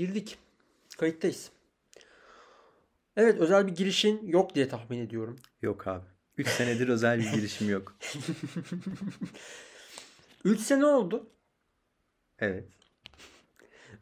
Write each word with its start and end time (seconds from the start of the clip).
Girdik. 0.00 0.38
Kayıttayız. 0.98 1.50
Evet 3.16 3.40
özel 3.40 3.66
bir 3.66 3.72
girişin 3.72 4.28
yok 4.28 4.54
diye 4.54 4.68
tahmin 4.68 4.98
ediyorum. 4.98 5.36
Yok 5.62 5.86
abi. 5.86 6.04
3 6.38 6.48
senedir 6.48 6.88
özel 6.88 7.18
bir 7.18 7.32
girişim 7.32 7.70
yok. 7.70 7.96
3 10.44 10.60
sene 10.60 10.86
oldu. 10.86 11.26
Evet. 12.38 12.64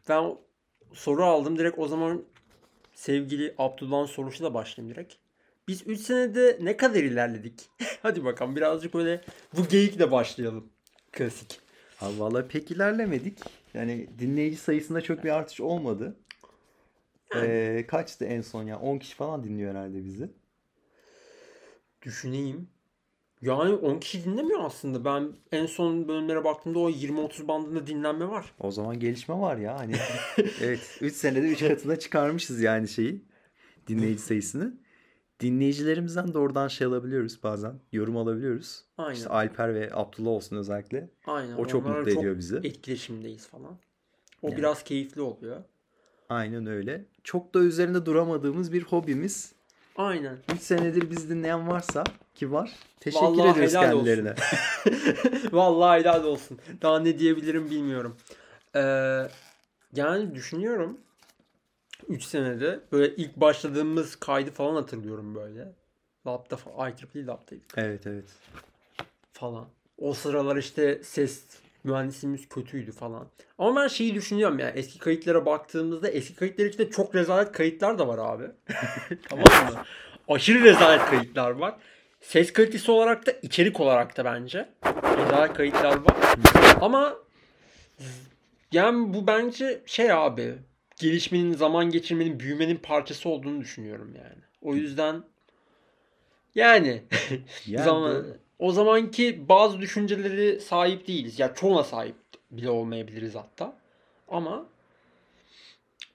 Ben 0.09 0.37
soru 0.93 1.25
aldım. 1.25 1.59
Direkt 1.59 1.79
o 1.79 1.89
zaman 1.89 2.25
sevgili 2.95 3.55
Abdullah'ın 3.59 4.07
sorusuyla 4.07 4.55
başlayayım 4.55 4.95
direkt. 4.95 5.15
Biz 5.69 5.87
3 5.87 6.01
senede 6.01 6.59
ne 6.61 6.77
kadar 6.77 7.03
ilerledik? 7.03 7.69
Hadi 8.03 8.25
bakalım 8.25 8.57
birazcık 8.57 8.95
böyle 8.95 9.25
bu 9.57 9.69
geyikle 9.69 10.11
başlayalım. 10.11 10.69
Klasik. 11.13 11.61
Abi 12.01 12.21
valla 12.21 12.49
pek 12.49 12.71
ilerlemedik. 12.71 13.39
Yani 13.75 14.09
dinleyici 14.19 14.57
sayısında 14.57 15.01
çok 15.01 15.25
bir 15.25 15.31
artış 15.31 15.61
olmadı. 15.61 16.17
Ee, 17.37 17.85
kaçtı 17.89 18.25
en 18.25 18.41
son 18.41 18.63
ya? 18.63 18.79
10 18.81 18.99
kişi 18.99 19.15
falan 19.15 19.45
dinliyor 19.45 19.71
herhalde 19.75 20.05
bizi. 20.05 20.31
Düşüneyim. 22.03 22.69
Yani 23.43 23.75
10 23.75 23.99
kişi 23.99 24.25
dinlemiyor 24.25 24.65
aslında. 24.65 25.05
Ben 25.05 25.33
en 25.53 25.67
son 25.67 26.09
bölümlere 26.09 26.45
baktığımda 26.45 26.79
o 26.79 26.91
20-30 26.91 27.49
bandında 27.49 27.87
dinlenme 27.87 28.29
var. 28.29 28.53
O 28.61 28.71
zaman 28.71 29.01
gelişme 29.01 29.35
var 29.35 29.57
ya. 29.57 29.79
Hani 29.79 29.95
evet 30.63 30.99
3 31.01 31.15
senede 31.15 31.47
3 31.47 31.59
katına 31.59 31.97
çıkarmışız 31.99 32.61
yani 32.61 32.89
şeyi. 32.89 33.25
Dinleyici 33.87 34.23
sayısını. 34.23 34.79
Dinleyicilerimizden 35.41 36.35
de 36.35 36.39
oradan 36.39 36.69
şey 36.69 36.87
alabiliyoruz 36.87 37.43
bazen. 37.43 37.75
Yorum 37.93 38.17
alabiliyoruz. 38.17 38.85
Aynen. 38.99 39.15
İşte 39.15 39.29
Alper 39.29 39.75
ve 39.75 39.91
Abdullah 39.93 40.31
olsun 40.31 40.57
özellikle. 40.57 41.09
Aynen. 41.27 41.57
O 41.57 41.67
çok 41.67 41.87
mutlu 41.87 42.11
çok 42.11 42.19
ediyor 42.23 42.39
bizi. 42.39 42.57
Etkileşimdeyiz 42.57 43.47
falan. 43.47 43.79
O 44.43 44.49
Yani. 44.49 44.57
biraz 44.57 44.83
keyifli 44.85 45.21
oluyor. 45.21 45.57
Aynen 46.29 46.67
öyle. 46.67 47.05
Çok 47.25 47.55
da 47.55 47.59
üzerinde 47.59 48.07
duramadığımız 48.07 48.73
bir 48.73 48.83
hobimiz. 48.83 49.53
Aynen. 49.97 50.37
3 50.55 50.61
senedir 50.61 51.11
biz 51.11 51.31
dinleyen 51.31 51.69
varsa 51.69 52.05
ki 52.35 52.53
var. 52.53 52.73
Teşekkür 53.01 53.27
Vallahi 53.27 53.51
ediyoruz 53.51 53.73
helal 53.75 53.93
olsun. 53.93 54.05
kendilerine. 54.05 54.35
Vallahi 55.53 56.01
helal 56.01 56.25
olsun. 56.25 56.59
Daha 56.83 56.99
ne 57.01 57.19
diyebilirim 57.19 57.71
bilmiyorum. 57.71 58.17
Ee, 58.77 58.81
yani 59.95 60.35
düşünüyorum. 60.35 60.99
3 62.09 62.25
senede 62.25 62.81
böyle 62.93 63.17
ilk 63.17 63.37
başladığımız 63.37 64.17
kaydı 64.17 64.51
falan 64.51 64.75
hatırlıyorum 64.75 65.35
böyle. 65.35 65.73
Lab'da 66.27 66.57
falan. 66.57 66.91
IEEE 66.91 67.27
Lab'daydık 67.27 67.75
Evet 67.77 68.07
evet. 68.07 68.25
falan. 69.33 69.69
O 69.99 70.15
sıralar 70.15 70.57
işte 70.57 71.01
ses 71.05 71.45
mühendisimiz 71.85 72.49
kötüydü 72.49 72.93
falan. 72.93 73.29
Ama 73.59 73.83
ben 73.83 73.89
şeyi 73.89 74.15
düşünüyorum 74.15 74.59
ya 74.59 74.71
eski 74.71 74.99
kayıtlara 74.99 75.47
baktığımızda 75.47 76.09
eski 76.09 76.35
kayıtlar 76.35 76.65
içinde 76.65 76.91
çok 76.91 77.15
rezalet 77.15 77.53
kayıtlar 77.53 77.99
da 77.99 78.09
var 78.09 78.19
abi. 78.19 78.45
tamam 79.29 79.45
mı? 79.45 79.83
Aşırı 80.29 80.65
rezalet 80.65 81.05
kayıtlar 81.05 81.51
var. 81.51 81.77
Ses 82.21 82.53
kalitesi 82.53 82.91
olarak 82.91 83.27
da 83.27 83.31
içerik 83.31 83.81
olarak 83.81 84.17
da 84.17 84.25
bence 84.25 84.69
rezalet 85.19 85.55
kayıtlar 85.55 85.97
var. 85.97 86.17
Ama 86.81 87.17
yani 88.73 89.15
bu 89.15 89.27
bence 89.27 89.83
şey 89.87 90.13
abi 90.13 90.55
gelişmenin, 90.99 91.53
zaman 91.53 91.91
geçirmenin, 91.91 92.41
büyümenin 92.41 92.77
parçası 92.77 93.29
olduğunu 93.29 93.61
düşünüyorum 93.61 94.15
yani. 94.17 94.43
O 94.63 94.75
yüzden 94.75 95.23
yani 96.55 97.03
Yani 97.67 97.85
zaman, 97.85 98.25
o 98.59 98.73
zamanki 98.73 99.49
bazı 99.49 99.81
düşünceleri 99.81 100.61
sahip 100.61 101.09
değiliz. 101.09 101.39
Ya 101.39 101.55
çoğuna 101.55 101.85
sahip 101.85 102.17
bile 102.51 102.71
olmayabiliriz 102.71 103.35
hatta. 103.35 103.77
Ama 104.29 104.67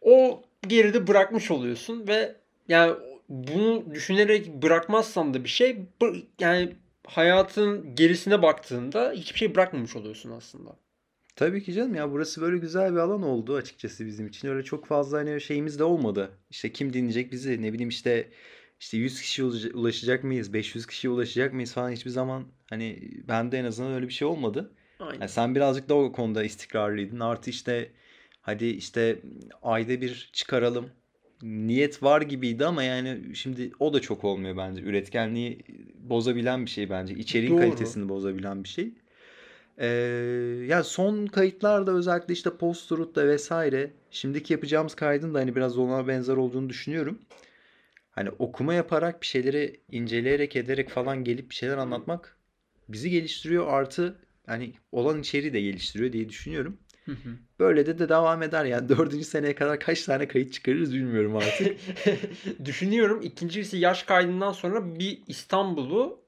o 0.01 0.41
geride 0.67 1.07
bırakmış 1.07 1.51
oluyorsun 1.51 2.07
ve 2.07 2.35
yani 2.67 2.95
bunu 3.29 3.93
düşünerek 3.93 4.47
bırakmazsan 4.47 5.33
da 5.33 5.43
bir 5.43 5.49
şey 5.49 5.77
yani 6.39 6.75
hayatın 7.07 7.95
gerisine 7.95 8.41
baktığında 8.41 9.11
hiçbir 9.11 9.39
şey 9.39 9.55
bırakmamış 9.55 9.95
oluyorsun 9.95 10.31
aslında. 10.31 10.75
Tabii 11.35 11.63
ki 11.63 11.73
canım 11.73 11.95
ya 11.95 12.11
burası 12.11 12.41
böyle 12.41 12.57
güzel 12.57 12.91
bir 12.91 12.97
alan 12.97 13.23
oldu 13.23 13.55
açıkçası 13.55 14.05
bizim 14.05 14.27
için. 14.27 14.47
Öyle 14.47 14.63
çok 14.63 14.85
fazla 14.85 15.17
hani 15.17 15.41
şeyimiz 15.41 15.79
de 15.79 15.83
olmadı. 15.83 16.31
İşte 16.49 16.71
kim 16.71 16.93
dinleyecek 16.93 17.31
bizi 17.31 17.61
ne 17.61 17.73
bileyim 17.73 17.89
işte 17.89 18.29
işte 18.79 18.97
100 18.97 19.21
kişiye 19.21 19.47
ulaş- 19.47 19.73
ulaşacak 19.73 20.23
mıyız 20.23 20.53
500 20.53 20.85
kişiye 20.87 21.13
ulaşacak 21.13 21.53
mıyız 21.53 21.73
falan 21.73 21.91
hiçbir 21.91 22.09
zaman 22.11 22.45
hani 22.69 23.11
bende 23.27 23.57
en 23.57 23.65
azından 23.65 23.93
öyle 23.93 24.07
bir 24.07 24.13
şey 24.13 24.27
olmadı. 24.27 24.71
Aynen. 24.99 25.19
Yani 25.19 25.29
sen 25.29 25.55
birazcık 25.55 25.89
da 25.89 25.95
o 25.95 26.11
konuda 26.11 26.43
istikrarlıydın. 26.43 27.19
Artı 27.19 27.49
işte 27.49 27.91
hadi 28.41 28.65
işte 28.65 29.21
ayda 29.61 30.01
bir 30.01 30.29
çıkaralım. 30.33 30.89
Niyet 31.43 32.03
var 32.03 32.21
gibiydi 32.21 32.65
ama 32.65 32.83
yani 32.83 33.35
şimdi 33.35 33.71
o 33.79 33.93
da 33.93 33.99
çok 34.01 34.23
olmuyor 34.23 34.57
bence. 34.57 34.81
Üretkenliği 34.81 35.59
bozabilen 35.95 36.65
bir 36.65 36.69
şey 36.69 36.89
bence. 36.89 37.13
İçeriğin 37.13 37.51
Doğru. 37.51 37.59
kalitesini 37.59 38.09
bozabilen 38.09 38.63
bir 38.63 38.69
şey. 38.69 38.93
Ee, 39.77 39.87
ya 40.67 40.83
son 40.83 41.25
kayıtlarda 41.25 41.91
özellikle 41.91 42.33
işte 42.33 42.49
post-truth'ta 42.57 43.27
vesaire 43.27 43.91
şimdiki 44.11 44.53
yapacağımız 44.53 44.95
kaydın 44.95 45.33
da 45.33 45.39
hani 45.39 45.55
biraz 45.55 45.77
ona 45.77 46.07
benzer 46.07 46.37
olduğunu 46.37 46.69
düşünüyorum. 46.69 47.19
Hani 48.11 48.29
okuma 48.39 48.73
yaparak 48.73 49.21
bir 49.21 49.27
şeyleri 49.27 49.79
inceleyerek 49.91 50.55
ederek 50.55 50.89
falan 50.89 51.23
gelip 51.23 51.49
bir 51.49 51.55
şeyler 51.55 51.77
anlatmak 51.77 52.37
bizi 52.89 53.09
geliştiriyor 53.09 53.67
artı 53.67 54.15
hani 54.45 54.73
olan 54.91 55.19
içeriği 55.19 55.53
de 55.53 55.61
geliştiriyor 55.61 56.13
diye 56.13 56.29
düşünüyorum. 56.29 56.77
Hı 57.05 57.11
hı. 57.11 57.29
Böyle 57.59 57.85
de 57.85 57.99
de 57.99 58.09
devam 58.09 58.43
eder 58.43 58.65
yani 58.65 58.89
dördüncü 58.97 59.25
seneye 59.25 59.55
kadar 59.55 59.79
kaç 59.79 60.03
tane 60.05 60.27
kayıt 60.27 60.53
çıkarırız 60.53 60.93
bilmiyorum 60.93 61.35
artık. 61.35 61.77
Düşünüyorum 62.65 63.21
ikincisi 63.21 63.77
yaş 63.77 64.03
kaydından 64.03 64.51
sonra 64.51 64.99
bir 64.99 65.21
İstanbul'u 65.27 66.22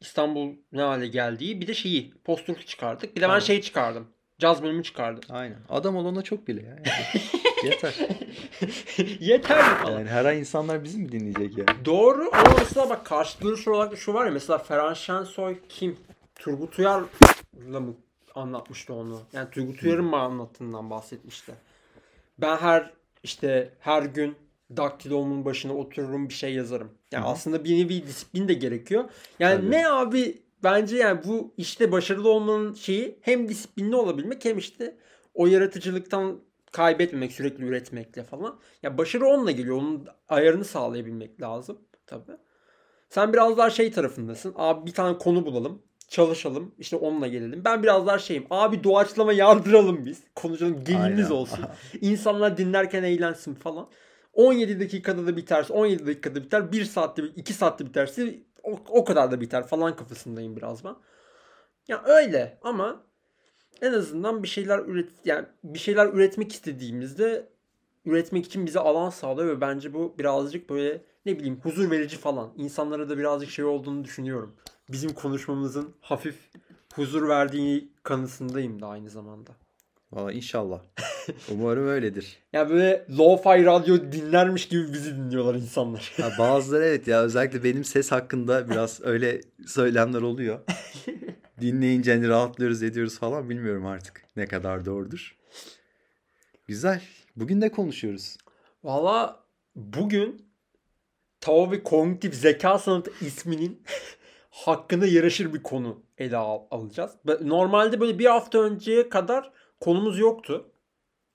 İstanbul 0.00 0.52
ne 0.72 0.82
hale 0.82 1.06
geldiği 1.06 1.60
bir 1.60 1.66
de 1.66 1.74
şeyi 1.74 2.14
posturluk 2.24 2.66
çıkardık. 2.66 3.16
Bir 3.16 3.20
de 3.20 3.24
ben 3.24 3.28
Tamam. 3.28 3.40
şey 3.40 3.60
çıkardım. 3.62 4.08
Caz 4.38 4.62
bölümü 4.62 4.82
çıkardım. 4.82 5.22
Aynen. 5.30 5.58
Adam 5.68 5.96
olana 5.96 6.22
çok 6.22 6.48
bile 6.48 6.62
ya. 6.62 6.70
Yani 6.70 7.22
Yeter. 7.64 7.94
Yeter 9.20 9.58
mi 9.72 9.78
falan. 9.82 9.98
Yani 9.98 10.08
her 10.08 10.24
ay 10.24 10.38
insanlar 10.38 10.84
bizi 10.84 10.98
mi 10.98 11.12
dinleyecek 11.12 11.58
yani? 11.58 11.84
Doğru 11.84 12.30
ama 12.32 12.54
mesela 12.58 12.90
bak 12.90 13.06
karşılığı 13.06 13.58
şu 13.58 13.70
olarak 13.70 13.98
şu 13.98 14.14
var 14.14 14.26
ya 14.26 14.32
mesela 14.32 14.58
Ferhan 14.58 14.94
Şensoy 14.94 15.56
kim? 15.68 15.96
Turgut 16.34 16.78
Uyar'la 16.78 17.80
mı 17.80 17.94
anlatmıştı 18.34 18.94
onu? 18.94 19.20
Yani 19.32 19.50
Turgut 19.50 19.82
Uyar'ın 19.82 20.04
mı 20.04 20.16
anlattığından 20.16 20.90
bahsetmişti. 20.90 21.52
Ben 22.38 22.56
her 22.56 22.90
işte 23.22 23.70
her 23.80 24.02
gün 24.02 24.36
daktilomun 24.76 25.44
başına 25.44 25.74
otururum 25.74 26.28
bir 26.28 26.34
şey 26.34 26.54
yazarım. 26.54 26.90
Yani 27.12 27.22
Hı 27.22 27.28
hı. 27.28 27.32
aslında 27.32 27.64
bir 27.64 27.84
nevi 27.84 28.06
disiplin 28.06 28.48
de 28.48 28.54
gerekiyor. 28.54 29.04
Yani 29.38 29.56
Tabii. 29.56 29.70
ne 29.70 29.88
abi 29.88 30.42
bence 30.64 30.96
yani 30.96 31.20
bu 31.24 31.54
işte 31.56 31.92
başarılı 31.92 32.28
olmanın 32.28 32.74
şeyi 32.74 33.18
hem 33.20 33.48
disiplinli 33.48 33.96
olabilmek 33.96 34.44
hem 34.44 34.58
işte 34.58 34.96
o 35.34 35.46
yaratıcılıktan 35.46 36.40
kaybetmemek 36.72 37.32
sürekli 37.32 37.64
üretmekle 37.64 38.24
falan. 38.24 38.58
Ya 38.82 38.98
başarı 38.98 39.26
onunla 39.26 39.50
geliyor. 39.50 39.76
Onun 39.76 40.06
ayarını 40.28 40.64
sağlayabilmek 40.64 41.40
lazım 41.40 41.78
tabii. 42.06 42.36
Sen 43.10 43.32
biraz 43.32 43.58
daha 43.58 43.70
şey 43.70 43.92
tarafındasın. 43.92 44.54
Abi 44.56 44.86
bir 44.86 44.92
tane 44.94 45.18
konu 45.18 45.46
bulalım. 45.46 45.82
Çalışalım. 46.08 46.74
işte 46.78 46.96
onunla 46.96 47.26
gelelim. 47.26 47.62
Ben 47.64 47.82
biraz 47.82 48.06
daha 48.06 48.18
şeyim. 48.18 48.46
Abi 48.50 48.84
doğaçlama 48.84 49.32
yardıralım 49.32 50.04
biz. 50.06 50.22
Konuşalım. 50.34 50.84
Geliniz 50.84 51.24
Aynen. 51.24 51.30
olsun. 51.30 51.64
İnsanlar 52.00 52.56
dinlerken 52.56 53.02
eğlensin 53.02 53.54
falan. 53.54 53.88
17 54.38 54.80
dakikada 54.80 55.26
da 55.26 55.36
biterse 55.36 55.72
17 55.72 56.06
dakikada 56.06 56.44
biter. 56.44 56.72
1 56.72 56.84
saatte 56.84 57.22
2 57.22 57.52
saatte 57.52 57.86
biterse 57.86 58.38
o, 58.62 58.78
o 58.88 59.04
kadar 59.04 59.30
da 59.30 59.40
biter 59.40 59.66
falan 59.66 59.96
kafasındayım 59.96 60.56
biraz 60.56 60.84
ben. 60.84 60.94
Ya 61.88 62.02
öyle 62.04 62.58
ama 62.62 63.04
en 63.82 63.92
azından 63.92 64.42
bir 64.42 64.48
şeyler 64.48 64.78
üret 64.78 65.10
yani 65.24 65.46
bir 65.64 65.78
şeyler 65.78 66.06
üretmek 66.06 66.52
istediğimizde 66.52 67.48
üretmek 68.04 68.46
için 68.46 68.66
bize 68.66 68.80
alan 68.80 69.10
sağlıyor 69.10 69.48
ve 69.56 69.60
bence 69.60 69.94
bu 69.94 70.14
birazcık 70.18 70.70
böyle 70.70 71.02
ne 71.26 71.38
bileyim 71.38 71.60
huzur 71.62 71.90
verici 71.90 72.16
falan. 72.16 72.52
İnsanlara 72.56 73.08
da 73.08 73.18
birazcık 73.18 73.50
şey 73.50 73.64
olduğunu 73.64 74.04
düşünüyorum. 74.04 74.56
Bizim 74.90 75.14
konuşmamızın 75.14 75.94
hafif 76.00 76.50
huzur 76.94 77.28
verdiği 77.28 77.92
kanısındayım 78.02 78.82
da 78.82 78.86
aynı 78.86 79.10
zamanda. 79.10 79.50
Valla 80.12 80.32
inşallah. 80.32 80.80
Umarım 81.52 81.88
öyledir. 81.88 82.38
Ya 82.52 82.70
böyle 82.70 83.06
lo-fi 83.10 83.64
radyo 83.64 84.12
dinlermiş 84.12 84.68
gibi 84.68 84.92
bizi 84.92 85.16
dinliyorlar 85.16 85.54
insanlar. 85.54 86.12
Ha, 86.20 86.30
bazıları 86.38 86.84
evet 86.84 87.08
ya 87.08 87.22
özellikle 87.22 87.64
benim 87.64 87.84
ses 87.84 88.12
hakkında 88.12 88.70
biraz 88.70 89.00
öyle 89.04 89.40
söylemler 89.66 90.22
oluyor. 90.22 90.58
Dinleyince 91.60 92.14
hani 92.14 92.28
rahatlıyoruz 92.28 92.82
ediyoruz 92.82 93.18
falan 93.18 93.50
bilmiyorum 93.50 93.86
artık 93.86 94.24
ne 94.36 94.46
kadar 94.46 94.84
doğrudur. 94.84 95.36
Güzel. 96.66 97.02
Bugün 97.36 97.60
ne 97.60 97.68
konuşuyoruz? 97.68 98.36
Valla 98.84 99.44
bugün 99.76 100.48
Tao 101.40 101.70
ve 101.70 101.82
Kognitif 101.82 102.34
Zeka 102.34 102.78
Sanatı 102.78 103.12
isminin 103.20 103.82
hakkına 104.50 105.06
yaraşır 105.06 105.54
bir 105.54 105.62
konu 105.62 106.02
ele 106.18 106.36
al- 106.36 106.62
alacağız. 106.70 107.10
Normalde 107.40 108.00
böyle 108.00 108.18
bir 108.18 108.26
hafta 108.26 108.58
önceye 108.58 109.08
kadar 109.08 109.52
konumuz 109.80 110.18
yoktu. 110.18 110.70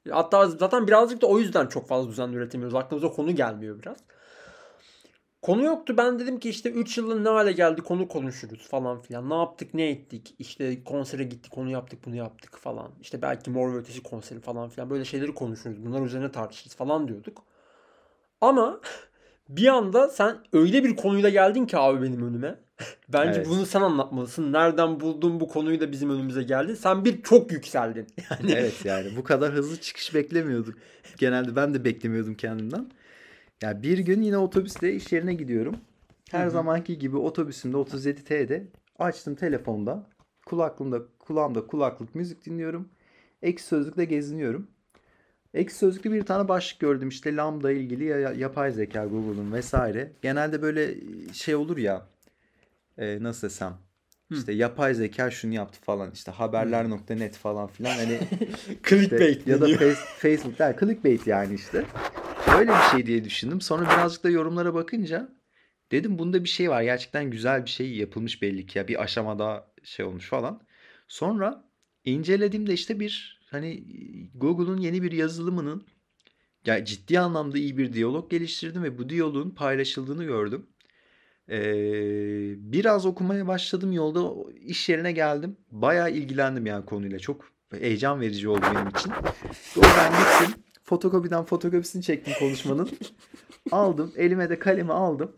Hatta 0.09 0.47
zaten 0.47 0.87
birazcık 0.87 1.21
da 1.21 1.27
o 1.27 1.39
yüzden 1.39 1.67
çok 1.67 1.87
fazla 1.87 2.09
düzenli 2.11 2.35
üretemiyoruz. 2.35 2.75
Aklımıza 2.75 3.09
konu 3.09 3.35
gelmiyor 3.35 3.81
biraz. 3.81 3.97
Konu 5.41 5.63
yoktu. 5.63 5.97
Ben 5.97 6.19
dedim 6.19 6.39
ki 6.39 6.49
işte 6.49 6.71
3 6.71 6.97
yılın 6.97 7.23
ne 7.23 7.29
hale 7.29 7.51
geldi 7.51 7.81
konu 7.81 8.07
konuşuruz 8.07 8.67
falan 8.67 9.01
filan. 9.01 9.29
Ne 9.29 9.33
yaptık 9.33 9.73
ne 9.73 9.89
ettik. 9.89 10.35
İşte 10.39 10.83
konsere 10.83 11.23
gittik 11.23 11.57
onu 11.57 11.69
yaptık 11.69 12.05
bunu 12.05 12.15
yaptık 12.15 12.57
falan. 12.57 12.91
İşte 13.01 13.21
belki 13.21 13.49
Mor 13.49 13.73
ve 13.73 13.77
Ötesi 13.77 14.03
konseri 14.03 14.39
falan 14.39 14.69
filan. 14.69 14.89
Böyle 14.89 15.05
şeyleri 15.05 15.33
konuşuruz. 15.33 15.85
Bunlar 15.85 16.01
üzerine 16.01 16.31
tartışırız 16.31 16.75
falan 16.75 17.07
diyorduk. 17.07 17.43
Ama 18.41 18.81
bir 19.49 19.67
anda 19.67 20.09
sen 20.09 20.37
öyle 20.53 20.83
bir 20.83 20.95
konuyla 20.95 21.29
geldin 21.29 21.65
ki 21.65 21.77
abi 21.77 22.01
benim 22.01 22.27
önüme. 22.27 22.62
Bence 23.09 23.39
Evet. 23.39 23.49
bunu 23.49 23.65
sen 23.65 23.81
anlatmalısın. 23.81 24.53
Nereden 24.53 24.99
buldun 24.99 25.39
bu 25.39 25.47
konuyu 25.47 25.79
da 25.79 25.91
bizim 25.91 26.09
önümüze 26.09 26.43
geldi. 26.43 26.75
Sen 26.77 27.05
bir 27.05 27.21
çok 27.21 27.51
yükseldin. 27.51 28.07
Yani 28.39 28.51
Evet 28.51 28.85
yani 28.85 29.15
bu 29.17 29.23
kadar 29.23 29.53
hızlı 29.53 29.77
çıkış 29.81 30.15
beklemiyorduk. 30.15 30.75
Genelde 31.17 31.55
ben 31.55 31.73
de 31.73 31.85
beklemiyordum 31.85 32.35
kendimden. 32.35 32.91
Ya 33.61 33.83
bir 33.83 33.97
gün 33.97 34.21
yine 34.21 34.37
otobüste 34.37 34.93
iş 34.93 35.11
yerine 35.11 35.33
gidiyorum. 35.33 35.75
Her 36.31 36.43
Hı 36.43 36.47
hı. 36.47 36.51
zamanki 36.51 36.97
gibi 36.99 37.17
otobüsümde 37.17 37.77
37T'de 37.77 38.67
açtım 38.99 39.35
telefonda. 39.35 40.07
Kulaklığımda 40.45 41.01
kulağımda 41.19 41.67
kulaklık 41.67 42.15
müzik 42.15 42.45
dinliyorum. 42.45 42.89
Ekşi 43.41 43.65
Sözlük'te 43.65 44.05
geziniyorum. 44.05 44.67
Ekşi 45.53 45.75
Sözlük'te 45.75 46.11
bir 46.11 46.21
tane 46.25 46.47
başlık 46.47 46.79
gördüm 46.79 47.09
işte 47.09 47.35
Lambda 47.35 47.71
ilgili 47.71 48.03
ya, 48.05 48.19
ya- 48.19 48.33
yapay 48.33 48.71
zeka 48.71 49.05
Google'un 49.05 49.51
vesaire. 49.53 50.11
Genelde 50.21 50.61
böyle 50.61 50.95
şey 51.33 51.55
olur 51.55 51.77
ya 51.77 52.05
e, 52.97 53.23
nasıl 53.23 53.47
desem 53.47 53.77
işte 54.31 54.53
yapay 54.53 54.93
zeka 54.93 55.31
şunu 55.31 55.53
yaptı 55.53 55.79
falan 55.81 56.11
işte 56.11 56.31
haberler.net 56.31 57.37
falan 57.37 57.67
filan 57.67 57.95
hani 57.97 58.19
clickbait 58.89 59.37
işte, 59.37 59.51
ya 59.51 59.61
da 59.61 59.67
face, 59.67 59.95
Facebook 59.95 60.59
yani 60.59 60.75
clickbait 60.79 61.27
yani 61.27 61.55
işte. 61.55 61.85
Öyle 62.57 62.71
bir 62.71 62.91
şey 62.91 63.05
diye 63.05 63.23
düşündüm. 63.23 63.61
Sonra 63.61 63.85
birazcık 63.85 64.23
da 64.23 64.29
yorumlara 64.29 64.73
bakınca 64.73 65.29
dedim 65.91 66.19
bunda 66.19 66.43
bir 66.43 66.49
şey 66.49 66.69
var. 66.69 66.81
Gerçekten 66.83 67.31
güzel 67.31 67.65
bir 67.65 67.69
şey 67.69 67.95
yapılmış 67.95 68.41
belli 68.41 68.65
ki 68.65 68.77
ya 68.77 68.87
bir 68.87 69.03
aşamada 69.03 69.73
şey 69.83 70.05
olmuş 70.05 70.29
falan. 70.29 70.61
Sonra 71.07 71.65
incelediğimde 72.05 72.73
işte 72.73 72.99
bir 72.99 73.41
hani 73.51 73.83
Google'un 74.35 74.77
yeni 74.77 75.03
bir 75.03 75.11
yazılımının 75.11 75.87
ya 76.65 76.85
ciddi 76.85 77.19
anlamda 77.19 77.57
iyi 77.57 77.77
bir 77.77 77.93
diyalog 77.93 78.31
geliştirdim 78.31 78.83
ve 78.83 78.97
bu 78.97 79.09
diyaloğun 79.09 79.49
paylaşıldığını 79.49 80.23
gördüm. 80.23 80.67
Ee, 81.49 82.53
biraz 82.71 83.05
okumaya 83.05 83.47
başladım 83.47 83.91
yolda 83.91 84.51
iş 84.59 84.89
yerine 84.89 85.11
geldim. 85.11 85.57
Bayağı 85.71 86.11
ilgilendim 86.11 86.65
yani 86.65 86.85
konuyla. 86.85 87.19
Çok 87.19 87.45
heyecan 87.71 88.21
verici 88.21 88.49
oldu 88.49 88.65
benim 88.75 88.87
için. 88.87 89.11
Oradan 89.77 90.11
gittim. 90.11 90.63
Fotokopiden 90.83 91.43
fotokopisini 91.43 92.03
çektim 92.03 92.33
konuşmanın. 92.39 92.89
aldım. 93.71 94.13
Elime 94.17 94.49
de 94.49 94.59
kalemi 94.59 94.93
aldım. 94.93 95.31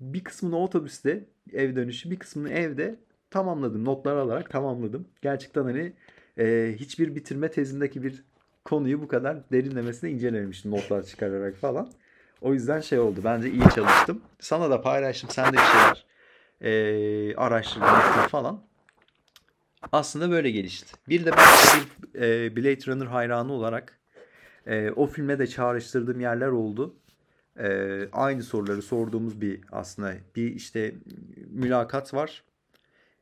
Bir 0.00 0.24
kısmını 0.24 0.58
otobüste 0.58 1.24
ev 1.52 1.76
dönüşü 1.76 2.10
bir 2.10 2.18
kısmını 2.18 2.50
evde 2.50 2.96
tamamladım. 3.30 3.84
Notlar 3.84 4.16
alarak 4.16 4.50
tamamladım. 4.50 5.08
Gerçekten 5.22 5.62
hani 5.64 5.92
e, 6.38 6.76
hiçbir 6.78 7.14
bitirme 7.14 7.50
tezindeki 7.50 8.02
bir 8.02 8.24
konuyu 8.64 9.02
bu 9.02 9.08
kadar 9.08 9.50
derinlemesine 9.52 10.10
incelememiştim 10.10 10.70
notlar 10.70 11.02
çıkararak 11.02 11.56
falan. 11.56 11.88
O 12.42 12.54
yüzden 12.54 12.80
şey 12.80 12.98
oldu. 12.98 13.20
Bence 13.24 13.50
iyi 13.50 13.70
çalıştım. 13.74 14.22
Sana 14.40 14.70
da 14.70 14.80
paylaştım. 14.80 15.30
Sen 15.30 15.52
de 15.52 15.56
bir 15.56 15.62
şeyler 15.62 16.06
e, 16.60 17.36
araştırdın 17.36 17.86
ettin 17.86 18.28
falan. 18.28 18.62
Aslında 19.92 20.30
böyle 20.30 20.50
gelişti. 20.50 20.96
Bir 21.08 21.24
de 21.24 21.30
ben 21.32 21.46
bir 22.14 22.20
e, 22.20 22.56
Blade 22.56 22.92
Runner 22.92 23.06
hayranı 23.06 23.52
olarak 23.52 23.98
e, 24.66 24.90
o 24.90 25.06
filme 25.06 25.38
de 25.38 25.46
çağrıştırdığım 25.46 26.20
yerler 26.20 26.48
oldu. 26.48 26.94
E, 27.58 27.98
aynı 28.12 28.42
soruları 28.42 28.82
sorduğumuz 28.82 29.40
bir 29.40 29.60
aslında 29.72 30.14
bir 30.36 30.54
işte 30.54 30.94
mülakat 31.46 32.14
var. 32.14 32.44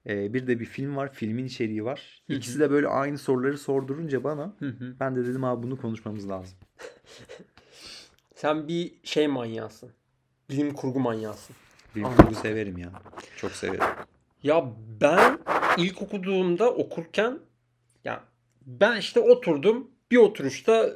E, 0.06 0.34
bir 0.34 0.46
de 0.46 0.60
bir 0.60 0.64
film 0.64 0.96
var. 0.96 1.12
Filmin 1.12 1.44
içeriği 1.44 1.84
var. 1.84 2.22
İkisi 2.28 2.60
de 2.60 2.70
böyle 2.70 2.88
aynı 2.88 3.18
soruları 3.18 3.58
sordurunca 3.58 4.24
bana 4.24 4.56
ben 5.00 5.16
de 5.16 5.26
dedim 5.26 5.44
abi 5.44 5.62
bunu 5.62 5.80
konuşmamız 5.80 6.28
lazım. 6.30 6.58
Sen 8.40 8.68
bir 8.68 8.92
şey 9.04 9.28
manyasın. 9.28 9.90
Bilim 10.50 10.74
kurgu 10.74 11.00
manyasın. 11.00 11.56
Anladım. 11.96 12.16
kurgu 12.16 12.34
severim 12.34 12.78
ya. 12.78 12.92
Çok 13.36 13.52
severim. 13.52 13.84
Ya 14.42 14.72
ben 15.00 15.38
ilk 15.78 16.02
okuduğumda 16.02 16.70
okurken 16.70 17.38
ya 18.04 18.24
ben 18.66 18.96
işte 18.96 19.20
oturdum 19.20 19.90
bir 20.10 20.16
oturuşta 20.16 20.90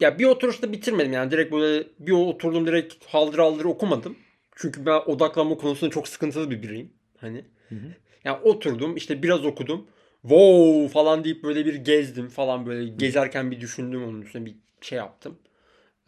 ya 0.00 0.18
bir 0.18 0.24
oturuşta 0.24 0.72
bitirmedim 0.72 1.12
yani 1.12 1.30
direkt 1.30 1.52
böyle 1.52 1.88
bir 1.98 2.12
oturdum 2.12 2.66
direkt 2.66 3.06
haldır 3.06 3.38
haldır 3.38 3.64
okumadım. 3.64 4.16
Çünkü 4.56 4.86
ben 4.86 5.00
odaklanma 5.06 5.56
konusunda 5.56 5.90
çok 5.90 6.08
sıkıntılı 6.08 6.50
bir 6.50 6.62
biriyim. 6.62 6.92
Hani 7.20 7.44
Hı 7.68 7.74
hı. 7.74 7.94
ya 8.24 8.40
oturdum 8.42 8.96
işte 8.96 9.22
biraz 9.22 9.44
okudum. 9.44 9.86
Wow 10.22 10.88
falan 10.88 11.24
deyip 11.24 11.44
böyle 11.44 11.66
bir 11.66 11.74
gezdim 11.74 12.28
falan 12.28 12.66
böyle 12.66 12.88
gezerken 12.88 13.50
bir 13.50 13.60
düşündüm 13.60 14.04
onun 14.04 14.22
üstüne 14.22 14.46
bir 14.46 14.54
şey 14.80 14.98
yaptım. 14.98 15.38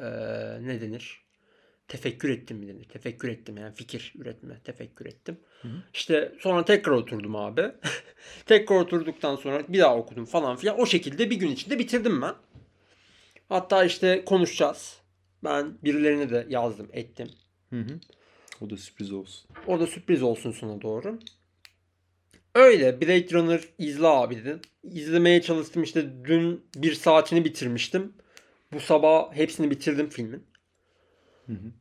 Ee, 0.00 0.66
ne 0.66 0.80
denir? 0.80 1.24
Tefekkür 1.88 2.28
ettim 2.28 2.56
mi 2.56 2.68
denir? 2.68 2.84
Tefekkür 2.84 3.28
ettim 3.28 3.56
yani 3.56 3.74
fikir 3.74 4.12
üretme, 4.18 4.60
tefekkür 4.64 5.06
ettim. 5.06 5.40
hı. 5.62 5.68
İşte 5.94 6.32
sonra 6.40 6.64
tekrar 6.64 6.92
oturdum 6.92 7.36
abi. 7.36 7.72
tekrar 8.46 8.76
oturduktan 8.76 9.36
sonra 9.36 9.68
bir 9.68 9.78
daha 9.78 9.96
okudum 9.96 10.24
falan 10.24 10.56
filan. 10.56 10.80
O 10.80 10.86
şekilde 10.86 11.30
bir 11.30 11.36
gün 11.36 11.50
içinde 11.50 11.78
bitirdim 11.78 12.22
ben. 12.22 12.34
Hatta 13.48 13.84
işte 13.84 14.24
konuşacağız. 14.24 15.00
Ben 15.44 15.78
birilerine 15.84 16.30
de 16.30 16.46
yazdım, 16.48 16.88
ettim. 16.92 17.28
Hı 17.70 17.80
hı. 17.80 18.00
O 18.60 18.70
da 18.70 18.76
sürpriz 18.76 19.12
olsun. 19.12 19.50
O 19.66 19.80
da 19.80 19.86
sürpriz 19.86 20.22
olsun 20.22 20.52
sana 20.60 20.82
doğru. 20.82 21.18
Öyle 22.54 23.00
Blade 23.00 23.30
Runner 23.32 23.60
izle 23.78 24.06
abi 24.06 24.36
dedin. 24.36 24.60
İzlemeye 24.82 25.42
çalıştım 25.42 25.82
işte 25.82 26.24
dün 26.24 26.64
bir 26.74 26.94
saatini 26.94 27.44
bitirmiştim. 27.44 28.12
Bu 28.72 28.80
sabah 28.80 29.34
hepsini 29.34 29.70
bitirdim 29.70 30.08
filmin. 30.08 30.44
Hı 31.46 31.52
hı. 31.52 31.72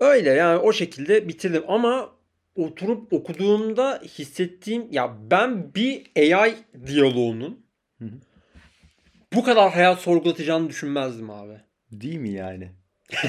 Öyle 0.00 0.30
yani 0.30 0.58
o 0.58 0.72
şekilde 0.72 1.28
bitirdim 1.28 1.62
ama 1.68 2.10
oturup 2.54 3.12
okuduğumda 3.12 4.00
hissettiğim 4.18 4.86
ya 4.92 5.16
ben 5.30 5.74
bir 5.74 6.02
AI 6.16 6.54
diyaloğunun 6.86 7.66
Hı 7.98 8.04
hı. 8.04 8.10
bu 9.34 9.44
kadar 9.44 9.72
hayat 9.72 10.00
sorgulatacağını 10.00 10.68
düşünmezdim 10.68 11.30
abi. 11.30 11.60
Değil 11.92 12.16
mi 12.16 12.30
yani? 12.30 12.72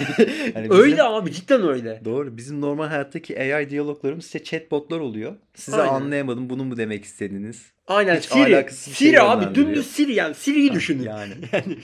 Öyle 0.69 0.91
bizim- 0.91 1.05
abi 1.05 1.31
cidden 1.31 1.67
öyle. 1.67 2.01
Doğru. 2.05 2.37
Bizim 2.37 2.61
normal 2.61 2.87
hayattaki 2.87 3.39
AI 3.55 3.69
diyaloglarımız 3.69 4.25
işte 4.25 4.43
chatbotlar 4.43 4.99
oluyor. 4.99 5.35
Size 5.55 5.81
Aynen. 5.81 5.93
anlayamadım 5.93 6.49
bunu 6.49 6.63
mu 6.63 6.77
demek 6.77 7.03
istediniz? 7.05 7.71
Aynen 7.87 8.15
Hiç 8.17 8.25
Siri. 8.25 8.49
şey 8.51 8.69
Siri 8.69 9.21
abi 9.21 9.55
dümdüz 9.55 9.87
Siri 9.87 10.13
yani 10.13 10.35
Siri'yi 10.35 10.69
Ha, 10.69 10.75
düşünün. 10.75 11.03
Yani. 11.03 11.33
Yani 11.53 11.77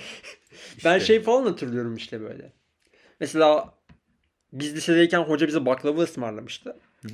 ben 0.86 0.98
İşte. 0.98 1.08
şey 1.08 1.22
falan 1.22 1.46
hatırlıyorum 1.46 1.96
işte 1.96 2.22
böyle. 2.22 2.51
Mesela 3.20 3.74
biz 4.53 4.75
lisedeyken 4.75 5.20
hoca 5.20 5.48
bize 5.48 5.65
baklava 5.65 6.01
ısmarlamıştı. 6.01 6.70
Hı. 7.01 7.08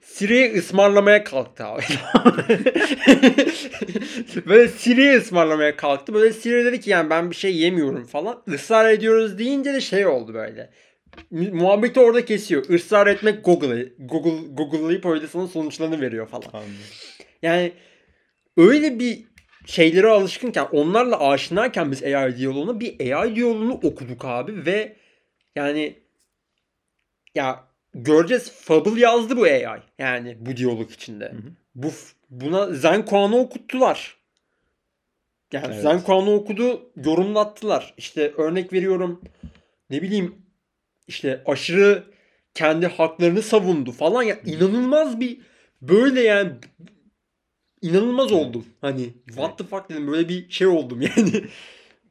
Siri'yi 0.00 0.52
ısmarlamaya 0.58 1.24
kalktı 1.24 1.64
abi. 1.64 1.82
böyle 4.46 4.68
Siri'yi 4.68 5.16
ısmarlamaya 5.16 5.76
kalktı. 5.76 6.14
Böyle 6.14 6.32
Siri 6.32 6.64
dedi 6.64 6.80
ki 6.80 6.90
yani 6.90 7.10
ben 7.10 7.30
bir 7.30 7.36
şey 7.36 7.56
yemiyorum 7.56 8.06
falan. 8.06 8.42
Israr 8.54 8.90
ediyoruz 8.90 9.38
deyince 9.38 9.74
de 9.74 9.80
şey 9.80 10.06
oldu 10.06 10.34
böyle. 10.34 10.70
Mu- 11.30 11.54
Muhabbeti 11.54 12.00
orada 12.00 12.24
kesiyor. 12.24 12.68
Israr 12.68 13.06
etmek 13.06 13.44
Google. 13.44 13.88
Google 13.98 14.46
Google'layıp 14.54 15.06
öyle 15.06 15.26
sana 15.26 15.46
sonuçlarını 15.46 16.00
veriyor 16.00 16.28
falan. 16.28 16.48
Anladım. 16.52 16.72
Yani 17.42 17.72
öyle 18.56 18.98
bir 18.98 19.24
şeylere 19.70 20.08
alışkınken 20.08 20.66
onlarla 20.72 21.28
aşinayken 21.28 21.90
biz 21.90 22.02
AI 22.02 22.36
diyaloğunu 22.36 22.80
bir 22.80 23.12
AI 23.12 23.36
diyaloğunu 23.36 23.72
okuduk 23.72 24.24
abi 24.24 24.66
ve 24.66 24.96
yani 25.56 25.98
ya 27.34 27.64
göreceğiz 27.94 28.52
Fable 28.52 29.00
yazdı 29.00 29.36
bu 29.36 29.42
AI 29.42 29.80
yani 29.98 30.36
bu 30.40 30.56
diyalog 30.56 30.90
içinde. 30.90 31.24
Hı 31.24 31.36
hı. 31.36 31.52
Bu 31.74 31.88
buna 32.30 32.72
Zen 32.72 33.04
Kuan'ı 33.04 33.36
okuttular. 33.36 34.16
Yani 35.52 35.66
Evet. 35.66 35.82
Zen 35.82 36.00
Kuan'ı 36.02 36.30
okudu, 36.30 36.92
yorumlattılar. 36.96 37.94
İşte 37.96 38.32
örnek 38.36 38.72
veriyorum 38.72 39.22
ne 39.90 40.02
bileyim 40.02 40.42
işte 41.08 41.42
aşırı 41.46 42.04
kendi 42.54 42.86
haklarını 42.86 43.42
savundu 43.42 43.92
falan 43.92 44.22
ya 44.22 44.36
inanılmaz 44.46 45.20
bir 45.20 45.40
böyle 45.82 46.20
yani 46.20 46.52
inanılmaz 47.82 48.32
oldum. 48.32 48.64
Hani 48.80 49.10
what 49.26 49.58
the 49.58 49.64
fuck 49.64 49.90
dedim 49.90 50.06
böyle 50.06 50.28
bir 50.28 50.50
şey 50.50 50.66
oldum 50.66 51.00
yani. 51.16 51.44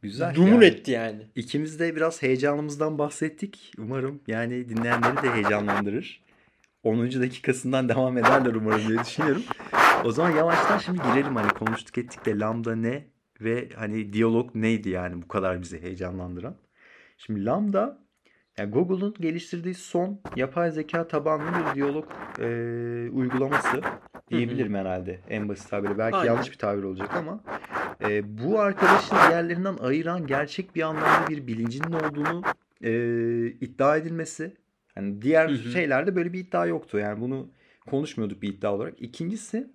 Güzel. 0.02 0.36
Dumun 0.36 0.48
yani. 0.48 0.66
etti 0.66 0.92
yani. 0.92 1.22
İkimiz 1.36 1.80
de 1.80 1.96
biraz 1.96 2.22
heyecanımızdan 2.22 2.98
bahsettik. 2.98 3.72
Umarım 3.78 4.22
yani 4.28 4.70
dinleyenleri 4.70 5.24
de 5.24 5.32
heyecanlandırır. 5.32 6.24
10. 6.84 7.12
dakikasından 7.12 7.90
devam 7.90 8.18
ederler 8.18 8.56
umarım 8.56 8.88
diye 8.88 9.00
düşünüyorum. 9.00 9.44
O 10.06 10.12
zaman 10.12 10.36
yavaştan 10.36 10.78
şimdi 10.78 11.02
girelim 11.02 11.36
hani 11.36 11.50
konuştuk 11.50 11.98
ettik 11.98 12.26
de 12.26 12.40
Lambda 12.40 12.76
ne 12.76 13.08
ve 13.42 13.70
hani 13.76 14.14
diyalog 14.14 14.56
neydi 14.56 14.90
yani 14.90 15.22
bu 15.22 15.28
kadar 15.28 15.62
bizi 15.62 15.82
heyecanlandıran. 15.82 16.56
Şimdi 17.18 17.46
Lambda 17.46 18.00
yani 18.58 18.72
Google'un 18.72 19.16
geliştirdiği 19.20 19.74
son 19.74 20.22
yapay 20.36 20.72
zeka 20.72 21.08
tabanlı 21.08 21.46
bir 21.46 21.76
diyalog 21.76 22.06
e, 22.40 22.46
uygulaması 23.12 23.82
diyebilirim 24.30 24.76
herhalde 24.76 25.20
en 25.30 25.50
basit 25.50 25.70
tabiri. 25.70 25.98
Belki 25.98 26.18
Aynen. 26.18 26.28
yanlış 26.28 26.52
bir 26.52 26.58
tabir 26.58 26.84
olacak 26.84 27.10
ama 27.16 27.44
e, 28.02 28.38
bu 28.38 28.60
arkadaşın 28.60 29.16
diğerlerinden 29.30 29.78
ayıran 29.78 30.28
gerçek 30.28 30.76
bir 30.76 30.82
anlamda 30.82 31.28
bir 31.30 31.48
bilincinin 31.48 31.92
olduğunu 31.92 32.44
e, 32.84 32.92
iddia 33.48 33.98
edilmesi. 33.98 34.58
Yani 34.96 35.22
diğer 35.22 35.50
Hı 35.50 35.54
hı. 35.54 35.72
şeylerde 35.72 36.16
böyle 36.16 36.34
bir 36.34 36.40
iddia 36.40 36.66
yoktu. 36.66 36.98
Yani 36.98 37.22
bunu 37.22 37.50
konuşmuyorduk 37.88 38.42
bir 38.42 38.54
iddia 38.54 38.74
olarak. 38.76 39.02
İkincisi 39.02 39.68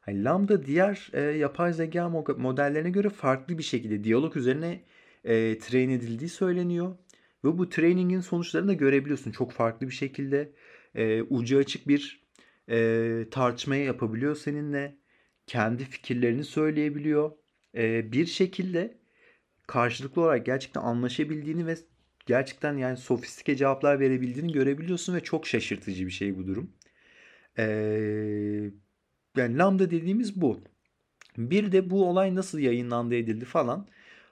hani 0.00 0.24
Lambda 0.24 0.66
diğer 0.66 1.10
e, 1.12 1.20
yapay 1.20 1.72
zeka 1.72 1.98
mo- 1.98 2.40
modellerine 2.40 2.90
göre 2.90 3.08
farklı 3.08 3.58
bir 3.58 3.62
şekilde 3.62 4.04
diyalog 4.04 4.36
üzerine 4.36 4.80
e, 5.24 5.58
train 5.58 5.90
edildiği 5.90 6.28
söyleniyor. 6.28 6.96
Ve 7.44 7.58
bu 7.58 7.68
trainingin 7.68 8.20
sonuçlarını 8.20 8.68
da 8.68 8.72
görebiliyorsun. 8.72 9.30
Çok 9.30 9.52
farklı 9.52 9.86
bir 9.86 9.94
şekilde 9.94 10.52
e, 10.94 11.22
ucu 11.22 11.58
açık 11.58 11.88
bir 11.88 12.19
e, 12.70 13.26
tartışmayı 13.30 13.84
yapabiliyor 13.84 14.36
seninle. 14.36 14.96
Kendi 15.46 15.84
fikirlerini 15.84 16.44
söyleyebiliyor. 16.44 17.32
E, 17.76 18.12
bir 18.12 18.26
şekilde 18.26 18.98
karşılıklı 19.66 20.22
olarak 20.22 20.46
gerçekten 20.46 20.80
anlaşabildiğini 20.80 21.66
ve 21.66 21.76
gerçekten 22.26 22.76
yani 22.76 22.96
sofistike 22.96 23.56
cevaplar 23.56 24.00
verebildiğini 24.00 24.52
görebiliyorsun 24.52 25.14
ve 25.14 25.20
çok 25.20 25.46
şaşırtıcı 25.46 26.06
bir 26.06 26.10
şey 26.10 26.36
bu 26.36 26.46
durum. 26.46 26.72
E, 27.58 27.64
yani 29.36 29.58
lambda 29.58 29.90
dediğimiz 29.90 30.40
bu. 30.40 30.60
Bir 31.38 31.72
de 31.72 31.90
bu 31.90 32.08
olay 32.08 32.34
nasıl 32.34 32.58
yayınlandı 32.58 33.14
edildi 33.14 33.44
falan. 33.44 33.86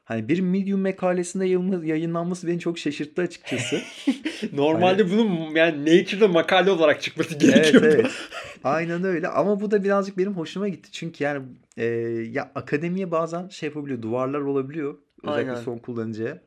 Hani 0.09 0.29
bir 0.29 0.41
Medium 0.41 0.81
makalesinde 0.81 1.47
yayınla- 1.47 1.87
yayınlanması 1.87 2.47
beni 2.47 2.61
çok 2.61 2.79
şaşırttı 2.79 3.23
açıkçası. 3.23 3.81
Normalde 4.53 5.11
bunun 5.11 5.55
yani 5.55 5.81
Nature'da 5.81 6.29
makale 6.29 6.71
olarak 6.71 7.03
çıkması 7.03 7.31
evet 7.35 7.41
gerekiyordu. 7.41 7.87
evet. 7.87 8.07
Aynen 8.65 9.05
öyle. 9.05 9.29
Ama 9.29 9.61
bu 9.61 9.71
da 9.71 9.85
birazcık 9.85 10.19
benim 10.19 10.33
hoşuma 10.33 10.69
gitti. 10.69 10.89
Çünkü 10.93 11.25
yani 11.25 11.47
e, 11.77 11.85
ya 12.33 12.53
akademiye 12.55 13.11
bazen 13.11 13.49
şey 13.49 13.69
yapabiliyor. 13.69 14.03
Duvarlar 14.03 14.41
olabiliyor. 14.41 14.99
Özellikle 15.23 15.51
Aynen. 15.51 15.63
son 15.63 15.79
kullanıcıya. 15.79 16.43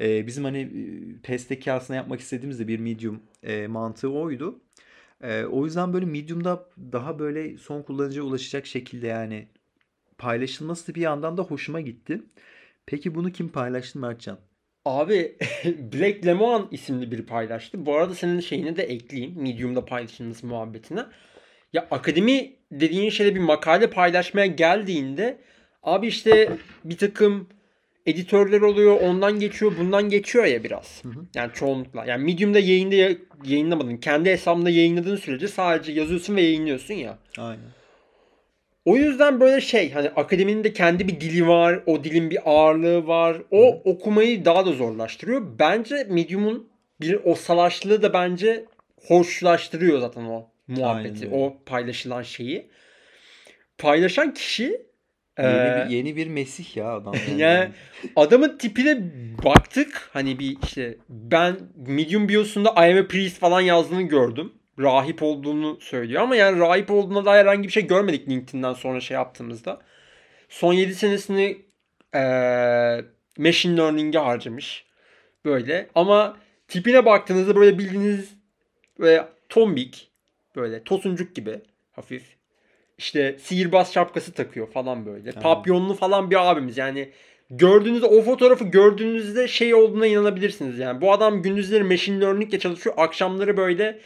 E, 0.00 0.26
bizim 0.26 0.44
hani 0.44 0.60
e, 0.60 1.20
PES'teki 1.22 1.72
aslında 1.72 1.96
yapmak 1.96 2.20
istediğimiz 2.20 2.58
de 2.58 2.68
bir 2.68 2.78
Medium 2.78 3.20
e, 3.42 3.66
mantığı 3.66 4.10
oydu. 4.10 4.60
E, 5.22 5.44
o 5.44 5.64
yüzden 5.64 5.92
böyle 5.92 6.06
Medium'da 6.06 6.66
daha 6.92 7.18
böyle 7.18 7.56
son 7.58 7.82
kullanıcıya 7.82 8.24
ulaşacak 8.24 8.66
şekilde 8.66 9.06
yani 9.06 9.46
paylaşılması 10.18 10.94
bir 10.94 11.00
yandan 11.00 11.36
da 11.36 11.42
hoşuma 11.42 11.80
gitti. 11.80 12.22
Peki 12.86 13.14
bunu 13.14 13.32
kim 13.32 13.48
paylaştı 13.48 13.98
Mertcan? 13.98 14.38
Abi 14.84 15.36
Black 15.64 16.26
Lemon 16.26 16.68
isimli 16.70 17.10
biri 17.10 17.26
paylaştı. 17.26 17.86
Bu 17.86 17.96
arada 17.96 18.14
senin 18.14 18.40
şeyini 18.40 18.76
de 18.76 18.82
ekleyeyim. 18.82 19.42
Medium'da 19.42 19.84
paylaşılması 19.84 20.46
muhabbetine. 20.46 21.00
Ya 21.72 21.86
akademi 21.90 22.52
dediğin 22.72 23.10
şeyde 23.10 23.34
bir 23.34 23.40
makale 23.40 23.90
paylaşmaya 23.90 24.46
geldiğinde 24.46 25.38
abi 25.82 26.06
işte 26.06 26.52
bir 26.84 26.96
takım 26.96 27.48
editörler 28.06 28.60
oluyor. 28.60 29.00
Ondan 29.00 29.40
geçiyor, 29.40 29.72
bundan 29.78 30.08
geçiyor 30.08 30.44
ya 30.44 30.64
biraz. 30.64 31.04
Hı 31.04 31.08
hı. 31.08 31.26
Yani 31.34 31.50
çoğunlukla. 31.54 32.04
Yani 32.04 32.24
Medium'da 32.24 32.58
yayında 32.58 32.94
ya- 32.94 33.16
yayınlamadın. 33.44 33.96
Kendi 33.96 34.30
hesabında 34.30 34.70
yayınladığın 34.70 35.16
sürece 35.16 35.48
sadece 35.48 35.92
yazıyorsun 35.92 36.36
ve 36.36 36.42
yayınlıyorsun 36.42 36.94
ya. 36.94 37.18
Aynen. 37.38 37.64
O 38.84 38.96
yüzden 38.96 39.40
böyle 39.40 39.60
şey 39.60 39.92
hani 39.92 40.08
akademinin 40.08 40.64
de 40.64 40.72
kendi 40.72 41.08
bir 41.08 41.20
dili 41.20 41.48
var. 41.48 41.80
O 41.86 42.04
dilin 42.04 42.30
bir 42.30 42.38
ağırlığı 42.44 43.06
var. 43.06 43.42
O 43.50 43.82
okumayı 43.84 44.44
daha 44.44 44.66
da 44.66 44.72
zorlaştırıyor. 44.72 45.58
Bence 45.58 46.06
Medium'un 46.10 46.68
bir 47.00 47.20
o 47.24 47.34
salaşlığı 47.34 48.02
da 48.02 48.12
bence 48.12 48.64
hoşlaştırıyor 49.06 49.98
zaten 49.98 50.24
o 50.24 50.50
muhabbeti. 50.66 51.24
Aynen. 51.26 51.38
O 51.38 51.56
paylaşılan 51.66 52.22
şeyi. 52.22 52.70
Paylaşan 53.78 54.34
kişi 54.34 54.92
Yeni, 55.38 55.48
eee, 55.48 55.84
bir, 55.86 55.96
yeni 55.96 56.16
bir 56.16 56.26
Mesih 56.26 56.76
ya 56.76 56.92
adam. 56.92 57.14
Yani. 57.28 57.40
yani 57.40 57.70
adamın 58.16 58.58
tipine 58.58 58.98
baktık. 59.44 60.10
Hani 60.12 60.38
bir 60.38 60.56
işte 60.62 60.96
ben 61.08 61.56
Medium 61.86 62.28
biosunda 62.28 62.68
I 62.68 62.92
am 62.92 62.98
a 63.04 63.08
priest 63.08 63.38
falan 63.38 63.60
yazdığını 63.60 64.02
gördüm. 64.02 64.52
Rahip 64.82 65.22
olduğunu 65.22 65.80
söylüyor 65.80 66.22
ama 66.22 66.36
yani 66.36 66.58
rahip 66.58 66.90
olduğuna 66.90 67.24
dair 67.24 67.40
herhangi 67.40 67.68
bir 67.68 67.72
şey 67.72 67.86
görmedik 67.86 68.28
LinkedIn'den 68.28 68.72
sonra 68.72 69.00
şey 69.00 69.14
yaptığımızda. 69.14 69.80
Son 70.48 70.72
7 70.72 70.94
senesini 70.94 71.58
eee 72.14 73.04
machine 73.38 73.76
learning'e 73.76 74.18
harcamış. 74.18 74.84
Böyle 75.44 75.88
ama 75.94 76.36
tipine 76.68 77.04
baktığınızda 77.04 77.56
böyle 77.56 77.78
bildiğiniz 77.78 78.34
böyle 79.00 79.28
tombik 79.48 80.10
böyle 80.56 80.84
tosuncuk 80.84 81.34
gibi 81.34 81.60
hafif. 81.92 82.22
İşte 82.98 83.36
sihirbaz 83.38 83.92
şapkası 83.92 84.32
takıyor 84.32 84.70
falan 84.70 85.06
böyle. 85.06 85.30
Aynen. 85.30 85.42
Papyonlu 85.42 85.94
falan 85.94 86.30
bir 86.30 86.50
abimiz 86.50 86.78
yani. 86.78 87.10
Gördüğünüzde 87.50 88.06
o 88.06 88.22
fotoğrafı 88.22 88.64
gördüğünüzde 88.64 89.48
şey 89.48 89.74
olduğuna 89.74 90.06
inanabilirsiniz 90.06 90.78
yani. 90.78 91.00
Bu 91.00 91.12
adam 91.12 91.42
gündüzleri 91.42 91.84
machine 91.84 92.20
learning 92.20 92.50
ile 92.50 92.58
çalışıyor. 92.58 92.94
Akşamları 92.98 93.56
böyle 93.56 93.98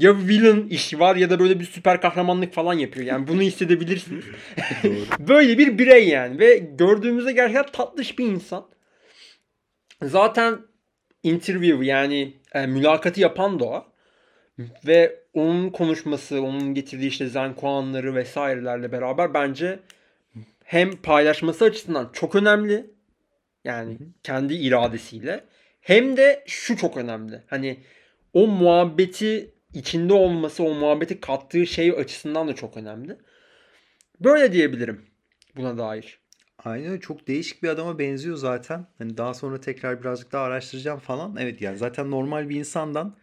ya 0.00 0.18
villain 0.18 0.68
işi 0.68 1.00
var 1.00 1.16
ya 1.16 1.30
da 1.30 1.38
böyle 1.38 1.60
bir 1.60 1.64
süper 1.64 2.00
kahramanlık 2.00 2.54
falan 2.54 2.74
yapıyor. 2.74 3.06
Yani 3.06 3.28
bunu 3.28 3.42
hissedebilirsiniz. 3.42 4.24
Böyle 5.18 5.58
bir 5.58 5.78
birey 5.78 6.08
yani 6.08 6.38
ve 6.38 6.56
gördüğümüzde 6.58 7.32
gerçekten 7.32 7.72
tatlış 7.72 8.18
bir 8.18 8.26
insan. 8.26 8.66
Zaten 10.02 10.58
interview 11.22 11.86
yani 11.86 12.32
e, 12.54 12.66
mülakatı 12.66 13.20
yapan 13.20 13.60
da 13.60 13.64
o. 13.64 13.86
Ve 14.86 15.20
onun 15.34 15.70
konuşması, 15.70 16.42
onun 16.42 16.74
getirdiği 16.74 17.08
işte 17.08 17.26
zen 17.26 17.54
kuanları 17.54 18.14
vesairelerle 18.14 18.92
beraber 18.92 19.34
bence 19.34 19.78
hem 20.64 20.96
paylaşması 20.96 21.64
açısından 21.64 22.10
çok 22.12 22.34
önemli. 22.34 22.86
Yani 23.64 23.98
kendi 24.22 24.54
iradesiyle. 24.54 25.44
Hem 25.80 26.16
de 26.16 26.44
şu 26.46 26.76
çok 26.76 26.96
önemli. 26.96 27.42
Hani 27.46 27.80
o 28.32 28.46
muhabbeti 28.46 29.50
içinde 29.74 30.12
olması, 30.12 30.62
o 30.62 30.74
muhabbeti 30.74 31.20
kattığı 31.20 31.66
şey 31.66 31.90
açısından 31.90 32.48
da 32.48 32.54
çok 32.54 32.76
önemli. 32.76 33.16
Böyle 34.20 34.52
diyebilirim 34.52 35.06
buna 35.56 35.78
dair. 35.78 36.20
Aynen 36.64 36.98
çok 36.98 37.28
değişik 37.28 37.62
bir 37.62 37.68
adama 37.68 37.98
benziyor 37.98 38.36
zaten. 38.36 38.86
Hani 38.98 39.16
daha 39.16 39.34
sonra 39.34 39.60
tekrar 39.60 40.00
birazcık 40.00 40.32
daha 40.32 40.44
araştıracağım 40.44 40.98
falan. 40.98 41.36
Evet 41.36 41.60
yani 41.60 41.78
zaten 41.78 42.10
normal 42.10 42.48
bir 42.48 42.56
insandan 42.56 43.16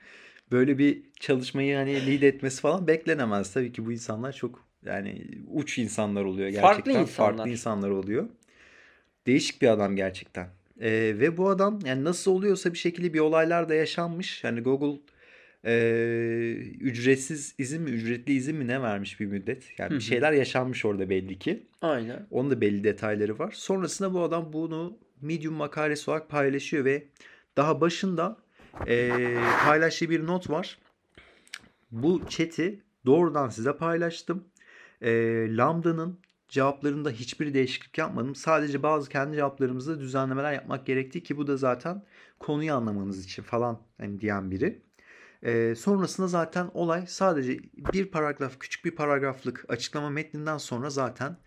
böyle 0.51 0.77
bir 0.77 1.03
çalışmayı 1.19 1.75
hani 1.75 2.07
lead 2.07 2.21
etmesi 2.21 2.61
falan 2.61 2.87
beklenemez. 2.87 3.53
Tabii 3.53 3.71
ki 3.71 3.85
bu 3.85 3.91
insanlar 3.91 4.33
çok 4.33 4.67
yani 4.85 5.25
uç 5.53 5.77
insanlar 5.77 6.23
oluyor 6.23 6.49
gerçekten. 6.49 6.75
Farklı 6.75 6.91
insanlar. 6.91 7.37
Farklı 7.37 7.51
insanlar 7.51 7.89
oluyor. 7.89 8.29
Değişik 9.25 9.61
bir 9.61 9.67
adam 9.67 9.95
gerçekten. 9.95 10.47
Ee, 10.81 10.91
ve 11.19 11.37
bu 11.37 11.49
adam 11.49 11.79
yani 11.85 12.03
nasıl 12.03 12.31
oluyorsa 12.31 12.73
bir 12.73 12.77
şekilde 12.77 13.13
bir 13.13 13.19
olaylar 13.19 13.69
da 13.69 13.73
yaşanmış. 13.73 14.43
Yani 14.43 14.61
Google 14.61 15.01
ee, 15.65 16.51
ücretsiz 16.79 17.55
izin 17.57 17.81
mi 17.81 17.89
ücretli 17.89 18.33
izin 18.33 18.55
mi 18.55 18.67
ne 18.67 18.81
vermiş 18.81 19.19
bir 19.19 19.25
müddet. 19.25 19.63
Yani 19.79 19.91
Hı 19.93 19.95
bir 19.95 20.03
şeyler 20.03 20.31
yaşanmış 20.31 20.85
orada 20.85 21.09
belli 21.09 21.39
ki. 21.39 21.67
Aynen. 21.81 22.27
Onun 22.31 22.51
da 22.51 22.61
belli 22.61 22.83
detayları 22.83 23.39
var. 23.39 23.51
Sonrasında 23.51 24.13
bu 24.13 24.21
adam 24.21 24.53
bunu 24.53 24.97
Medium 25.21 25.53
makalesi 25.53 26.11
olarak 26.11 26.29
paylaşıyor 26.29 26.85
ve 26.85 27.07
daha 27.57 27.81
başında 27.81 28.37
eee 28.87 29.37
paylaştığı 29.65 30.09
bir 30.09 30.27
not 30.27 30.49
var. 30.49 30.77
Bu 31.91 32.21
chat'i 32.29 32.79
doğrudan 33.05 33.49
size 33.49 33.77
paylaştım. 33.77 34.43
Eee 35.01 35.57
Lambda'nın 35.57 36.19
cevaplarında 36.47 37.09
hiçbir 37.09 37.53
değişiklik 37.53 37.97
yapmadım. 37.97 38.35
Sadece 38.35 38.83
bazı 38.83 39.09
kendi 39.09 39.35
cevaplarımızda 39.35 39.99
düzenlemeler 39.99 40.53
yapmak 40.53 40.85
gerekti 40.85 41.23
ki 41.23 41.37
bu 41.37 41.47
da 41.47 41.57
zaten 41.57 42.03
konuyu 42.39 42.73
anlamanız 42.73 43.25
için 43.25 43.43
falan 43.43 43.79
hani 43.97 44.19
diyen 44.21 44.51
biri. 44.51 44.81
Eee, 45.43 45.75
sonrasında 45.75 46.27
zaten 46.27 46.69
olay 46.73 47.03
sadece 47.07 47.57
bir 47.93 48.05
paragraf, 48.05 48.59
küçük 48.59 48.85
bir 48.85 48.91
paragraflık 48.91 49.65
açıklama 49.69 50.09
metninden 50.09 50.57
sonra 50.57 50.89
zaten 50.89 51.37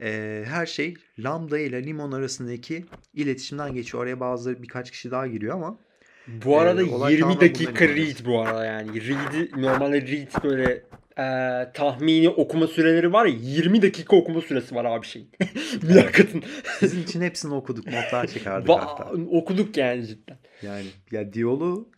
eee, 0.00 0.44
her 0.48 0.66
şey 0.66 0.94
Lambda 1.18 1.58
ile 1.58 1.84
Limon 1.84 2.12
arasındaki 2.12 2.84
iletişimden 3.14 3.74
geçiyor. 3.74 4.02
Oraya 4.02 4.20
bazıları 4.20 4.62
birkaç 4.62 4.90
kişi 4.90 5.10
daha 5.10 5.26
giriyor 5.26 5.54
ama 5.54 5.78
Bu 6.26 6.52
Ee, 6.54 6.58
arada 6.58 6.86
olay 6.86 7.12
20 7.12 7.20
tamamen 7.20 7.40
dakika 7.40 7.88
read 7.88 8.24
bu 8.26 8.40
arada 8.40 8.64
yani. 8.64 9.08
Read'i 9.08 9.62
normalde 9.62 10.02
read 10.02 10.44
böyle 10.44 10.82
e, 11.18 11.24
tahmini 11.72 12.28
okuma 12.28 12.66
süreleri 12.66 13.12
var 13.12 13.26
ya 13.26 13.34
20 13.40 13.82
dakika 13.82 14.16
okuma 14.16 14.40
süresi 14.40 14.74
var 14.74 14.84
abi 14.84 15.06
şeyin. 15.06 15.30
Mülakatın. 15.82 16.42
sizin 16.78 17.02
için 17.02 17.20
hepsini 17.20 17.54
okuduk. 17.54 17.86
Notlar 17.86 18.26
çıkardık 18.34 18.68
Va- 18.70 18.80
hatta. 18.80 19.10
okuduk 19.30 19.76
yani 19.76 20.06
cidden. 20.06 20.38
Yani 20.62 20.86
ya 21.12 21.32
diyaloğu 21.32 21.90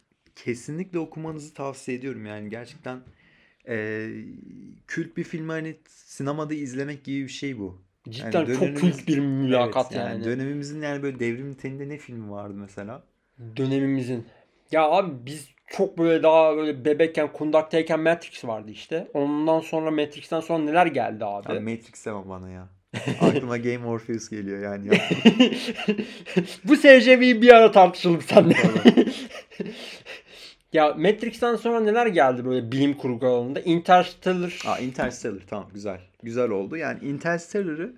kesinlikle 0.45 0.99
okumanızı 0.99 1.55
tavsiye 1.55 1.97
ediyorum. 1.97 2.27
Yani 2.27 2.51
gerçekten 2.51 3.01
eee 3.69 4.11
kült 4.87 5.17
bir 5.17 5.25
filmi 5.25 5.53
hani 5.53 5.77
sinemada 5.89 6.55
izlemek 6.55 7.05
gibi 7.05 7.23
bir 7.23 7.29
şey 7.33 7.59
bu. 7.59 7.83
Cidden 8.09 8.33
Yani 8.33 8.59
çok 8.59 8.77
kült 8.77 9.09
bir 9.09 9.19
mülakat 9.19 9.87
Evet, 9.93 9.97
yani. 9.97 10.25
Dönemimizin 10.25 10.83
yani 10.83 11.03
böyle 11.03 11.21
devrim 11.21 11.51
niteliğinde 11.51 11.89
ne 11.89 11.99
filmi 11.99 12.31
vardı 12.31 12.55
mesela? 12.57 13.03
Dönemimizin. 13.57 14.27
Ya 14.73 14.83
abi 14.91 15.27
biz 15.27 15.49
çok 15.67 15.99
böyle 15.99 16.23
daha 16.23 16.57
böyle 16.57 16.85
bebekken 16.85 17.33
kundaktayken 17.33 18.01
Matrix 18.01 18.45
vardı 18.45 18.71
işte. 18.71 19.09
Ondan 19.15 19.61
sonra 19.61 19.91
Matrix'ten 19.91 20.41
sonra 20.41 20.65
neler 20.65 20.87
geldi 20.87 21.25
abi? 21.25 21.53
Ya 21.55 21.61
Matrix 21.61 22.07
deme 22.07 22.29
bana 22.29 22.51
ya. 22.51 22.69
Aklıma 23.21 23.57
Game 23.67 23.79
Morpheus 23.79 24.29
geliyor 24.29 24.63
yani. 24.63 24.89
Ya. 24.89 24.95
Bu 26.65 26.77
SCV'yi 26.77 27.43
bir 27.43 27.53
ara 27.53 27.73
tartışalım 27.73 28.23
seninle. 28.23 28.57
Ya 30.73 30.95
Matrix'ten 30.95 31.57
sonra 31.57 31.81
neler 31.81 32.07
geldi 32.07 32.45
böyle 32.45 32.73
bilim 32.73 32.95
kurgu 32.95 33.27
alanında? 33.27 33.61
Interstellar. 33.61 34.63
Aa, 34.67 34.79
Interstellar 34.79 35.43
tamam 35.47 35.71
güzel. 35.75 36.01
Güzel 36.23 36.51
oldu. 36.51 36.77
Yani 36.77 37.05
Interstellar'ı 37.05 37.95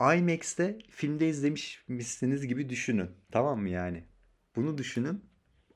IMAX'te 0.00 0.78
filmde 0.90 1.28
izlemişsiniz 1.28 2.46
gibi 2.46 2.68
düşünün. 2.68 3.10
Tamam 3.32 3.60
mı 3.60 3.68
yani? 3.68 4.04
Bunu 4.56 4.78
düşünün. 4.78 5.24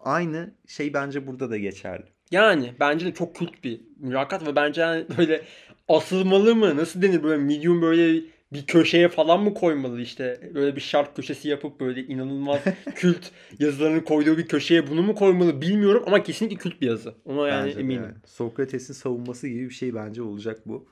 Aynı 0.00 0.54
şey 0.66 0.94
bence 0.94 1.26
burada 1.26 1.50
da 1.50 1.56
geçerli. 1.56 2.04
Yani 2.30 2.74
bence 2.80 3.06
de 3.06 3.14
çok 3.14 3.36
kült 3.36 3.64
bir 3.64 3.80
mülakat 3.96 4.46
ve 4.46 4.56
bence 4.56 4.80
yani 4.80 5.06
böyle 5.18 5.42
asılmalı 5.88 6.56
mı? 6.56 6.76
Nasıl 6.76 7.02
denir 7.02 7.22
böyle 7.22 7.42
medium 7.42 7.82
böyle 7.82 8.24
bir 8.54 8.66
köşeye 8.66 9.08
falan 9.08 9.42
mı 9.42 9.54
koymalı 9.54 10.00
işte 10.00 10.50
böyle 10.54 10.76
bir 10.76 10.80
şark 10.80 11.16
köşesi 11.16 11.48
yapıp 11.48 11.80
böyle 11.80 12.04
inanılmaz 12.06 12.60
kült 12.94 13.30
yazılarını 13.58 14.04
koyduğu 14.04 14.38
bir 14.38 14.46
köşeye 14.46 14.86
bunu 14.90 15.02
mu 15.02 15.14
koymalı 15.14 15.60
bilmiyorum 15.60 16.02
ama 16.06 16.22
kesinlikle 16.22 16.56
kült 16.56 16.80
bir 16.80 16.86
yazı. 16.86 17.14
Ona 17.24 17.48
yani 17.48 17.66
Bence 17.68 17.80
eminim. 17.80 18.02
yani. 18.02 18.14
Sokrates'in 18.26 18.94
savunması 18.94 19.48
gibi 19.48 19.68
bir 19.68 19.74
şey 19.74 19.94
bence 19.94 20.22
olacak 20.22 20.60
bu. 20.66 20.88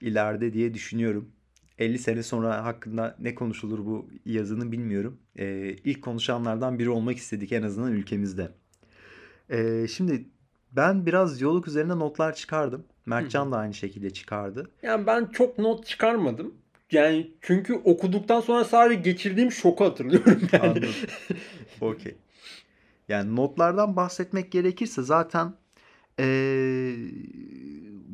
ileride 0.00 0.52
diye 0.52 0.74
düşünüyorum. 0.74 1.32
50 1.78 1.98
sene 1.98 2.22
sonra 2.22 2.64
hakkında 2.64 3.16
ne 3.20 3.34
konuşulur 3.34 3.78
bu 3.86 4.08
yazının 4.26 4.72
bilmiyorum. 4.72 5.18
Ee, 5.38 5.76
ilk 5.84 6.02
konuşanlardan 6.02 6.78
biri 6.78 6.90
olmak 6.90 7.16
istedik 7.16 7.52
en 7.52 7.62
azından 7.62 7.92
ülkemizde. 7.92 8.48
Ee, 9.50 9.86
şimdi 9.88 10.24
ben 10.72 11.06
biraz 11.06 11.40
diyalog 11.40 11.68
üzerine 11.68 11.98
notlar 11.98 12.34
çıkardım. 12.34 12.84
Mertcan 13.06 13.52
da 13.52 13.56
aynı 13.56 13.74
şekilde 13.74 14.10
çıkardı. 14.10 14.70
Yani 14.82 15.06
ben 15.06 15.26
çok 15.26 15.58
not 15.58 15.86
çıkarmadım. 15.86 16.54
Yani 16.92 17.30
çünkü 17.40 17.74
okuduktan 17.74 18.40
sonra 18.40 18.64
sadece 18.64 19.00
geçirdiğim 19.00 19.52
şoku 19.52 19.84
hatırlıyorum 19.84 20.40
yani. 20.52 20.80
Okey. 21.80 22.14
Yani 23.08 23.36
notlardan 23.36 23.96
bahsetmek 23.96 24.52
gerekirse 24.52 25.02
zaten 25.02 25.54
eee, 26.18 26.96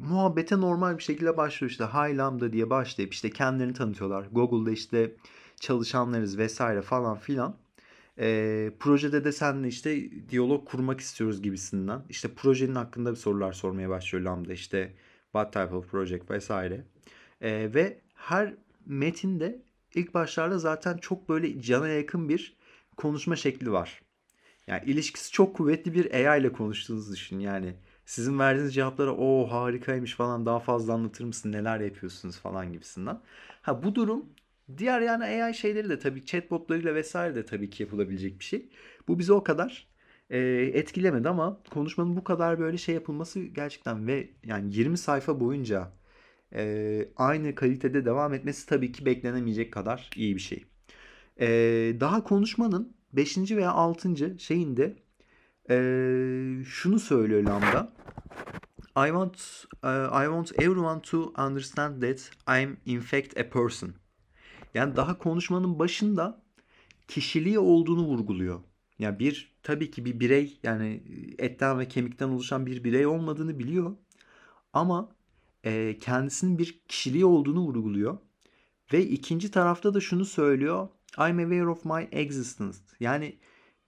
muhabbete 0.08 0.60
normal 0.60 0.98
bir 0.98 1.02
şekilde 1.02 1.36
başlıyor 1.36 1.70
işte 1.70 1.84
Hi 1.84 2.16
Lambda 2.16 2.52
diye 2.52 2.70
başlayıp 2.70 3.12
işte 3.12 3.30
kendilerini 3.30 3.74
tanıtıyorlar. 3.74 4.26
Google'da 4.32 4.70
işte 4.70 5.12
çalışanlarız 5.60 6.38
vesaire 6.38 6.82
falan 6.82 7.16
filan. 7.18 7.56
Eee, 8.18 8.72
projede 8.80 9.24
de 9.24 9.32
seninle 9.32 9.68
işte 9.68 10.10
diyalog 10.28 10.68
kurmak 10.68 11.00
istiyoruz 11.00 11.42
gibisinden. 11.42 12.02
İşte 12.08 12.28
projenin 12.28 12.74
hakkında 12.74 13.10
bir 13.10 13.16
sorular 13.16 13.52
sormaya 13.52 13.88
başlıyor 13.88 14.24
Lambda 14.24 14.52
işte 14.52 14.92
what 15.32 15.52
type 15.52 15.74
of 15.74 15.90
project 15.90 16.30
vesaire. 16.30 16.84
Eee, 17.42 17.74
ve 17.74 17.98
her 18.14 18.54
metinde 18.86 19.62
ilk 19.94 20.14
başlarda 20.14 20.58
zaten 20.58 20.96
çok 20.98 21.28
böyle 21.28 21.60
cana 21.60 21.88
yakın 21.88 22.28
bir 22.28 22.56
konuşma 22.96 23.36
şekli 23.36 23.72
var. 23.72 24.02
Yani 24.66 24.84
ilişkisi 24.86 25.32
çok 25.32 25.56
kuvvetli 25.56 25.94
bir 25.94 26.14
AI 26.14 26.40
ile 26.40 26.52
konuştuğunuzu 26.52 27.12
düşün. 27.12 27.38
Yani 27.38 27.74
sizin 28.06 28.38
verdiğiniz 28.38 28.74
cevaplara 28.74 29.16
o 29.16 29.50
harikaymış 29.50 30.14
falan 30.14 30.46
daha 30.46 30.60
fazla 30.60 30.92
anlatır 30.92 31.24
mısın 31.24 31.52
neler 31.52 31.80
yapıyorsunuz 31.80 32.38
falan 32.38 32.72
gibisinden. 32.72 33.20
Ha 33.62 33.82
bu 33.82 33.94
durum 33.94 34.26
diğer 34.78 35.00
yani 35.00 35.24
AI 35.24 35.54
şeyleri 35.54 35.88
de 35.88 35.98
tabii 35.98 36.24
chatbotlarıyla 36.24 36.94
vesaire 36.94 37.34
de 37.34 37.46
tabii 37.46 37.70
ki 37.70 37.82
yapılabilecek 37.82 38.38
bir 38.38 38.44
şey. 38.44 38.68
Bu 39.08 39.18
bizi 39.18 39.32
o 39.32 39.44
kadar 39.44 39.86
e, 40.30 40.38
etkilemedi 40.74 41.28
ama 41.28 41.60
konuşmanın 41.70 42.16
bu 42.16 42.24
kadar 42.24 42.58
böyle 42.58 42.78
şey 42.78 42.94
yapılması 42.94 43.40
gerçekten 43.40 44.06
ve 44.06 44.30
yani 44.44 44.74
20 44.74 44.98
sayfa 44.98 45.40
boyunca 45.40 45.92
e, 46.54 47.08
aynı 47.16 47.54
kalitede 47.54 48.04
devam 48.04 48.34
etmesi 48.34 48.66
tabii 48.66 48.92
ki 48.92 49.06
beklenemeyecek 49.06 49.72
kadar 49.72 50.10
iyi 50.16 50.34
bir 50.36 50.40
şey. 50.40 50.64
E, 51.40 51.48
daha 52.00 52.24
konuşmanın 52.24 52.96
5. 53.12 53.38
veya 53.50 53.72
6. 53.72 54.38
şeyinde 54.38 54.96
e, 55.70 55.76
şunu 56.64 56.98
söylüyor 56.98 57.42
Lambda. 57.42 57.92
I 58.96 59.08
want 59.08 59.66
uh, 59.84 60.08
I 60.10 60.24
want 60.24 60.52
everyone 60.58 61.02
to 61.02 61.32
understand 61.36 62.02
that 62.02 62.30
I'm 62.48 62.78
in 62.86 63.00
fact 63.00 63.38
a 63.38 63.48
person. 63.48 63.94
Yani 64.74 64.96
daha 64.96 65.18
konuşmanın 65.18 65.78
başında 65.78 66.42
kişiliği 67.08 67.58
olduğunu 67.58 68.04
vurguluyor. 68.04 68.60
Yani 68.98 69.18
bir 69.18 69.56
tabii 69.62 69.90
ki 69.90 70.04
bir 70.04 70.20
birey 70.20 70.60
yani 70.62 71.02
etten 71.38 71.78
ve 71.78 71.88
kemikten 71.88 72.28
oluşan 72.28 72.66
bir 72.66 72.84
birey 72.84 73.06
olmadığını 73.06 73.58
biliyor. 73.58 73.96
Ama 74.72 75.15
e, 75.66 75.98
kendisinin 75.98 76.58
bir 76.58 76.80
kişiliği 76.88 77.24
olduğunu 77.24 77.60
vurguluyor. 77.60 78.18
Ve 78.92 79.06
ikinci 79.06 79.50
tarafta 79.50 79.94
da 79.94 80.00
şunu 80.00 80.24
söylüyor. 80.24 80.88
I'm 81.18 81.38
aware 81.38 81.68
of 81.68 81.84
my 81.84 82.08
existence. 82.12 82.78
Yani 83.00 83.36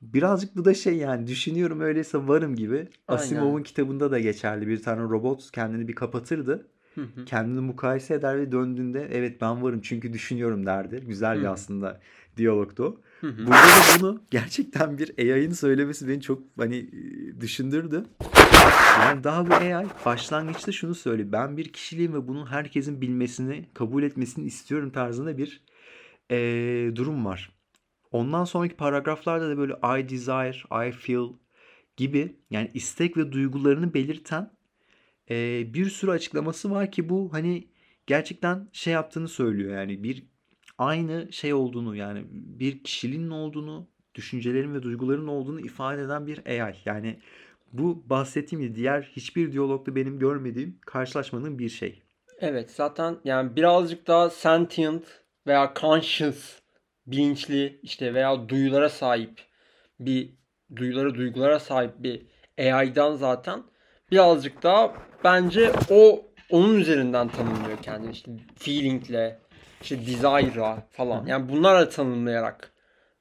birazcık 0.03 0.57
bu 0.57 0.64
da 0.64 0.75
şey 0.75 0.97
yani 0.97 1.27
düşünüyorum 1.27 1.81
öyleyse 1.81 2.29
varım 2.29 2.57
gibi. 2.57 2.88
Asimov'un 3.09 3.62
kitabında 3.62 4.11
da 4.11 4.19
geçerli. 4.19 4.69
Bir 4.69 4.83
tane 4.83 5.03
robot 5.03 5.51
kendini 5.53 5.88
bir 5.88 5.95
kapatırdı. 5.95 6.69
Hı 6.95 7.01
hı. 7.01 7.25
Kendini 7.25 7.61
mukayese 7.61 8.14
eder 8.14 8.38
ve 8.38 8.53
döndüğünde 8.53 9.09
evet 9.12 9.41
ben 9.41 9.62
varım 9.62 9.81
çünkü 9.81 10.12
düşünüyorum 10.12 10.67
derdi. 10.67 11.05
Güzel 11.07 11.41
bir 11.41 11.47
aslında 11.47 12.01
diyalogdu. 12.37 13.01
Burada 13.22 13.52
da 13.52 14.00
bunu 14.00 14.22
gerçekten 14.31 14.98
bir 14.98 15.18
AI'ın 15.18 15.52
söylemesi 15.52 16.09
beni 16.09 16.20
çok 16.20 16.42
hani 16.59 16.76
e, 16.76 17.40
düşündürdü. 17.40 18.04
Yani 19.00 19.24
daha 19.24 19.46
bu 19.50 19.54
AI 19.54 19.87
başlangıçta 20.07 20.72
şunu 20.72 20.94
söylüyor. 20.94 21.33
Ben 21.33 21.57
bir 21.57 21.72
kişiliğim 21.72 22.14
ve 22.14 22.28
bunun 22.28 22.46
herkesin 22.46 23.00
bilmesini, 23.00 23.64
kabul 23.74 24.02
etmesini 24.02 24.46
istiyorum 24.46 24.90
tarzında 24.90 25.38
bir 25.38 25.61
eee, 26.31 26.96
durum 26.96 27.24
var. 27.24 27.52
Ondan 28.12 28.44
sonraki 28.44 28.76
paragraflarda 28.76 29.48
da 29.50 29.59
böyle 29.59 29.72
I 29.72 30.09
desire, 30.09 30.88
I 30.88 30.92
feel 30.92 31.28
gibi 31.96 32.37
yani 32.50 32.70
istek 32.74 33.16
ve 33.16 33.33
duygularını 33.33 33.94
belirten 33.94 34.50
eee, 35.31 35.70
bir 35.74 35.90
sürü 35.90 36.11
açıklaması 36.11 36.70
var 36.70 36.92
ki 36.92 37.09
bu 37.09 37.28
hani 37.33 37.68
gerçekten 38.07 38.68
şey 38.72 38.92
yaptığını 38.92 39.28
söylüyor. 39.28 39.74
Yani 39.78 40.02
bir 40.02 40.26
aynı 40.79 41.33
şey 41.33 41.55
olduğunu 41.55 41.97
yani 41.97 42.25
bir 42.31 42.85
kişiliğin 42.85 43.31
olduğunu, 43.31 43.88
düşüncelerin 44.14 44.75
ve 44.75 44.83
duyguların 44.83 45.27
olduğunu 45.27 45.61
ifade 45.61 46.03
eden 46.03 46.27
bir 46.27 46.47
AI. 46.47 46.75
Yani 46.85 47.19
bu 47.73 48.11
bahsettiğim 48.11 48.64
gibi 48.64 48.75
diğer 48.75 49.03
hiçbir 49.03 49.53
diyalogda 49.53 49.97
benim 49.97 50.19
görmediğim, 50.19 50.79
karşılaşmadığım 50.87 51.59
bir 51.59 51.69
şey. 51.69 52.03
Evet 52.41 52.71
zaten 52.71 53.17
yani 53.25 53.57
birazcık 53.57 54.07
daha 54.07 54.31
sentient 54.31 55.05
veya 55.47 55.73
conscious 55.81 56.59
bilinçli 57.07 57.81
işte 57.83 58.14
veya 58.14 58.49
duyulara 58.49 58.88
sahip 58.88 59.41
bir 60.01 60.35
duyulara 60.77 61.14
duygulara 61.14 61.61
sahip 61.61 61.93
bir 61.99 62.27
AI'dan 62.59 63.14
zaten 63.14 63.62
birazcık 64.11 64.62
daha 64.62 64.95
bence 65.25 65.73
o 65.91 66.27
onun 66.51 66.75
üzerinden 66.75 67.29
tanımlıyor 67.29 67.79
kendini 67.83 68.12
işte 68.12 68.33
feeling'le 68.57 69.48
işte 69.83 70.01
desire'la 70.01 70.87
falan 70.91 71.27
yani 71.27 71.49
bunlarla 71.49 71.88
tanımlayarak 71.88 72.73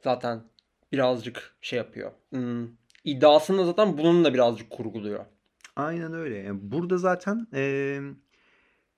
zaten 0.04 0.44
birazcık 0.92 1.56
şey 1.62 1.78
yapıyor. 1.78 2.12
Hmm, 2.30 2.68
iddiasını 3.04 3.66
zaten 3.66 3.98
bununla 3.98 4.34
birazcık 4.34 4.70
kurguluyor. 4.70 5.26
Aynen 5.76 6.14
öyle. 6.14 6.38
Yani 6.38 6.60
burada 6.62 6.98
zaten 6.98 7.48
eee, 7.54 8.02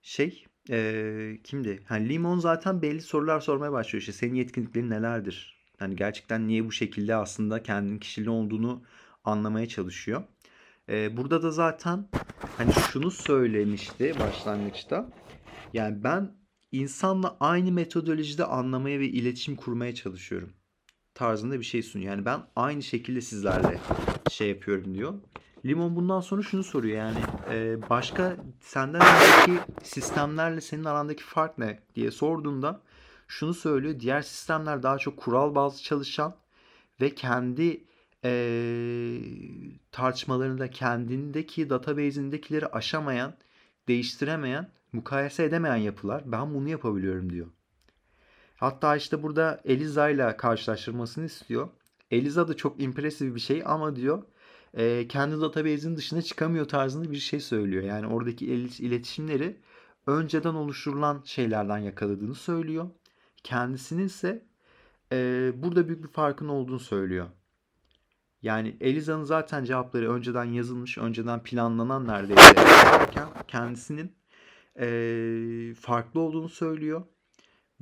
şey 0.01 0.45
eee, 0.69 1.39
kimdi? 1.43 1.83
Yani 1.89 2.09
Limon 2.09 2.39
zaten 2.39 2.81
belli 2.81 3.01
sorular 3.01 3.39
sormaya 3.39 3.71
başlıyor. 3.71 3.99
İşte 4.01 4.11
senin 4.13 4.33
yetkinliklerin 4.35 4.89
nelerdir? 4.89 5.59
Yani 5.81 5.95
gerçekten 5.95 6.47
niye 6.47 6.65
bu 6.65 6.71
şekilde 6.71 7.15
aslında 7.15 7.63
kendinin 7.63 7.99
kişiliği 7.99 8.29
olduğunu 8.29 8.83
anlamaya 9.23 9.67
çalışıyor. 9.67 10.23
Eee, 10.89 11.09
burada 11.17 11.43
da 11.43 11.51
zaten 11.51 12.07
hani 12.57 12.71
şunu 12.73 13.11
söylemişti 13.11 14.13
başlangıçta. 14.19 15.09
Yani 15.73 16.03
ben 16.03 16.31
insanla 16.71 17.37
aynı 17.39 17.71
metodolojide 17.71 18.45
anlamaya 18.45 18.99
ve 18.99 19.07
iletişim 19.07 19.55
kurmaya 19.55 19.95
çalışıyorum 19.95 20.53
tarzında 21.19 21.59
bir 21.59 21.65
şey 21.65 21.83
sunuyor. 21.83 22.11
Yani 22.11 22.25
ben 22.25 22.41
aynı 22.55 22.83
şekilde 22.83 23.21
sizlerle 23.21 23.79
şey 24.31 24.49
yapıyorum 24.49 24.93
diyor. 24.93 25.13
Limon 25.65 25.95
bundan 25.95 26.21
sonra 26.21 26.41
şunu 26.41 26.63
soruyor 26.63 26.97
yani 26.97 27.19
e, 27.51 27.89
başka 27.89 28.37
senden 28.61 29.01
önceki 29.01 29.63
sistemlerle 29.83 30.61
senin 30.61 30.83
arandaki 30.83 31.23
fark 31.23 31.57
ne 31.57 31.79
diye 31.95 32.11
sorduğunda 32.11 32.81
şunu 33.27 33.53
söylüyor. 33.53 33.99
Diğer 33.99 34.21
sistemler 34.21 34.83
daha 34.83 34.97
çok 34.97 35.17
kural 35.17 35.55
bazlı 35.55 35.81
çalışan 35.81 36.35
ve 37.01 37.15
kendi 37.15 37.83
e, 38.23 38.31
tartışmalarında 39.91 40.69
kendindeki 40.69 41.69
database'indekileri 41.69 42.67
aşamayan, 42.67 43.33
değiştiremeyen, 43.87 44.71
mukayese 44.93 45.43
edemeyen 45.43 45.75
yapılar. 45.75 46.23
Ben 46.25 46.53
bunu 46.53 46.69
yapabiliyorum 46.69 47.29
diyor. 47.29 47.47
Hatta 48.55 48.95
işte 48.95 49.23
burada 49.23 49.61
Eliza 49.65 50.09
ile 50.09 50.37
karşılaştırmasını 50.37 51.25
istiyor. 51.25 51.69
Eliza 52.11 52.47
da 52.47 52.53
çok 52.57 52.81
impresif 52.81 53.35
bir 53.35 53.39
şey 53.39 53.63
ama 53.65 53.95
diyor 53.95 54.23
e, 54.73 55.07
kendi 55.07 55.41
database'in 55.41 55.95
dışına 55.95 56.21
çıkamıyor 56.21 56.65
tarzında 56.67 57.11
bir 57.11 57.17
şey 57.17 57.39
söylüyor. 57.39 57.83
Yani 57.83 58.07
oradaki 58.07 58.45
il- 58.45 58.83
iletişimleri 58.83 59.57
önceden 60.07 60.53
oluşturulan 60.53 61.21
şeylerden 61.25 61.77
yakaladığını 61.77 62.35
söylüyor. 62.35 62.89
Kendisinin 63.43 64.05
ise 64.05 64.45
e, 65.11 65.51
burada 65.55 65.87
büyük 65.87 66.03
bir 66.03 66.09
farkın 66.09 66.47
olduğunu 66.47 66.79
söylüyor. 66.79 67.27
Yani 68.41 68.77
Eliza'nın 68.81 69.23
zaten 69.23 69.63
cevapları 69.63 70.13
önceden 70.13 70.43
yazılmış, 70.45 70.97
önceden 70.97 71.43
planlanan 71.43 72.07
neredeyse 72.07 72.55
kendisinin 73.47 74.18
e, 74.79 75.73
farklı 75.79 76.19
olduğunu 76.19 76.49
söylüyor 76.49 77.03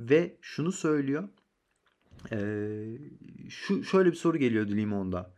ve 0.00 0.36
şunu 0.40 0.72
söylüyor. 0.72 1.28
E, 2.32 2.38
şu 3.48 3.84
şöyle 3.84 4.10
bir 4.10 4.16
soru 4.16 4.38
geliyordu 4.38 4.72
Limon'da. 4.72 5.34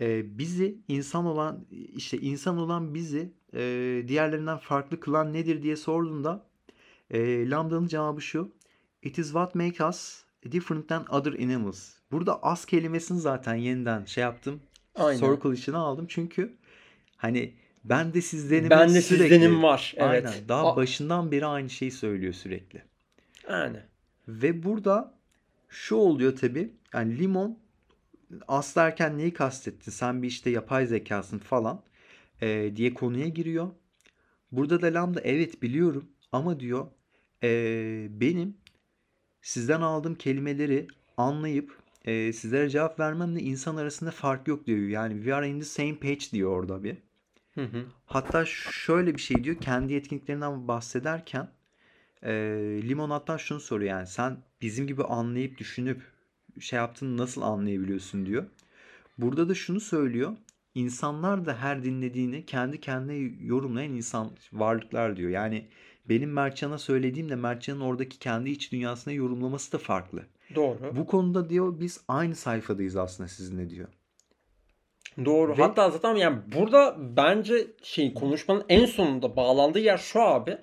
E, 0.00 0.38
bizi 0.38 0.78
insan 0.88 1.26
olan 1.26 1.66
işte 1.70 2.18
insan 2.18 2.58
olan 2.58 2.94
bizi 2.94 3.32
e, 3.54 4.04
diğerlerinden 4.08 4.58
farklı 4.58 5.00
kılan 5.00 5.32
nedir 5.32 5.62
diye 5.62 5.76
sorduğunda 5.76 6.46
e, 7.10 7.50
Lambda'nın 7.50 7.86
cevabı 7.86 8.22
şu. 8.22 8.52
It 9.02 9.18
is 9.18 9.26
what 9.26 9.54
makes 9.54 9.80
us 9.80 10.24
different 10.52 10.88
than 10.88 11.06
other 11.10 11.32
animals. 11.32 11.94
Burada 12.12 12.42
as 12.42 12.64
kelimesini 12.66 13.20
zaten 13.20 13.54
yeniden 13.54 14.04
şey 14.04 14.22
yaptım. 14.22 14.60
Aynen. 14.94 15.20
Circle 15.20 15.52
içine 15.52 15.76
aldım. 15.76 16.06
Çünkü 16.08 16.56
hani 17.16 17.54
ben 17.84 18.14
de 18.14 18.22
sizdenim 18.22 18.70
Ben 18.70 18.94
de 18.94 19.00
sürekli. 19.02 19.28
sizdenim 19.28 19.62
var. 19.62 19.94
Evet. 19.96 20.26
Aynen. 20.26 20.48
Daha 20.48 20.72
A- 20.72 20.76
başından 20.76 21.30
beri 21.32 21.46
aynı 21.46 21.70
şeyi 21.70 21.90
söylüyor 21.90 22.32
sürekli. 22.32 22.82
Yani. 23.50 23.76
Ve 24.28 24.62
burada 24.62 25.14
şu 25.68 25.96
oluyor 25.96 26.36
tabii. 26.36 26.70
Yani 26.94 27.18
limon 27.18 27.58
as 28.48 28.76
derken 28.76 29.18
neyi 29.18 29.32
kastettin? 29.32 29.90
Sen 29.90 30.22
bir 30.22 30.28
işte 30.28 30.50
yapay 30.50 30.86
zekasın 30.86 31.38
falan 31.38 31.82
e, 32.42 32.72
diye 32.76 32.94
konuya 32.94 33.28
giriyor. 33.28 33.68
Burada 34.52 34.82
da 34.82 34.86
Lambda 34.94 35.20
evet 35.20 35.62
biliyorum 35.62 36.04
ama 36.32 36.60
diyor 36.60 36.86
e, 37.42 37.48
benim 38.10 38.56
sizden 39.42 39.80
aldığım 39.80 40.14
kelimeleri 40.14 40.86
anlayıp 41.16 41.78
e, 42.04 42.32
sizlere 42.32 42.70
cevap 42.70 43.00
vermemle 43.00 43.40
insan 43.40 43.76
arasında 43.76 44.10
fark 44.10 44.48
yok 44.48 44.66
diyor. 44.66 44.78
Yani 44.78 45.14
we 45.14 45.34
are 45.34 45.48
in 45.48 45.58
the 45.60 45.64
same 45.66 45.94
page 45.94 46.30
diyor 46.32 46.50
orada 46.50 46.84
bir. 46.84 46.96
Hı 47.54 47.64
hı. 47.64 47.84
Hatta 48.06 48.44
şöyle 48.46 49.14
bir 49.14 49.20
şey 49.20 49.44
diyor. 49.44 49.56
Kendi 49.60 49.92
yetkinliklerinden 49.92 50.68
bahsederken 50.68 51.48
e, 52.22 52.32
Limon 52.82 53.10
hatta 53.10 53.38
şunu 53.38 53.60
soruyor 53.60 53.90
yani 53.90 54.06
sen 54.06 54.36
bizim 54.62 54.86
gibi 54.86 55.04
anlayıp 55.04 55.58
düşünüp 55.58 56.02
şey 56.60 56.76
yaptığını 56.76 57.16
nasıl 57.16 57.42
anlayabiliyorsun 57.42 58.26
diyor. 58.26 58.44
Burada 59.18 59.48
da 59.48 59.54
şunu 59.54 59.80
söylüyor. 59.80 60.36
İnsanlar 60.74 61.46
da 61.46 61.56
her 61.56 61.84
dinlediğini 61.84 62.46
kendi 62.46 62.80
kendine 62.80 63.14
yorumlayan 63.46 63.92
insan 63.92 64.30
varlıklar 64.52 65.16
diyor. 65.16 65.30
Yani 65.30 65.68
benim 66.08 66.32
Mertcan'a 66.32 66.78
söylediğimle 66.78 67.36
Mertcan'ın 67.36 67.80
oradaki 67.80 68.18
kendi 68.18 68.50
iç 68.50 68.72
dünyasına 68.72 69.14
yorumlaması 69.14 69.72
da 69.72 69.78
farklı. 69.78 70.22
Doğru. 70.54 70.96
Bu 70.96 71.06
konuda 71.06 71.48
diyor 71.50 71.80
biz 71.80 72.00
aynı 72.08 72.36
sayfadayız 72.36 72.96
aslında 72.96 73.28
sizinle 73.28 73.70
diyor. 73.70 73.88
Doğru. 75.24 75.58
Ve- 75.58 75.62
Hatta 75.62 75.90
zaten 75.90 76.14
yani 76.14 76.38
burada 76.54 76.94
bence 76.98 77.54
şey 77.82 78.14
konuşmanın 78.14 78.64
en 78.68 78.86
sonunda 78.86 79.36
bağlandığı 79.36 79.78
yer 79.78 79.98
şu 79.98 80.20
abi. 80.22 80.58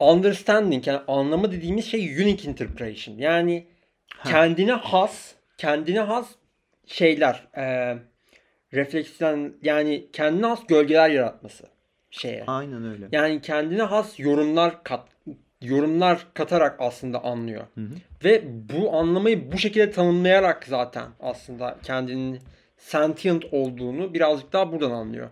Understanding 0.00 0.86
yani 0.86 1.00
anlamı 1.08 1.52
dediğimiz 1.52 1.84
şey 1.86 2.22
unique 2.22 2.50
interpretation. 2.50 3.18
Yani 3.18 3.66
Ha. 4.16 4.30
kendine 4.30 4.72
has, 4.72 5.34
kendine 5.58 6.00
has 6.00 6.28
şeyler, 6.86 7.48
e, 7.56 7.96
refleksiyon 8.74 9.56
yani 9.62 10.06
kendine 10.12 10.46
has 10.46 10.66
gölgeler 10.66 11.10
yaratması 11.10 11.64
şeye. 12.10 12.44
Aynen 12.46 12.84
öyle. 12.84 13.08
Yani 13.12 13.40
kendine 13.40 13.82
has 13.82 14.20
yorumlar 14.20 14.84
kat 14.84 15.08
yorumlar 15.62 16.26
katarak 16.34 16.76
aslında 16.80 17.24
anlıyor. 17.24 17.66
Hı 17.74 17.80
hı. 17.80 17.94
Ve 18.24 18.42
bu 18.68 18.96
anlamayı 18.96 19.52
bu 19.52 19.58
şekilde 19.58 19.90
tanımlayarak 19.90 20.64
zaten 20.64 21.08
aslında 21.20 21.78
kendinin 21.82 22.40
sentient 22.80 23.44
olduğunu 23.52 24.14
birazcık 24.14 24.52
daha 24.52 24.72
buradan 24.72 24.90
anlıyor. 24.90 25.30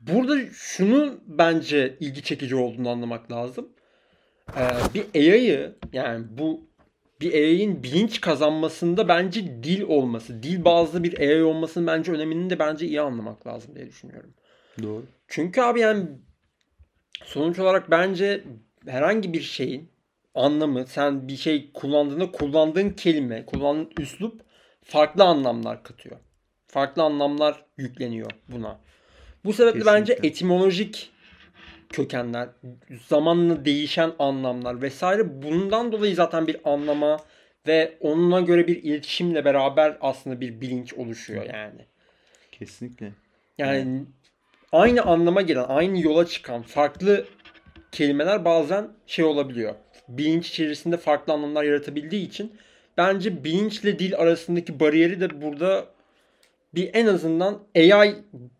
Burada 0.00 0.36
şunun 0.52 1.20
bence 1.26 1.96
ilgi 2.00 2.22
çekici 2.22 2.56
olduğunu 2.56 2.90
anlamak 2.90 3.32
lazım. 3.32 3.68
Ee, 4.56 4.68
bir 4.94 5.04
AI'yı 5.14 5.74
yani 5.92 6.26
bu 6.30 6.68
bir 7.20 7.32
AI'nin 7.32 7.82
bilinç 7.82 8.20
kazanmasında 8.20 9.08
bence 9.08 9.62
dil 9.62 9.82
olması, 9.82 10.42
dil 10.42 10.64
bazlı 10.64 11.04
bir 11.04 11.18
AI 11.18 11.42
olmasının 11.42 11.86
bence 11.86 12.12
önemini 12.12 12.50
de 12.50 12.58
bence 12.58 12.86
iyi 12.86 13.00
anlamak 13.00 13.46
lazım 13.46 13.74
diye 13.74 13.86
düşünüyorum. 13.86 14.34
Doğru. 14.82 15.04
Çünkü 15.28 15.60
abi 15.60 15.80
yani 15.80 16.06
sonuç 17.24 17.58
olarak 17.58 17.90
bence 17.90 18.44
herhangi 18.86 19.32
bir 19.32 19.40
şeyin 19.40 19.88
anlamı 20.34 20.86
sen 20.86 21.28
bir 21.28 21.36
şey 21.36 21.72
kullandığında 21.72 22.32
kullandığın 22.32 22.90
kelime, 22.90 23.46
kullandığın 23.46 23.90
üslup 23.98 24.40
farklı 24.82 25.24
anlamlar 25.24 25.82
katıyor. 25.82 26.16
Farklı 26.68 27.02
anlamlar 27.02 27.64
yükleniyor 27.76 28.30
buna. 28.48 28.78
Bu 29.44 29.52
sebeple 29.52 29.86
bence 29.86 30.04
Kesinlikle. 30.04 30.28
etimolojik 30.28 31.10
kökenler, 31.88 32.48
zamanla 33.08 33.64
değişen 33.64 34.12
anlamlar 34.18 34.82
vesaire 34.82 35.42
bundan 35.42 35.92
dolayı 35.92 36.14
zaten 36.14 36.46
bir 36.46 36.56
anlama 36.64 37.16
ve 37.66 37.98
onunla 38.00 38.40
göre 38.40 38.66
bir 38.66 38.82
iletişimle 38.82 39.44
beraber 39.44 39.98
aslında 40.00 40.40
bir 40.40 40.60
bilinç 40.60 40.94
oluşuyor 40.94 41.44
yani. 41.44 41.80
Kesinlikle. 42.52 43.12
Yani 43.58 44.04
aynı 44.72 45.02
anlama 45.02 45.42
gelen, 45.42 45.64
aynı 45.68 46.00
yola 46.00 46.26
çıkan 46.26 46.62
farklı 46.62 47.26
kelimeler 47.92 48.44
bazen 48.44 48.88
şey 49.06 49.24
olabiliyor. 49.24 49.74
Bilinç 50.08 50.48
içerisinde 50.48 50.96
farklı 50.96 51.32
anlamlar 51.32 51.64
yaratabildiği 51.64 52.26
için 52.28 52.52
bence 52.96 53.44
bilinçle 53.44 53.98
dil 53.98 54.16
arasındaki 54.16 54.80
bariyeri 54.80 55.20
de 55.20 55.42
burada 55.42 55.97
bir 56.74 56.90
en 56.92 57.06
azından 57.06 57.58
AI 57.76 58.14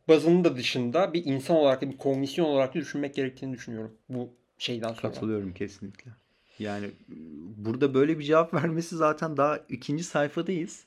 bazının 0.08 0.44
da 0.44 0.56
dışında 0.56 1.12
bir 1.12 1.24
insan 1.24 1.56
olarak 1.56 1.82
da 1.82 1.90
bir 1.90 1.96
kognisyon 1.96 2.46
olarak 2.46 2.74
da 2.74 2.78
düşünmek 2.78 3.14
gerektiğini 3.14 3.52
düşünüyorum 3.52 3.92
bu 4.08 4.30
şeyden 4.58 4.88
sonra. 4.88 5.00
Katılıyorum 5.00 5.54
kesinlikle. 5.54 6.10
Yani 6.58 6.86
e, 6.86 6.92
burada 7.56 7.94
böyle 7.94 8.18
bir 8.18 8.24
cevap 8.24 8.54
vermesi 8.64 8.96
zaten 8.96 9.36
daha 9.36 9.60
ikinci 9.68 10.04
sayfadayız. 10.04 10.84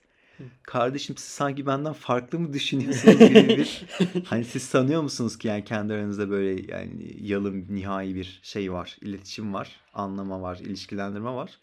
Kardeşim 0.64 1.18
siz 1.18 1.28
sanki 1.28 1.66
benden 1.66 1.94
farklı 1.94 2.40
mı 2.40 2.54
düşünüyorsunuz 2.54 3.20
gibi 3.20 3.48
bir 3.48 3.86
hani 4.26 4.46
siz 4.46 4.64
sanıyor 4.64 5.02
musunuz 5.02 5.38
ki 5.38 5.48
yani 5.48 5.64
kendi 5.64 5.94
aranızda 5.94 6.30
böyle 6.30 6.74
yani 6.74 7.16
yalın 7.20 7.66
nihai 7.70 8.16
bir 8.16 8.40
şey 8.44 8.72
var, 8.74 8.98
iletişim 9.02 9.54
var, 9.54 9.80
anlama 9.94 10.42
var, 10.42 10.58
ilişkilendirme 10.58 11.30
var. 11.30 11.60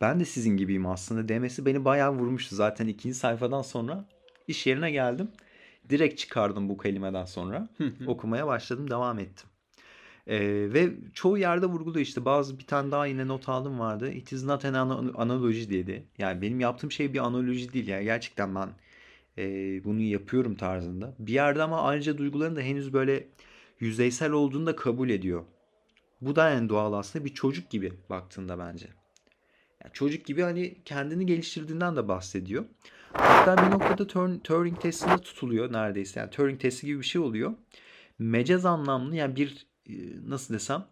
Ben 0.00 0.20
de 0.20 0.24
sizin 0.24 0.56
gibiyim 0.56 0.86
aslında 0.86 1.28
demesi 1.28 1.66
beni 1.66 1.84
bayağı 1.84 2.12
vurmuştu. 2.12 2.56
Zaten 2.56 2.86
ikinci 2.86 3.14
sayfadan 3.14 3.62
sonra 3.62 4.04
iş 4.50 4.66
yerine 4.66 4.90
geldim. 4.90 5.28
Direkt 5.88 6.18
çıkardım 6.18 6.68
bu 6.68 6.78
kelimeden 6.78 7.24
sonra. 7.24 7.68
Okumaya 8.06 8.46
başladım, 8.46 8.90
devam 8.90 9.18
ettim. 9.18 9.48
Ee, 10.26 10.38
ve 10.72 10.90
çoğu 11.14 11.38
yerde 11.38 11.66
vurguluyor 11.66 12.06
işte 12.06 12.24
bazı 12.24 12.58
bir 12.58 12.66
tane 12.66 12.90
daha 12.92 13.06
yine 13.06 13.28
not 13.28 13.48
aldım 13.48 13.78
vardı. 13.78 14.12
It 14.12 14.32
is 14.32 14.44
not 14.44 14.64
an 14.64 14.74
ana- 14.74 15.12
analogy 15.14 15.70
dedi. 15.70 16.04
Yani 16.18 16.42
benim 16.42 16.60
yaptığım 16.60 16.92
şey 16.92 17.12
bir 17.12 17.18
analoji 17.18 17.72
değil 17.72 17.88
yani 17.88 18.04
gerçekten 18.04 18.54
ben 18.54 18.68
e, 19.38 19.44
bunu 19.84 20.00
yapıyorum 20.00 20.54
tarzında. 20.54 21.14
Bir 21.18 21.32
yerde 21.32 21.62
ama 21.62 21.82
ayrıca 21.82 22.18
duyguların 22.18 22.56
da 22.56 22.60
henüz 22.60 22.92
böyle 22.92 23.28
yüzeysel 23.80 24.32
olduğunu 24.32 24.66
da 24.66 24.76
kabul 24.76 25.10
ediyor. 25.10 25.44
Bu 26.20 26.36
da 26.36 26.50
en 26.52 26.68
doğal 26.68 26.92
aslında 26.92 27.24
bir 27.24 27.34
çocuk 27.34 27.70
gibi 27.70 27.92
baktığında 28.10 28.58
bence. 28.58 28.86
Yani 29.84 29.92
çocuk 29.92 30.24
gibi 30.26 30.42
hani 30.42 30.84
kendini 30.84 31.26
geliştirdiğinden 31.26 31.96
de 31.96 32.08
bahsediyor. 32.08 32.64
Hatta 33.12 33.66
bir 33.66 33.70
noktada 33.70 34.06
Turing, 34.06 34.44
Turing 34.44 34.80
testinde 34.80 35.18
tutuluyor 35.18 35.72
neredeyse. 35.72 36.20
Yani 36.20 36.30
Turing 36.30 36.60
testi 36.60 36.86
gibi 36.86 36.98
bir 36.98 37.04
şey 37.04 37.20
oluyor. 37.20 37.54
Mecaz 38.18 38.66
anlamlı 38.66 39.16
yani 39.16 39.36
bir 39.36 39.66
e, 39.88 39.94
nasıl 40.28 40.54
desem 40.54 40.86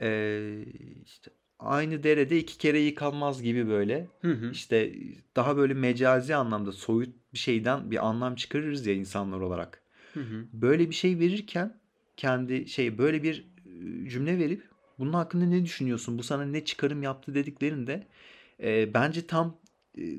e, 0.00 0.64
işte 1.04 1.30
aynı 1.58 2.02
derede 2.02 2.38
iki 2.38 2.58
kere 2.58 2.78
yıkanmaz 2.80 3.42
gibi 3.42 3.68
böyle 3.68 4.08
Hı 4.20 4.32
hı. 4.32 4.50
işte 4.50 4.94
daha 5.36 5.56
böyle 5.56 5.74
mecazi 5.74 6.34
anlamda 6.34 6.72
soyut 6.72 7.14
bir 7.32 7.38
şeyden 7.38 7.90
bir 7.90 8.06
anlam 8.06 8.34
çıkarırız 8.34 8.86
ya 8.86 8.94
insanlar 8.94 9.40
olarak. 9.40 9.82
Hı 10.14 10.20
hı. 10.20 10.46
Böyle 10.52 10.90
bir 10.90 10.94
şey 10.94 11.18
verirken 11.18 11.80
kendi 12.16 12.68
şey 12.68 12.98
böyle 12.98 13.22
bir 13.22 13.46
e, 13.66 14.08
cümle 14.08 14.38
verip 14.38 14.62
bunun 14.98 15.12
hakkında 15.12 15.44
ne 15.44 15.64
düşünüyorsun? 15.64 16.18
Bu 16.18 16.22
sana 16.22 16.44
ne 16.44 16.64
çıkarım 16.64 17.02
yaptı 17.02 17.34
dediklerinde 17.34 18.06
e, 18.62 18.94
bence 18.94 19.26
tam 19.26 19.56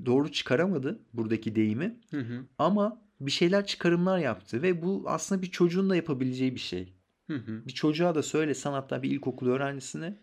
doğru 0.05 0.31
çıkaramadı 0.31 0.99
buradaki 1.13 1.55
deyimi. 1.55 1.99
Hı 2.11 2.19
hı. 2.19 2.45
Ama 2.57 3.01
bir 3.21 3.31
şeyler 3.31 3.65
çıkarımlar 3.65 4.19
yaptı 4.19 4.61
ve 4.61 4.81
bu 4.81 5.03
aslında 5.07 5.41
bir 5.41 5.51
çocuğun 5.51 5.89
da 5.89 5.95
yapabileceği 5.95 6.55
bir 6.55 6.59
şey. 6.59 6.93
Hı 7.27 7.37
hı. 7.37 7.67
Bir 7.67 7.73
çocuğa 7.73 8.15
da 8.15 8.23
söylesen 8.23 8.71
hatta 8.71 9.03
bir 9.03 9.11
ilkokul 9.11 9.47
öğrencisine 9.47 10.17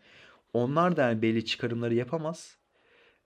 onlar 0.53 0.97
da 0.97 1.03
yani 1.03 1.23
belli 1.23 1.45
çıkarımları 1.45 1.95
yapamaz. 1.95 2.57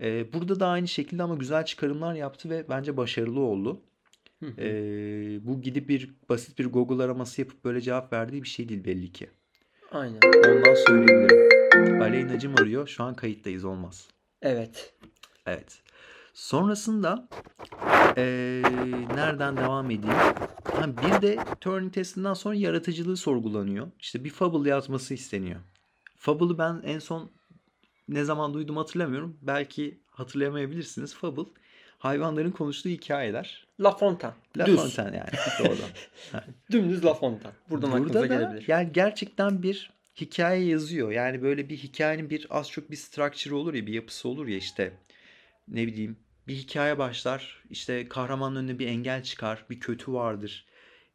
Ee, 0.00 0.32
burada 0.32 0.60
da 0.60 0.66
aynı 0.66 0.88
şekilde 0.88 1.22
ama 1.22 1.34
güzel 1.34 1.64
çıkarımlar 1.64 2.14
yaptı 2.14 2.50
ve 2.50 2.66
bence 2.68 2.96
başarılı 2.96 3.40
oldu. 3.40 3.82
Hı 4.40 4.46
hı. 4.46 4.60
Ee, 4.60 5.38
bu 5.46 5.62
gidip 5.62 5.88
bir 5.88 6.14
basit 6.28 6.58
bir 6.58 6.66
Google 6.66 7.04
araması 7.04 7.40
yapıp 7.40 7.64
böyle 7.64 7.80
cevap 7.80 8.12
verdiği 8.12 8.42
bir 8.42 8.48
şey 8.48 8.68
değil 8.68 8.84
belli 8.84 9.12
ki. 9.12 9.30
Aynen. 9.92 10.20
Ondan 10.46 10.74
söyleyebilirim. 10.74 12.02
Aleyna'cım 12.02 12.54
arıyor. 12.56 12.88
Şu 12.88 13.04
an 13.04 13.14
kayıttayız 13.14 13.64
olmaz. 13.64 14.08
Evet. 14.42 14.94
Evet. 15.46 15.82
Sonrasında 16.38 17.28
eee, 18.16 18.62
nereden 19.14 19.56
devam 19.56 19.86
edeyim? 19.90 20.16
Ha, 20.64 20.86
bir 20.96 21.22
de 21.22 21.38
Turing 21.60 21.94
testinden 21.94 22.34
sonra 22.34 22.54
yaratıcılığı 22.54 23.16
sorgulanıyor. 23.16 23.86
İşte 24.00 24.24
bir 24.24 24.30
fable 24.30 24.68
yazması 24.70 25.14
isteniyor. 25.14 25.60
Fable'ı 26.16 26.58
ben 26.58 26.80
en 26.84 26.98
son 26.98 27.30
ne 28.08 28.24
zaman 28.24 28.54
duydum 28.54 28.76
hatırlamıyorum. 28.76 29.38
Belki 29.42 29.98
hatırlayamayabilirsiniz. 30.10 31.14
Fable 31.14 31.42
hayvanların 31.98 32.50
konuştuğu 32.50 32.88
hikayeler. 32.88 33.66
La 33.80 33.90
Fontaine. 33.96 34.34
La 34.56 34.66
Düz. 34.66 34.76
Fontaine 34.76 35.16
yani. 35.16 35.30
Doğrudan. 35.58 35.90
Dümdüz 36.70 37.04
La 37.04 37.14
Fontaine. 37.14 37.56
Buradan 37.70 37.90
aklınıza 37.90 38.14
Burada 38.14 38.20
da 38.20 38.26
gelebilir. 38.26 38.64
yani 38.68 38.92
gerçekten 38.92 39.62
bir 39.62 39.90
hikaye 40.20 40.64
yazıyor. 40.64 41.10
Yani 41.10 41.42
böyle 41.42 41.68
bir 41.68 41.76
hikayenin 41.76 42.30
bir 42.30 42.46
az 42.50 42.70
çok 42.70 42.90
bir 42.90 42.96
structure 42.96 43.54
olur 43.54 43.74
ya 43.74 43.86
bir 43.86 43.92
yapısı 43.92 44.28
olur 44.28 44.46
ya 44.46 44.56
işte 44.56 44.92
ne 45.68 45.86
bileyim 45.86 46.16
bir 46.48 46.54
hikaye 46.54 46.98
başlar 46.98 47.62
işte 47.70 48.08
kahramanın 48.08 48.56
önüne 48.56 48.78
bir 48.78 48.86
engel 48.86 49.22
çıkar 49.22 49.64
bir 49.70 49.80
kötü 49.80 50.12
vardır. 50.12 50.66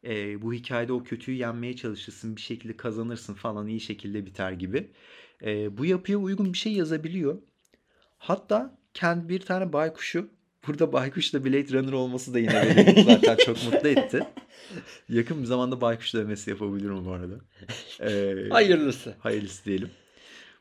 Ee, 0.04 0.42
bu 0.42 0.52
hikayede 0.52 0.92
o 0.92 1.02
kötüyü 1.04 1.36
yenmeye 1.36 1.76
çalışırsın 1.76 2.36
bir 2.36 2.40
şekilde 2.40 2.76
kazanırsın 2.76 3.34
falan 3.34 3.66
iyi 3.68 3.80
şekilde 3.80 4.26
biter 4.26 4.52
gibi. 4.52 4.90
Ee, 5.42 5.78
bu 5.78 5.84
yapıya 5.84 6.18
uygun 6.18 6.52
bir 6.52 6.58
şey 6.58 6.72
yazabiliyor. 6.72 7.38
Hatta 8.18 8.78
kendi 8.94 9.28
bir 9.28 9.40
tane 9.40 9.72
baykuşu 9.72 10.28
burada 10.66 10.92
baykuşla 10.92 11.44
Blade 11.44 11.72
Runner 11.72 11.92
olması 11.92 12.34
da 12.34 12.38
yine 12.38 12.52
beni 12.76 13.04
zaten 13.04 13.36
çok 13.36 13.64
mutlu 13.64 13.88
etti. 13.88 14.26
Yakın 15.08 15.40
bir 15.40 15.46
zamanda 15.46 15.80
baykuş 15.80 16.14
dövmesi 16.14 16.50
yapabilirim 16.50 17.04
bu 17.06 17.12
arada. 17.12 17.34
Ee, 18.00 18.48
Hayırlısı. 18.50 19.14
hayırlısı 19.18 19.64
diyelim. 19.64 19.90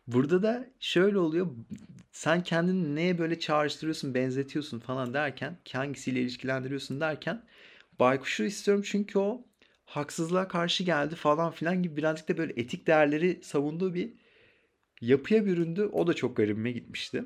Burada 0.08 0.44
da 0.44 0.68
şöyle 0.80 1.20
oluyor. 1.20 1.48
Sen 2.12 2.44
kendini 2.44 2.96
neye 2.96 3.18
böyle 3.18 3.40
çağrıştırıyorsun, 3.40 4.14
benzetiyorsun 4.14 4.80
falan 4.80 5.14
derken, 5.14 5.58
hangisiyle 5.74 6.22
ilişkilendiriyorsun 6.22 7.02
derken 7.02 7.44
baykuşu 8.00 8.44
istiyorum 8.44 8.84
çünkü 8.88 9.20
o 9.20 9.46
haksızlığa 9.86 10.48
karşı 10.48 10.84
geldi 10.84 11.16
falan 11.16 11.52
filan 11.52 11.84
gibi 11.84 11.98
birazcık 11.98 12.30
da 12.30 12.38
böyle 12.38 12.54
etik 12.56 12.88
değerleri 12.88 13.40
savunduğu 13.44 13.94
bir 13.94 14.14
yapıya 15.02 15.46
büründü. 15.46 15.90
O 15.94 16.08
da 16.08 16.14
çok 16.14 16.38
garibime 16.38 16.72
gitmişti. 16.72 17.24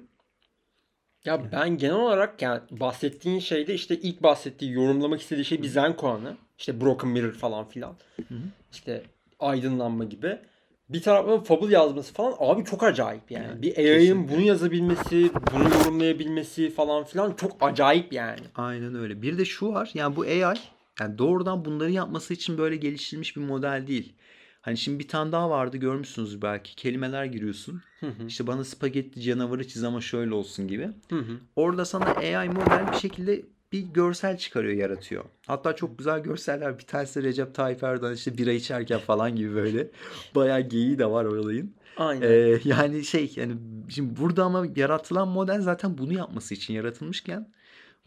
Ya 1.26 1.52
ben 1.52 1.78
genel 1.78 1.96
olarak 1.96 2.42
yani 2.42 2.62
bahsettiğin 2.72 3.40
şeyde 3.40 3.74
işte 3.74 3.96
ilk 3.96 4.24
bahsettiği 4.24 4.72
yorumlamak 4.72 5.22
istediği 5.22 5.46
şey 5.46 5.62
bir 5.62 5.68
zen 5.68 5.96
koanı. 5.96 6.38
İşte 6.58 6.82
Broken 6.82 7.10
Mirror 7.10 7.32
falan 7.32 7.70
filan. 7.70 7.96
hı. 8.30 8.36
İşte 8.72 9.04
aydınlanma 9.40 10.04
gibi. 10.04 10.40
Bir 10.89 11.02
taraftan 11.02 11.43
Fable 11.43 11.73
yazması 11.73 12.13
falan 12.13 12.36
abi 12.39 12.65
çok 12.65 12.84
acayip 12.84 13.32
yani. 13.32 13.45
Yani 13.45 13.62
bir 13.62 13.78
AI'ın 13.78 14.28
bunu 14.30 14.41
yazabilmesi, 14.41 15.32
bunu 15.54 15.63
yorumlayabilmesi 15.63 16.69
falan 16.69 17.04
filan 17.04 17.34
çok 17.34 17.52
acayip 17.62 18.13
yani. 18.13 18.39
Aynen 18.56 18.95
öyle. 18.95 19.21
Bir 19.21 19.38
de 19.38 19.45
şu 19.45 19.73
var. 19.73 19.91
Yani 19.93 20.15
bu 20.15 20.21
AI 20.21 20.58
yani 21.00 21.17
doğrudan 21.17 21.65
bunları 21.65 21.91
yapması 21.91 22.34
için 22.34 22.58
böyle 22.58 22.76
geliştirilmiş 22.76 23.36
bir 23.36 23.41
model 23.41 23.88
değil. 23.88 24.13
Hani 24.62 24.78
şimdi 24.78 25.00
bir 25.00 25.08
tane 25.08 25.32
daha 25.32 25.50
vardı 25.50 25.78
görmüşsünüz 25.78 26.41
belki. 26.41 26.76
Kelimeler 26.76 27.26
giriyorsun. 27.26 27.82
Hı 28.00 28.08
hı. 28.08 28.28
İşte 28.28 28.47
bana 28.47 28.63
spagetti 28.63 29.21
canavarı 29.21 29.67
çiz 29.67 29.84
ama 29.84 30.02
şöyle 30.02 30.34
olsun 30.34 30.67
gibi. 30.67 30.89
Hı 31.10 31.19
hı. 31.19 31.39
Orada 31.56 31.86
sana 31.86 32.06
AI 32.06 32.50
model 32.50 32.91
bir 32.91 32.97
şekilde 32.97 33.41
bir 33.71 33.82
görsel 33.82 34.38
çıkarıyor, 34.38 34.73
yaratıyor. 34.73 35.23
Hatta 35.47 35.75
çok 35.75 35.97
güzel 35.97 36.19
görseller. 36.19 36.80
Bir 36.80 36.84
tanesi 36.84 37.23
Recep 37.23 37.56
Tayyip 37.56 37.84
Erdoğan 37.84 38.13
işte 38.13 38.38
bira 38.38 38.51
içerken 38.51 38.99
falan 38.99 39.36
gibi 39.36 39.56
böyle. 39.56 39.88
Bayağı 40.36 40.62
geyiği 40.62 40.99
de 40.99 41.06
var 41.06 41.25
olayın. 41.25 41.75
Aynen. 41.97 42.32
Ee, 42.32 42.60
yani 42.63 43.03
şey 43.03 43.34
yani 43.36 43.53
şimdi 43.89 44.19
burada 44.19 44.43
ama 44.43 44.65
yaratılan 44.75 45.27
model 45.27 45.62
zaten 45.62 45.97
bunu 45.97 46.13
yapması 46.13 46.53
için 46.53 46.73
yaratılmışken 46.73 47.53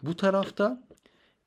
bu 0.02 0.16
tarafta 0.16 0.82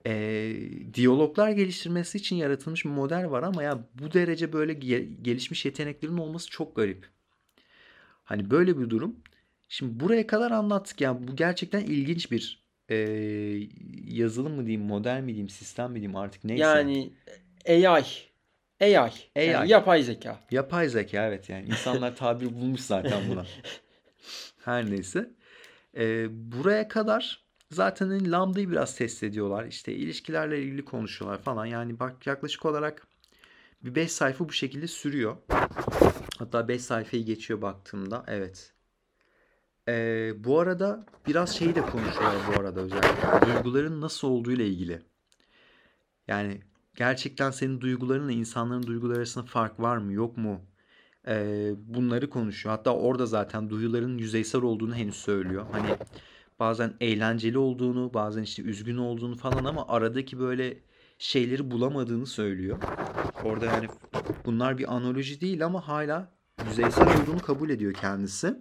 ee, 0.07 0.55
diyaloglar 0.93 1.49
geliştirmesi 1.49 2.17
için 2.17 2.35
yaratılmış 2.35 2.85
bir 2.85 2.89
model 2.89 3.29
var 3.29 3.43
ama 3.43 3.63
ya 3.63 3.87
bu 3.93 4.13
derece 4.13 4.53
böyle 4.53 4.73
ge- 4.73 5.21
gelişmiş 5.21 5.65
yeteneklerin 5.65 6.17
olması 6.17 6.49
çok 6.49 6.75
garip. 6.75 7.09
Hani 8.23 8.51
böyle 8.51 8.79
bir 8.79 8.89
durum. 8.89 9.15
Şimdi 9.69 9.99
buraya 9.99 10.27
kadar 10.27 10.51
anlattık 10.51 11.01
yani 11.01 11.27
bu 11.27 11.35
gerçekten 11.35 11.79
ilginç 11.79 12.31
bir 12.31 12.62
ee, 12.89 12.95
yazılım 14.07 14.53
mı 14.53 14.65
diyeyim, 14.65 14.87
model 14.87 15.21
mi 15.21 15.27
diyeyim, 15.27 15.49
sistem 15.49 15.91
mi 15.91 15.95
diyeyim 15.95 16.15
artık 16.15 16.43
neyse. 16.43 16.63
Yani 16.63 17.13
AI. 17.69 18.03
AI. 18.81 19.11
Yani 19.35 19.57
AI. 19.57 19.69
yapay 19.69 20.03
zeka. 20.03 20.39
Yapay 20.51 20.89
zeka 20.89 21.27
evet 21.27 21.49
yani 21.49 21.67
insanlar 21.67 22.15
tabir 22.15 22.45
bulmuş 22.45 22.81
zaten 22.81 23.21
buna. 23.29 23.45
Her 24.65 24.91
neyse. 24.91 25.31
Ee, 25.97 26.27
buraya 26.29 26.87
kadar 26.87 27.43
zaten 27.71 28.07
hani 28.07 28.31
lambdayı 28.31 28.71
biraz 28.71 28.95
test 28.95 29.23
ediyorlar. 29.23 29.65
İşte 29.65 29.93
ilişkilerle 29.93 30.61
ilgili 30.61 30.85
konuşuyorlar 30.85 31.41
falan. 31.41 31.65
Yani 31.65 31.99
bak 31.99 32.27
yaklaşık 32.27 32.65
olarak 32.65 33.07
bir 33.83 33.95
5 33.95 34.11
sayfa 34.11 34.49
bu 34.49 34.53
şekilde 34.53 34.87
sürüyor. 34.87 35.37
Hatta 36.39 36.67
5 36.67 36.81
sayfayı 36.81 37.25
geçiyor 37.25 37.61
baktığımda. 37.61 38.23
Evet. 38.27 38.72
Ee, 39.87 40.33
bu 40.37 40.59
arada 40.59 41.05
biraz 41.27 41.55
şeyi 41.55 41.75
de 41.75 41.81
konuşuyorlar 41.81 42.41
bu 42.47 42.61
arada 42.61 42.79
özellikle. 42.79 43.53
Duyguların 43.53 44.01
nasıl 44.01 44.27
olduğu 44.27 44.51
ile 44.51 44.67
ilgili. 44.67 45.01
Yani 46.27 46.61
gerçekten 46.95 47.51
senin 47.51 47.81
duygularınla 47.81 48.31
insanların 48.31 48.83
duyguları 48.83 49.17
arasında 49.17 49.45
fark 49.45 49.79
var 49.79 49.97
mı 49.97 50.13
yok 50.13 50.37
mu? 50.37 50.61
Ee, 51.27 51.71
bunları 51.77 52.29
konuşuyor. 52.29 52.75
Hatta 52.75 52.95
orada 52.95 53.25
zaten 53.25 53.69
duyuların 53.69 54.17
yüzeysel 54.17 54.61
olduğunu 54.61 54.95
henüz 54.95 55.15
söylüyor. 55.15 55.65
Hani 55.71 55.97
bazen 56.59 56.93
eğlenceli 57.01 57.57
olduğunu, 57.57 58.13
bazen 58.13 58.43
işte 58.43 58.63
üzgün 58.63 58.97
olduğunu 58.97 59.35
falan 59.35 59.65
ama 59.65 59.85
aradaki 59.87 60.39
böyle 60.39 60.77
şeyleri 61.17 61.71
bulamadığını 61.71 62.25
söylüyor. 62.25 62.77
Orada 63.43 63.65
yani 63.65 63.87
bunlar 64.45 64.77
bir 64.77 64.95
analoji 64.95 65.41
değil 65.41 65.65
ama 65.65 65.87
hala 65.87 66.31
yüzeysel 66.69 67.21
olduğunu 67.21 67.39
kabul 67.39 67.69
ediyor 67.69 67.93
kendisi. 67.93 68.55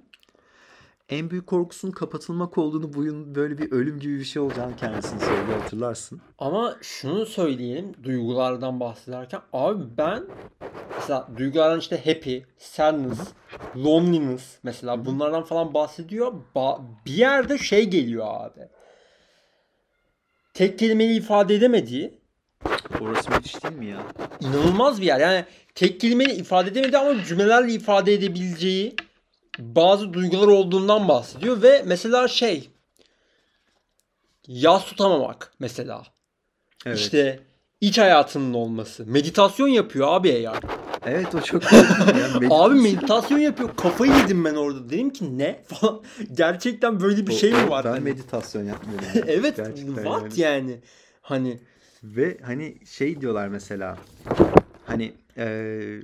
En 1.13 1.31
büyük 1.31 1.47
korkusunun 1.47 1.93
kapatılmak 1.93 2.59
olduğunu, 2.59 2.93
bu 2.93 3.05
yıl 3.05 3.35
böyle 3.35 3.59
bir 3.59 3.73
ölüm 3.73 4.01
gibi 4.01 4.19
bir 4.19 4.25
şey 4.25 4.43
olacağını 4.43 4.77
kendisini 4.77 5.21
söylüyor 5.21 5.61
hatırlarsın. 5.61 6.21
Ama 6.39 6.77
şunu 6.83 7.27
söyleyelim 7.27 7.93
duygulardan 8.03 8.81
bahsederken 8.81 9.41
abi 9.53 9.85
ben 9.99 10.25
mesela 10.99 11.29
duygulardan 11.39 11.79
işte 11.81 11.97
happy, 12.05 12.39
sadness, 12.59 13.19
loneliness 13.77 14.59
mesela 14.63 15.07
bunlardan 15.07 15.43
falan 15.43 15.75
bahsediyor. 15.75 16.33
Ba- 16.57 16.81
bir 17.07 17.13
yerde 17.13 17.59
şey 17.59 17.91
geliyor 17.91 18.27
abi. 18.29 18.61
Tek 20.55 20.79
kelimeyle 20.79 21.15
ifade 21.15 21.55
edemediği 21.55 22.15
Orası 23.01 23.31
müthiş 23.31 23.65
değil 23.65 23.77
mi 23.77 23.87
ya? 23.87 24.03
inanılmaz 24.41 25.01
bir 25.01 25.07
yer. 25.07 25.21
Yani 25.21 25.45
tek 25.75 26.01
kelimeyle 26.01 26.35
ifade 26.35 26.71
edemediği 26.71 26.99
ama 26.99 27.25
cümlelerle 27.25 27.73
ifade 27.73 28.15
edebileceği 28.15 28.97
bazı 29.59 30.13
duygular 30.13 30.47
olduğundan 30.47 31.09
bahsediyor 31.09 31.63
ve 31.63 31.83
mesela 31.87 32.29
şey 32.29 32.71
yas 34.47 34.85
tutamamak 34.85 35.53
mesela. 35.59 36.03
Evet. 36.87 36.99
İşte 36.99 37.41
iç 37.81 37.99
hayatının 37.99 38.55
olması. 38.55 39.07
Meditasyon 39.07 39.69
yapıyor 39.69 40.09
abi 40.11 40.49
AI. 40.49 40.57
Evet 41.07 41.35
o 41.35 41.41
çok. 41.41 41.63
Yani 41.73 41.83
Abi 42.35 42.45
meditasyon- 42.45 42.83
meditasyon 42.83 43.39
yapıyor. 43.39 43.77
Kafayı 43.77 44.13
yedim 44.13 44.45
ben 44.45 44.55
orada. 44.55 44.91
Dedim 44.91 45.11
ki 45.11 45.39
ne? 45.39 45.63
Falan. 45.69 46.03
Gerçekten 46.33 47.01
böyle 47.01 47.27
bir 47.27 47.33
şey 47.33 47.53
mi 47.53 47.71
var? 47.71 47.85
Ben 47.85 47.91
Hani? 47.91 48.01
meditasyon 48.05 48.65
yapmıyorum. 48.65 49.07
ya. 49.15 49.23
evet. 49.27 49.57
Gerçekten 49.57 49.95
What 49.95 50.39
yani. 50.39 50.71
yani? 50.71 50.81
Hani 51.23 51.61
Ve 52.03 52.39
hani 52.43 52.77
şey 52.87 53.21
diyorlar 53.21 53.49
mesela 53.49 53.99
hani 54.87 55.13
eee, 55.37 55.45
y- 55.45 56.03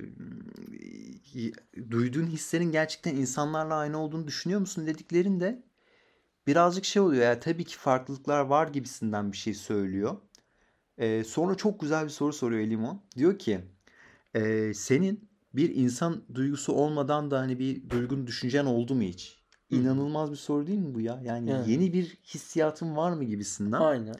duyduğun 1.91 2.25
hislerin 2.27 2.71
gerçekten 2.71 3.15
insanlarla 3.15 3.75
aynı 3.75 3.97
olduğunu 3.99 4.27
düşünüyor 4.27 4.59
musun 4.59 4.87
dediklerinde 4.87 5.63
birazcık 6.47 6.85
şey 6.85 7.01
oluyor 7.01 7.23
ya 7.23 7.39
tabii 7.39 7.63
ki 7.63 7.77
farklılıklar 7.77 8.39
var 8.41 8.67
gibisinden 8.67 9.31
bir 9.31 9.37
şey 9.37 9.53
söylüyor. 9.53 10.17
Eee, 10.97 11.23
sonra 11.23 11.55
çok 11.55 11.79
güzel 11.79 12.03
bir 12.05 12.09
soru 12.09 12.33
soruyor 12.33 12.67
Limon. 12.67 13.01
Diyor 13.17 13.39
ki 13.39 13.61
eee, 14.35 14.73
senin 14.73 15.29
bir 15.53 15.75
insan 15.75 16.21
duygusu 16.33 16.73
olmadan 16.73 17.31
da 17.31 17.39
hani 17.39 17.59
bir 17.59 17.89
duygun 17.89 18.27
düşüncen 18.27 18.65
oldu 18.65 18.95
mu 18.95 19.01
hiç? 19.01 19.39
İnanılmaz 19.69 20.31
bir 20.31 20.35
soru 20.35 20.67
değil 20.67 20.79
mi 20.79 20.95
bu 20.95 21.01
ya? 21.01 21.21
Yani 21.23 21.49
Evet. 21.51 21.67
yeni 21.67 21.93
bir 21.93 22.17
hissiyatın 22.25 22.95
var 22.95 23.11
mı 23.11 23.23
gibisinden. 23.23 23.81
aynen. 23.81 24.15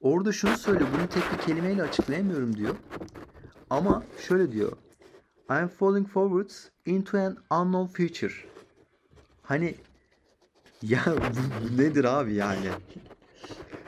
Orada 0.00 0.32
şunu 0.32 0.56
söylüyor. 0.56 0.90
Bunu 0.98 1.08
tek 1.08 1.22
bir 1.32 1.38
kelimeyle 1.46 1.82
açıklayamıyorum 1.82 2.56
diyor. 2.56 2.76
Ama 3.70 4.02
şöyle 4.28 4.52
diyor. 4.52 4.72
I 5.50 5.52
am 5.52 5.68
falling 5.68 6.08
forwards 6.08 6.70
into 6.86 7.18
an 7.18 7.36
unknown 7.50 7.86
future. 7.86 8.34
Hani 9.42 9.74
ya 10.82 11.02
bu, 11.06 11.72
bu 11.72 11.82
nedir 11.82 12.04
abi 12.04 12.34
yani? 12.34 12.66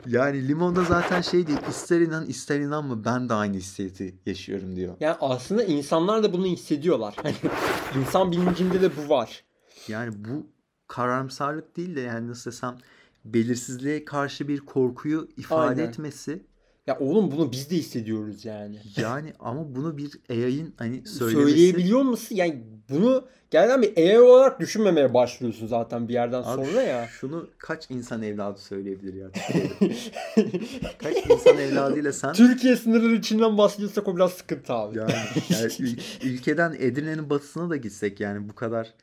Yani 0.06 0.48
limonda 0.48 0.84
zaten 0.84 1.20
şey 1.20 1.46
değil 1.46 1.58
ister 1.68 2.00
inan 2.00 2.26
ister 2.26 2.60
inanma 2.60 3.04
ben 3.04 3.28
de 3.28 3.34
aynı 3.34 3.56
hissiyatı 3.56 4.04
yaşıyorum 4.26 4.76
diyor. 4.76 4.94
Yani 5.00 5.16
aslında 5.20 5.64
insanlar 5.64 6.22
da 6.22 6.32
bunu 6.32 6.46
hissediyorlar. 6.46 7.16
Hani 7.22 7.34
insan 8.00 8.32
bilincinde 8.32 8.82
de 8.82 8.90
bu 8.96 9.08
var. 9.08 9.44
Yani 9.88 10.12
bu 10.24 10.46
karamsarlık 10.88 11.76
değil 11.76 11.96
de 11.96 12.00
yani 12.00 12.28
nasıl 12.28 12.50
desem 12.50 12.78
belirsizliğe 13.24 14.04
karşı 14.04 14.48
bir 14.48 14.60
korkuyu 14.60 15.28
ifade 15.36 15.68
Aynen. 15.68 15.88
etmesi. 15.88 16.42
Ya 16.86 16.98
oğlum 16.98 17.30
bunu 17.30 17.52
biz 17.52 17.70
de 17.70 17.76
hissediyoruz 17.76 18.44
yani. 18.44 18.78
Yani 18.96 19.32
ama 19.38 19.74
bunu 19.74 19.96
bir 19.96 20.10
AI'ın 20.30 20.74
hani 20.76 21.06
söylemesi 21.06 21.32
Söyleyebiliyor 21.34 22.02
musun? 22.02 22.36
Yani 22.36 22.64
bunu 22.90 23.28
gerçekten 23.50 23.82
bir 23.82 23.96
AI 23.96 24.20
olarak 24.20 24.60
düşünmemeye 24.60 25.14
başlıyorsun 25.14 25.66
zaten 25.66 26.08
bir 26.08 26.12
yerden 26.14 26.42
Abi 26.42 26.56
sonra 26.56 26.82
ya. 26.82 27.08
Şunu 27.20 27.48
kaç 27.58 27.90
insan 27.90 28.22
evladı 28.22 28.60
söyleyebilir 28.60 29.14
ya? 29.14 29.28
kaç 30.98 31.26
insan 31.26 31.58
evladıyla 31.58 32.12
sen 32.12 32.32
Türkiye 32.32 32.76
sınırları 32.76 33.14
içinden 33.14 33.58
bahsediyorsak 33.58 34.08
o 34.08 34.16
biraz 34.16 34.32
sıkıntı 34.32 34.72
abi. 34.72 34.98
yani, 34.98 35.12
yani 35.50 35.66
ül- 35.80 36.26
ülkeden 36.26 36.76
Edirne'nin 36.78 37.30
batısına 37.30 37.70
da 37.70 37.76
gitsek 37.76 38.20
yani 38.20 38.48
bu 38.48 38.54
kadar 38.54 38.94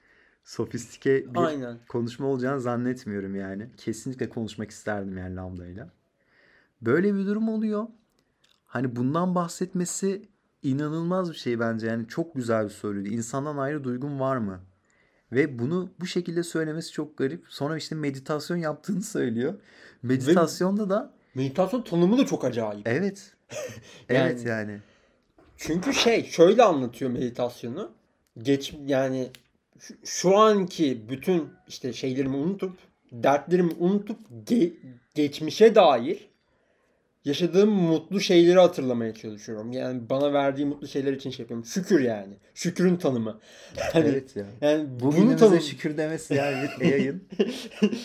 sofistike 0.44 1.34
bir 1.34 1.40
Aynen. 1.40 1.78
konuşma 1.90 2.28
olacağını 2.28 2.62
zannetmiyorum 2.62 3.36
yani. 3.36 3.68
Kesinlikle 3.78 4.30
konuşmak 4.30 4.72
isterdim 4.72 5.18
yani 5.18 5.36
Lambda'yla. 5.36 5.90
Böyle 6.82 7.16
bir 7.16 7.26
durum 7.26 7.50
oluyor. 7.50 7.88
Hani 8.66 8.96
bundan 8.96 9.36
bahsetmesi 9.36 10.22
inanılmaz 10.64 11.32
bir 11.32 11.36
şey 11.38 11.60
bence. 11.60 11.88
Yani 11.88 12.08
çok 12.08 12.36
güzel 12.36 12.64
bir 12.66 12.70
soruydu. 12.70 13.10
İnsandan 13.10 13.58
ayrı 13.58 13.84
duygun 13.84 14.20
var 14.20 14.38
mı? 14.38 14.60
Ve 15.32 15.60
bunu 15.60 15.90
bu 16.00 16.06
şekilde 16.06 16.44
söylemesi 16.44 16.92
çok 16.92 17.18
garip. 17.18 17.46
Sonra 17.50 17.78
işte 17.78 17.96
meditasyon 17.96 18.58
yaptığını 18.58 19.02
söylüyor. 19.02 19.54
Meditasyonda 20.04 20.90
da 20.90 21.14
Meditasyon 21.36 21.82
tanımı 21.82 22.18
da 22.18 22.26
çok 22.26 22.46
acayip. 22.46 22.88
evet. 22.88 23.34
Yani- 24.10 24.20
evet 24.32 24.46
yani. 24.46 24.80
Çünkü 25.58 25.94
şey 25.94 26.24
şöyle 26.26 26.64
anlatıyor 26.64 27.12
meditasyonu. 27.12 27.92
Geç 28.38 28.74
yani 28.86 29.30
şu, 29.80 29.94
şu 30.06 30.38
anki 30.38 31.10
bütün 31.10 31.50
işte 31.68 31.94
şeylerimi 31.94 32.36
unutup 32.36 32.78
dertlerimi 33.12 33.74
unutup 33.80 34.20
ge- 34.48 34.74
geçmişe 35.16 35.76
dair 35.76 36.29
yaşadığım 37.26 37.70
mutlu 37.70 38.20
şeyleri 38.20 38.60
hatırlamaya 38.60 39.14
çalışıyorum. 39.14 39.72
Yani 39.72 40.10
bana 40.10 40.34
verdiği 40.34 40.66
mutlu 40.66 40.88
şeyler 40.88 41.14
için 41.14 41.30
şey 41.30 41.44
yapıyorum. 41.44 41.66
Şükür 41.66 42.00
yani. 42.00 42.34
Şükrün 42.54 42.96
tanımı. 42.96 43.40
Hani, 43.94 44.08
Evet 44.08 44.36
ya. 44.36 44.46
Yani 44.62 44.88
bunu 45.00 45.38
tanım 45.38 45.62
şükür 45.62 45.98
demesi 45.98 46.34
yani 46.34 46.70
bir 46.80 46.86
yayın. 46.86 47.24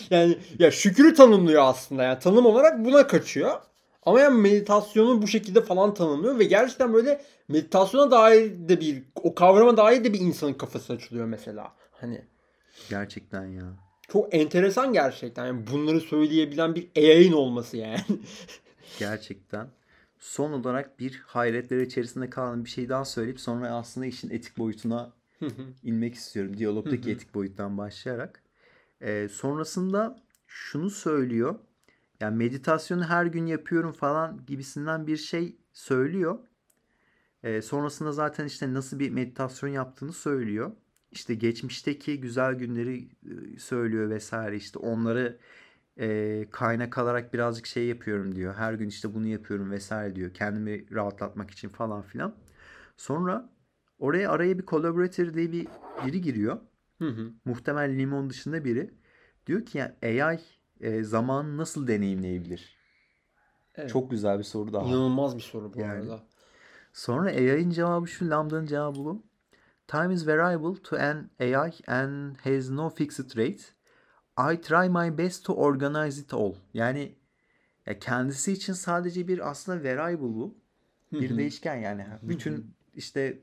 yani 0.09 0.37
ya 0.59 0.71
şükrü 0.71 1.13
tanımlıyor 1.13 1.63
aslında. 1.63 2.03
Yani 2.03 2.19
tanım 2.19 2.45
olarak 2.45 2.85
buna 2.85 3.07
kaçıyor. 3.07 3.61
Ama 4.03 4.19
yani 4.19 4.41
meditasyonu 4.41 5.21
bu 5.21 5.27
şekilde 5.27 5.61
falan 5.61 5.93
tanımlıyor 5.93 6.39
ve 6.39 6.43
gerçekten 6.43 6.93
böyle 6.93 7.21
meditasyona 7.47 8.11
dair 8.11 8.51
de 8.69 8.81
bir 8.81 9.03
o 9.15 9.35
kavrama 9.35 9.77
dair 9.77 10.03
de 10.03 10.13
bir 10.13 10.19
insanın 10.19 10.53
kafası 10.53 10.93
açılıyor 10.93 11.25
mesela. 11.25 11.71
Hani 11.91 12.21
Gerçekten 12.89 13.45
ya. 13.45 13.63
çok 14.07 14.33
enteresan 14.35 14.93
gerçekten. 14.93 15.45
Yani 15.45 15.67
bunları 15.71 16.01
söyleyebilen 16.01 16.75
bir 16.75 16.89
AI'nin 16.97 17.33
olması 17.33 17.77
yani. 17.77 17.99
Gerçekten. 18.99 19.67
Son 20.19 20.51
olarak 20.51 20.99
bir 20.99 21.23
hayretler 21.25 21.81
içerisinde 21.81 22.29
kalan 22.29 22.65
bir 22.65 22.69
şey 22.69 22.89
daha 22.89 23.05
söyleyip 23.05 23.39
sonra 23.39 23.69
aslında 23.69 24.05
işin 24.05 24.29
etik 24.29 24.57
boyutuna 24.57 25.13
inmek 25.83 26.15
istiyorum. 26.15 26.57
Diyalogdaki 26.57 27.11
etik 27.11 27.33
boyuttan 27.33 27.77
başlayarak. 27.77 28.43
Ee, 29.01 29.27
sonrasında 29.31 30.23
şunu 30.47 30.89
söylüyor. 30.89 31.55
Yani 32.19 32.37
meditasyonu 32.37 33.03
her 33.03 33.25
gün 33.25 33.45
yapıyorum 33.45 33.91
falan 33.91 34.45
gibisinden 34.47 35.07
bir 35.07 35.17
şey 35.17 35.55
söylüyor. 35.73 36.39
Ee, 37.43 37.61
sonrasında 37.61 38.11
zaten 38.11 38.45
işte 38.45 38.73
nasıl 38.73 38.99
bir 38.99 39.09
meditasyon 39.09 39.69
yaptığını 39.69 40.13
söylüyor. 40.13 40.71
İşte 41.11 41.35
geçmişteki 41.35 42.21
güzel 42.21 42.53
günleri 42.53 43.09
söylüyor 43.59 44.09
vesaire. 44.09 44.55
İşte 44.55 44.79
onları 44.79 45.37
e, 45.99 46.47
kaynak 46.51 46.97
alarak 46.97 47.33
birazcık 47.33 47.65
şey 47.65 47.85
yapıyorum 47.85 48.35
diyor. 48.35 48.55
Her 48.55 48.73
gün 48.73 48.87
işte 48.87 49.13
bunu 49.13 49.27
yapıyorum 49.27 49.71
vesaire 49.71 50.15
diyor. 50.15 50.33
Kendimi 50.33 50.95
rahatlatmak 50.95 51.51
için 51.51 51.69
falan 51.69 52.01
filan. 52.01 52.35
Sonra 52.97 53.49
oraya 53.99 54.31
araya 54.31 54.59
bir 54.59 54.65
collaborator 54.65 55.33
diye 55.33 55.51
bir 55.51 55.67
biri 56.05 56.21
giriyor. 56.21 56.59
Hı 56.99 57.07
hı. 57.07 57.31
Muhtemel 57.45 57.97
limon 57.97 58.29
dışında 58.29 58.65
biri. 58.65 58.93
Diyor 59.47 59.65
ki 59.65 59.77
yani 59.77 60.21
AI 60.23 60.39
e, 60.81 61.03
zamanı 61.03 61.57
nasıl 61.57 61.87
deneyimleyebilir? 61.87 62.75
Evet. 63.75 63.89
Çok 63.89 64.11
güzel 64.11 64.37
bir 64.37 64.43
soru 64.43 64.73
daha. 64.73 64.85
inanılmaz 64.85 65.35
bir 65.35 65.41
soru 65.41 65.73
bu 65.73 65.79
Yani. 65.79 65.91
arada. 65.91 66.23
Sonra 66.93 67.29
AI'ın 67.29 67.69
cevabı 67.69 68.07
şu, 68.07 68.29
Lambda'nın 68.29 68.65
cevabı 68.65 68.95
bu. 68.95 69.23
Time 69.87 70.13
is 70.13 70.27
variable 70.27 70.81
to 70.81 70.97
an 70.97 71.29
AI 71.39 71.71
and 71.87 72.35
has 72.35 72.69
no 72.69 72.89
fixed 72.89 73.37
rate. 73.37 73.74
I 74.37 74.61
try 74.61 74.89
my 74.89 75.17
best 75.17 75.45
to 75.45 75.53
organize 75.53 76.21
it 76.21 76.33
all. 76.33 76.53
Yani 76.73 77.15
ya 77.85 77.99
kendisi 77.99 78.51
için 78.51 78.73
sadece 78.73 79.27
bir 79.27 79.49
aslında 79.49 79.83
variable 79.83 80.21
bu. 80.21 80.57
Bir 81.11 81.37
değişken 81.37 81.75
yani. 81.75 82.05
Bütün 82.21 82.75
işte 82.93 83.21
e, 83.21 83.39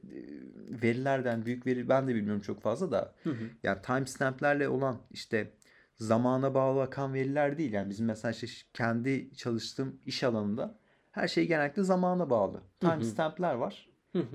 verilerden 0.83 1.47
büyük 1.47 1.67
veri 1.67 1.89
ben 1.89 2.09
de 2.09 2.15
bilmiyorum 2.15 2.43
çok 2.43 2.61
fazla 2.61 2.91
da. 2.91 3.15
Hı 3.23 3.31
hı. 3.31 3.45
Yani 3.63 3.83
timestamp'lerle 3.83 4.69
olan 4.69 4.99
işte 5.11 5.51
zamana 5.97 6.55
bağlı 6.55 6.83
akan 6.83 7.15
veriler 7.15 7.59
değil. 7.59 7.73
Yani 7.73 7.91
bizim 7.91 8.07
mesela 8.07 8.33
işte 8.33 8.47
kendi 8.75 9.35
çalıştığım 9.37 10.01
iş 10.07 10.25
alanında 10.25 10.79
her 11.11 11.29
şey 11.29 11.47
genellikle 11.47 11.83
zamana 11.83 12.31
bağlı. 12.31 12.63
Timestamp'ler 12.81 13.55
var. 13.55 13.89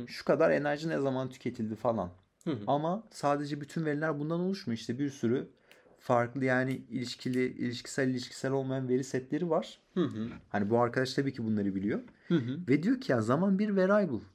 Şu 0.07 0.25
kadar 0.25 0.51
enerji 0.51 0.89
ne 0.89 0.99
zaman 0.99 1.29
tüketildi 1.29 1.75
falan. 1.75 2.11
Ama 2.67 3.03
sadece 3.11 3.61
bütün 3.61 3.85
veriler 3.85 4.19
bundan 4.19 4.39
oluşmuyor. 4.39 4.77
İşte 4.77 4.99
bir 4.99 5.09
sürü 5.09 5.49
farklı 6.07 6.45
yani 6.45 6.73
ilişkili, 6.89 7.45
ilişkisel, 7.45 8.09
ilişkisel 8.09 8.51
olmayan 8.51 8.89
veri 8.89 9.03
setleri 9.03 9.49
var. 9.49 9.79
Hı 9.93 10.03
hı. 10.03 10.27
Hani 10.49 10.69
bu 10.69 10.79
arkadaş 10.79 11.13
tabii 11.13 11.33
ki 11.33 11.43
bunları 11.43 11.75
biliyor. 11.75 11.99
Hı 12.27 12.35
hı. 12.35 12.59
Ve 12.69 12.83
diyor 12.83 13.01
ki 13.01 13.11
ya 13.11 13.21
zaman 13.21 13.59
bir 13.59 13.69
variable. 13.69 14.25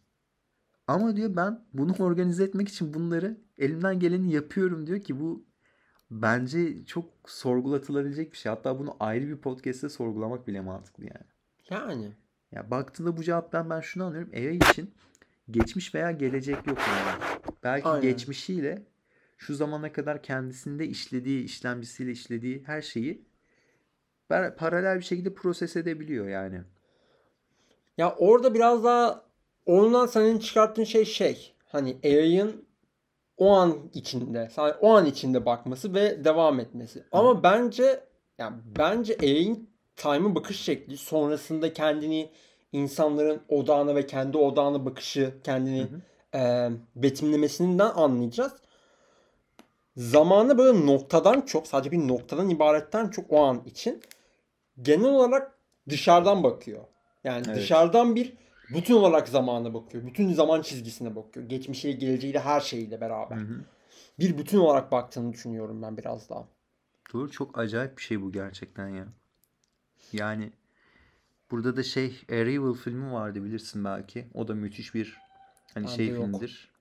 Ama 0.87 1.17
diyor 1.17 1.37
ben 1.37 1.65
bunu 1.73 1.95
organize 1.99 2.45
etmek 2.45 2.69
için 2.69 2.95
bunları 2.95 3.37
elimden 3.59 4.01
geleni 4.01 4.33
yapıyorum 4.33 4.87
diyor 4.87 5.01
ki 5.01 5.21
bu 5.21 5.45
bence 6.11 6.85
çok 6.85 7.05
sorgulatılabilecek 7.27 8.33
bir 8.33 8.37
şey. 8.37 8.51
Hatta 8.51 8.79
bunu 8.79 8.97
ayrı 9.01 9.29
bir 9.29 9.37
podcast'te 9.37 9.89
sorgulamak 9.89 10.47
bile 10.47 10.61
mantıklı 10.61 11.05
yani. 11.05 11.27
Yani. 11.71 12.13
Ya 12.53 12.71
baktığında 12.71 13.17
bu 13.17 13.23
cevaptan 13.23 13.71
ben 13.71 13.81
şunu 13.81 14.05
anlıyorum. 14.05 14.31
AI 14.35 14.57
için 14.57 14.95
geçmiş 15.51 15.95
veya 15.95 16.11
gelecek 16.11 16.67
yok 16.67 16.79
yani. 16.79 17.43
Belki 17.63 17.89
Aynen. 17.89 18.03
geçmişiyle 18.03 18.92
şu 19.47 19.55
zamana 19.55 19.93
kadar 19.93 20.23
kendisinde 20.23 20.87
işlediği, 20.87 21.45
işlemcisiyle 21.45 22.11
işlediği 22.11 22.63
her 22.67 22.83
şeyi 22.83 23.25
par- 24.31 24.57
paralel 24.57 24.99
bir 24.99 25.05
şekilde 25.05 25.35
proses 25.35 25.77
edebiliyor 25.77 26.29
yani. 26.29 26.61
Ya 27.99 28.15
orada 28.19 28.55
biraz 28.55 28.85
daha 28.85 29.25
ondan 29.67 30.07
senin 30.07 30.39
çıkarttığın 30.39 30.85
şey 30.85 31.05
şey. 31.05 31.55
Hani 31.65 31.97
AI'ın 32.05 32.65
o 33.37 33.51
an 33.51 33.91
içinde, 33.95 34.49
sadece 34.53 34.79
o 34.79 34.91
an 34.91 35.07
içinde 35.07 35.47
bakması 35.47 35.95
ve 35.95 36.25
devam 36.25 36.61
etmesi. 36.61 37.05
Ama 37.13 37.43
bence 37.43 38.05
yani 38.39 38.57
bence 38.79 39.17
AI'nin 39.23 39.71
time'a 39.97 40.35
bakış 40.35 40.61
şekli 40.61 40.97
sonrasında 40.97 41.73
kendini 41.73 42.31
insanların 42.73 43.43
odağına 43.49 43.95
ve 43.95 44.07
kendi 44.07 44.37
odağına 44.39 44.85
bakışı, 44.85 45.35
kendini 45.45 45.87
e, 46.35 46.71
betimlemesinden 46.97 47.91
anlayacağız. 47.91 48.53
Zamanı 49.97 50.59
böyle 50.59 50.87
noktadan 50.87 51.41
çok, 51.41 51.67
sadece 51.67 51.91
bir 51.93 52.09
noktadan 52.09 52.49
ibaretten 52.51 53.09
çok 53.09 53.33
o 53.33 53.43
an 53.45 53.63
için 53.65 54.03
genel 54.83 55.05
olarak 55.05 55.59
dışarıdan 55.89 56.43
bakıyor. 56.43 56.85
Yani 57.25 57.45
Evet. 57.47 57.57
dışarıdan 57.57 58.17
bir 58.17 58.35
bütün 58.75 58.95
olarak 58.95 59.29
zamana 59.29 59.75
bakıyor. 59.75 60.07
Bütün 60.07 60.33
zaman 60.33 60.63
çizgisine 60.63 61.17
bakıyor. 61.17 61.47
Geçmişiyle, 61.47 61.97
geleceğiyle, 61.99 62.41
her 62.41 62.61
şeyiyle 62.61 63.01
beraber. 63.01 63.37
Hı 63.37 63.41
hı. 63.41 63.65
Bir 64.19 64.39
bütün 64.39 64.59
olarak 64.59 64.93
baktığını 64.93 65.33
düşünüyorum 65.33 65.83
ben 65.83 65.97
biraz 65.97 66.31
daha. 66.31 66.49
Doğru 67.13 67.31
çok 67.31 67.59
acayip 67.59 67.97
bir 67.97 68.03
şey 68.03 68.23
bu 68.23 68.33
gerçekten 68.33 68.89
ya. 68.89 69.07
Yani 70.13 70.53
burada 71.51 71.77
da 71.77 71.83
şey 71.83 72.21
Arrival 72.31 72.75
filmi 72.75 73.13
vardı 73.13 73.45
bilirsin 73.45 73.85
belki. 73.85 74.27
O 74.35 74.49
da 74.49 74.55
müthiş 74.55 74.95
bir 74.95 75.19
hani 75.75 75.87
Bende 75.87 75.97
şey 75.97 76.09
yok. 76.09 76.25
filmdir. 76.25 76.72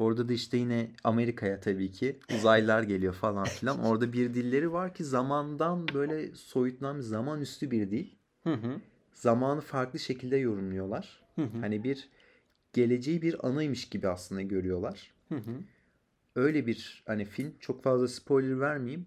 Orada 0.00 0.28
da 0.28 0.32
işte 0.32 0.56
yine 0.56 0.90
Amerika'ya 1.04 1.60
tabii 1.60 1.92
ki 1.92 2.18
uzaylılar 2.36 2.82
geliyor 2.82 3.14
falan 3.14 3.44
filan. 3.44 3.78
Orada 3.84 4.12
bir 4.12 4.34
dilleri 4.34 4.72
var 4.72 4.94
ki 4.94 5.04
zamandan 5.04 5.86
böyle 5.94 6.34
soyutlanan 6.34 6.96
bir 6.96 7.02
zaman 7.02 7.40
üstü 7.40 7.70
bir 7.70 7.90
dil. 7.90 8.06
Hı 8.42 8.52
hı. 8.52 8.80
Zamanı 9.12 9.60
farklı 9.60 9.98
şekilde 9.98 10.36
yorumluyorlar. 10.36 11.22
Hı 11.36 11.42
hı. 11.42 11.58
Hani 11.60 11.84
bir 11.84 12.08
geleceği 12.72 13.22
bir 13.22 13.46
anıymış 13.48 13.88
gibi 13.88 14.08
aslında 14.08 14.42
görüyorlar. 14.42 15.14
Hı 15.28 15.34
hı. 15.34 15.52
öyle 16.34 16.66
bir 16.66 17.02
hani 17.06 17.24
film. 17.24 17.54
Çok 17.60 17.82
fazla 17.82 18.08
spoiler 18.08 18.60
vermeyeyim. 18.60 19.06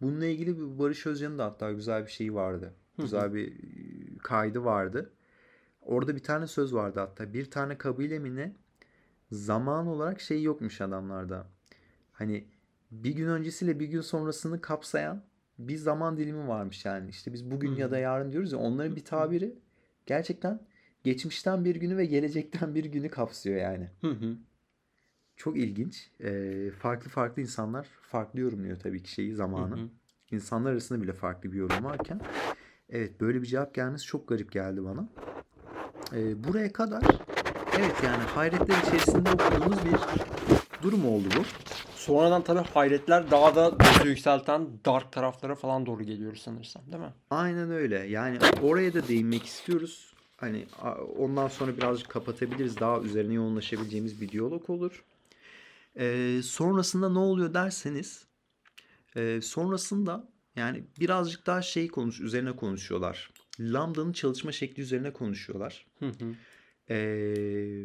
Bununla 0.00 0.26
ilgili 0.26 0.58
bir 0.58 0.78
Barış 0.78 1.06
Özcan'ın 1.06 1.38
da 1.38 1.44
hatta 1.44 1.72
güzel 1.72 2.06
bir 2.06 2.10
şeyi 2.10 2.34
vardı. 2.34 2.74
Güzel 2.98 3.34
bir 3.34 3.48
e, 3.48 4.18
kaydı 4.18 4.64
vardı. 4.64 5.12
Orada 5.82 6.16
bir 6.16 6.22
tane 6.22 6.46
söz 6.46 6.74
vardı 6.74 7.00
hatta. 7.00 7.32
Bir 7.32 7.50
tane 7.50 7.78
kabile 7.78 8.18
mi 8.18 8.36
ne? 8.36 8.54
Zaman 9.30 9.86
olarak 9.86 10.20
şey 10.20 10.42
yokmuş 10.42 10.80
adamlarda. 10.80 11.46
Hani 12.12 12.44
bir 12.90 13.10
gün 13.10 13.26
öncesiyle 13.26 13.80
bir 13.80 13.86
gün 13.86 14.00
sonrasını 14.00 14.60
kapsayan 14.60 15.22
bir 15.58 15.76
zaman 15.76 16.16
dilimi 16.16 16.48
varmış 16.48 16.84
yani. 16.84 17.10
İşte 17.10 17.32
biz 17.32 17.50
bugün 17.50 17.74
ya 17.74 17.90
da 17.90 17.98
yarın 17.98 18.32
diyoruz 18.32 18.52
ya 18.52 18.58
onların 18.58 18.96
bir 18.96 19.04
tabiri 19.04 19.58
gerçekten 20.06 20.60
geçmişten 21.04 21.64
bir 21.64 21.76
günü 21.76 21.96
ve 21.96 22.06
gelecekten 22.06 22.74
bir 22.74 22.84
günü 22.84 23.08
kapsıyor 23.08 23.56
yani. 23.56 23.90
Hı 24.00 24.10
hı. 24.10 24.36
Çok 25.36 25.56
ilginç. 25.56 26.10
Ee, 26.20 26.70
farklı 26.78 27.10
farklı 27.10 27.42
insanlar 27.42 27.84
farklı 28.02 28.40
yorumluyor 28.40 28.80
tabii 28.80 29.02
ki 29.02 29.12
şeyi 29.12 29.34
zamanı. 29.34 29.76
Hı 29.76 29.80
hı. 29.80 29.88
İnsanlar 30.30 30.72
arasında 30.72 31.02
bile 31.02 31.12
farklı 31.12 31.52
bir 31.52 31.56
yorum 31.56 31.84
varken. 31.84 32.20
Evet 32.90 33.20
böyle 33.20 33.42
bir 33.42 33.46
cevap 33.46 33.74
gelmesi 33.74 34.04
çok 34.04 34.28
garip 34.28 34.52
geldi 34.52 34.84
bana. 34.84 35.08
Ee, 36.12 36.44
buraya 36.44 36.72
kadar 36.72 37.02
evet 37.80 37.96
yani 38.04 38.22
hayretler 38.22 38.82
içerisinde 38.86 39.30
okuduğumuz 39.30 39.78
bir 39.84 39.94
durum 40.82 41.06
oldu 41.06 41.24
bu. 41.36 41.44
Sonradan 41.96 42.42
tabii 42.42 42.68
hayretler 42.74 43.30
daha 43.30 43.54
da 43.54 43.72
gözü 43.78 44.08
yükselten 44.08 44.68
dark 44.84 45.12
taraflara 45.12 45.54
falan 45.54 45.86
doğru 45.86 46.02
geliyoruz 46.02 46.42
sanırsam 46.42 46.82
değil 46.86 47.02
mi? 47.02 47.14
Aynen 47.30 47.70
öyle. 47.70 47.98
Yani 47.98 48.38
oraya 48.62 48.94
da 48.94 49.08
değinmek 49.08 49.46
istiyoruz. 49.46 50.14
Hani 50.36 50.66
ondan 51.18 51.48
sonra 51.48 51.76
birazcık 51.76 52.08
kapatabiliriz. 52.08 52.80
Daha 52.80 53.00
üzerine 53.00 53.34
yoğunlaşabileceğimiz 53.34 54.20
bir 54.20 54.28
diyalog 54.28 54.70
olur. 54.70 55.04
Ee, 55.98 56.40
sonrasında 56.44 57.08
ne 57.08 57.18
oluyor 57.18 57.54
derseniz 57.54 58.24
e, 59.16 59.40
sonrasında 59.42 60.28
yani 60.56 60.84
birazcık 61.00 61.46
daha 61.46 61.62
şey 61.62 61.88
konuş 61.88 62.20
üzerine 62.20 62.56
konuşuyorlar. 62.56 63.30
Lambda'nın 63.60 64.12
çalışma 64.12 64.52
şekli 64.52 64.82
üzerine 64.82 65.12
konuşuyorlar. 65.12 65.86
Hı 65.98 66.06
hı. 66.06 66.34
Ee, 66.90 67.84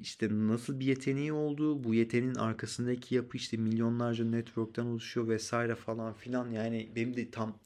işte 0.00 0.28
nasıl 0.30 0.80
bir 0.80 0.86
yeteneği 0.86 1.32
olduğu, 1.32 1.84
bu 1.84 1.94
yeteneğin 1.94 2.34
arkasındaki 2.34 3.14
yapı 3.14 3.36
işte 3.36 3.56
milyonlarca 3.56 4.24
network'ten 4.24 4.84
oluşuyor 4.84 5.28
vesaire 5.28 5.74
falan 5.74 6.14
filan. 6.14 6.50
Yani 6.50 6.88
benim 6.96 7.16
de 7.16 7.30
tam 7.30 7.58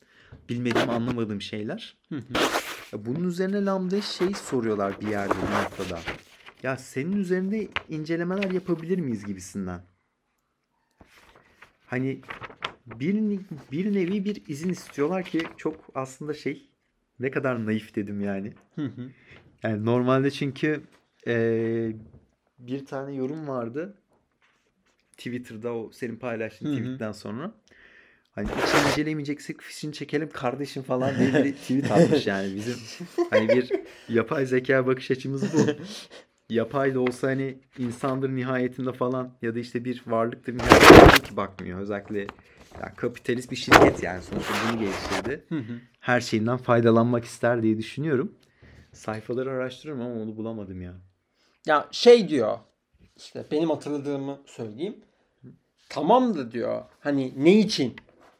bilmediğim, 0.48 0.90
anlamadığım 0.90 1.40
şeyler. 1.40 1.96
Bunun 2.92 3.28
üzerine 3.28 3.64
Lambda 3.64 4.00
şey 4.00 4.34
soruyorlar 4.34 5.00
bir 5.00 5.08
yerde 5.08 5.34
bir 5.34 5.64
noktada. 5.64 6.00
Ya 6.62 6.76
senin 6.76 7.12
üzerinde 7.12 7.68
incelemeler 7.88 8.50
yapabilir 8.50 8.98
miyiz 8.98 9.24
gibisinden. 9.24 9.80
Hani 11.86 12.20
bir, 12.86 13.40
bir 13.72 13.94
nevi 13.94 14.24
bir 14.24 14.42
izin 14.48 14.70
istiyorlar 14.70 15.24
ki 15.24 15.42
çok 15.56 15.84
aslında 15.94 16.34
şey 16.34 16.70
ne 17.20 17.30
kadar 17.30 17.66
naif 17.66 17.94
dedim 17.94 18.20
yani. 18.20 18.52
Yani 19.62 19.84
normalde 19.84 20.30
çünkü 20.30 20.82
eee, 21.26 21.96
bir 22.58 22.86
tane 22.86 23.14
yorum 23.14 23.48
vardı. 23.48 23.94
Twitter'da 25.16 25.74
o 25.74 25.90
senin 25.92 26.16
paylaştığın 26.16 26.66
Hı 26.66 26.72
hı. 26.72 26.76
tweetten 26.76 27.12
sonra. 27.12 27.52
Hani 28.32 28.48
hiç 28.48 28.90
incelemeyeceksek 28.90 29.60
fişini 29.60 29.92
çekelim 29.92 30.30
kardeşim 30.30 30.82
falan 30.82 31.18
diye 31.18 31.44
bir 31.44 31.52
tweet 31.56 31.90
atmış 31.90 32.26
yani 32.26 32.54
bizim 32.54 32.74
hani 33.30 33.48
bir 33.48 33.72
yapay 34.08 34.46
zeka 34.46 34.86
bakış 34.86 35.10
açımız 35.10 35.42
bu. 35.42 35.66
Yapay 36.50 36.94
da 36.94 37.00
olsa 37.00 37.28
hani 37.28 37.58
insandır 37.78 38.30
nihayetinde 38.30 38.92
falan 38.92 39.30
ya 39.42 39.54
da 39.54 39.58
işte 39.58 39.84
bir 39.84 40.02
varlıktır 40.06 40.54
nihayetinde 40.58 41.22
ki 41.28 41.36
bakmıyor. 41.36 41.80
Özellikle 41.80 42.18
ya 42.80 42.94
kapitalist 42.96 43.50
bir 43.50 43.56
şirket 43.56 44.02
yani 44.02 44.22
sonuçta 44.22 44.54
bunu 44.68 44.80
geliştirdi. 44.80 45.44
Hı 45.48 45.58
hı. 45.58 45.80
Her 46.00 46.20
şeyinden 46.20 46.56
faydalanmak 46.56 47.24
ister 47.24 47.62
diye 47.62 47.78
düşünüyorum. 47.78 48.34
Sayfaları 48.96 49.50
araştırıyorum 49.50 50.02
ama 50.04 50.14
onu 50.22 50.36
bulamadım 50.36 50.82
ya. 50.82 50.94
Ya 51.66 51.88
şey 51.90 52.28
diyor 52.28 52.58
işte 53.16 53.44
benim 53.50 53.70
hatırladığımı 53.70 54.38
söyleyeyim. 54.46 54.96
Tamam 55.88 56.34
da 56.36 56.52
diyor 56.52 56.84
hani 57.00 57.32
ne 57.44 57.58
için? 57.58 57.96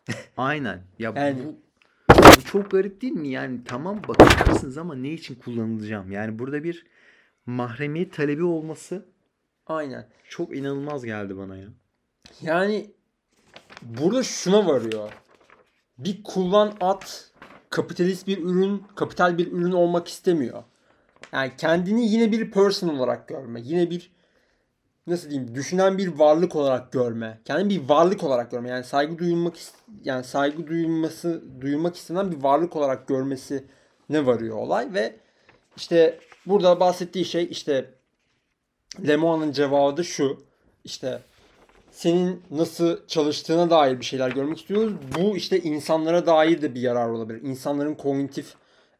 Aynen. 0.37 0.83
Ya 0.99 1.13
Yani- 1.17 1.39
bu, 1.45 1.57
bu 2.37 2.45
çok 2.45 2.71
garip 2.71 3.01
değil 3.03 3.13
mi? 3.13 3.29
Yani 3.29 3.65
tamam 3.65 4.03
bakabilirsiniz 4.09 4.79
ama 4.79 4.95
ne 4.95 5.09
için 5.13 5.35
kullanılacağım? 5.35 6.11
Yani 6.13 6.39
burada 6.39 6.65
bir 6.65 6.87
mahremiyet 7.47 8.13
talebi 8.13 8.45
olması 8.45 9.07
Aynen. 9.67 10.09
çok 10.29 10.57
inanılmaz 10.57 11.05
geldi 11.05 11.37
bana 11.37 11.57
ya. 11.57 11.69
Yani 12.43 12.91
burada 13.83 14.23
şuna 14.23 14.67
varıyor. 14.67 15.13
Bir 15.99 16.23
kullan 16.23 16.75
at 16.81 17.31
kapitalist 17.77 18.27
bir 18.27 18.39
ürün, 18.39 18.83
kapital 18.95 19.39
bir 19.39 19.53
ürün 19.53 19.73
olmak 19.73 20.09
istemiyor. 20.09 20.63
Yani 21.33 21.53
kendini 21.59 22.09
yine 22.09 22.33
bir 22.33 22.51
person 22.51 22.89
olarak 22.89 23.29
görme. 23.29 23.61
Yine 23.65 23.91
bir 23.91 24.11
nasıl 25.07 25.31
diyeyim 25.31 25.55
düşünen 25.55 25.99
bir 25.99 26.09
varlık 26.09 26.57
olarak 26.57 26.93
görme. 26.93 27.41
Kendini 27.45 27.71
bir 27.71 27.89
varlık 27.89 28.25
olarak 28.25 28.51
görme. 28.51 28.69
Yani 28.69 28.85
saygı 28.85 29.19
duyulmak 29.19 29.55
yani 30.05 30.25
saygı 30.25 30.67
duyulması 30.67 31.45
duyulmak 31.61 31.97
istenen 31.97 32.33
bir 32.33 32.43
varlık 32.43 32.77
olarak 32.77 33.09
görmesi 33.09 33.65
ne 34.09 34.27
varıyor 34.27 34.57
olay 34.57 34.95
ve 34.95 35.17
işte 35.77 36.21
burada 36.47 36.81
bahsettiği 36.81 37.25
şey 37.25 37.49
işte 37.51 37.91
Lemoa'nın 39.09 39.53
cevabı 39.53 39.97
da 39.97 40.03
şu. 40.03 40.43
İşte 40.85 41.23
senin 41.97 42.43
nasıl 42.51 43.07
çalıştığına 43.07 43.71
dair 43.71 44.01
bir 44.01 44.05
şeyler 44.05 44.31
görmek 44.31 44.59
istiyoruz. 44.59 44.93
Bu 45.19 45.37
işte 45.37 45.61
insanlara 45.61 46.27
dair 46.27 46.63
de 46.63 46.75
bir 46.75 46.81
yarar 46.81 47.09
olabilir. 47.09 47.43
İnsanların 47.43 47.95
kognitif 47.95 48.55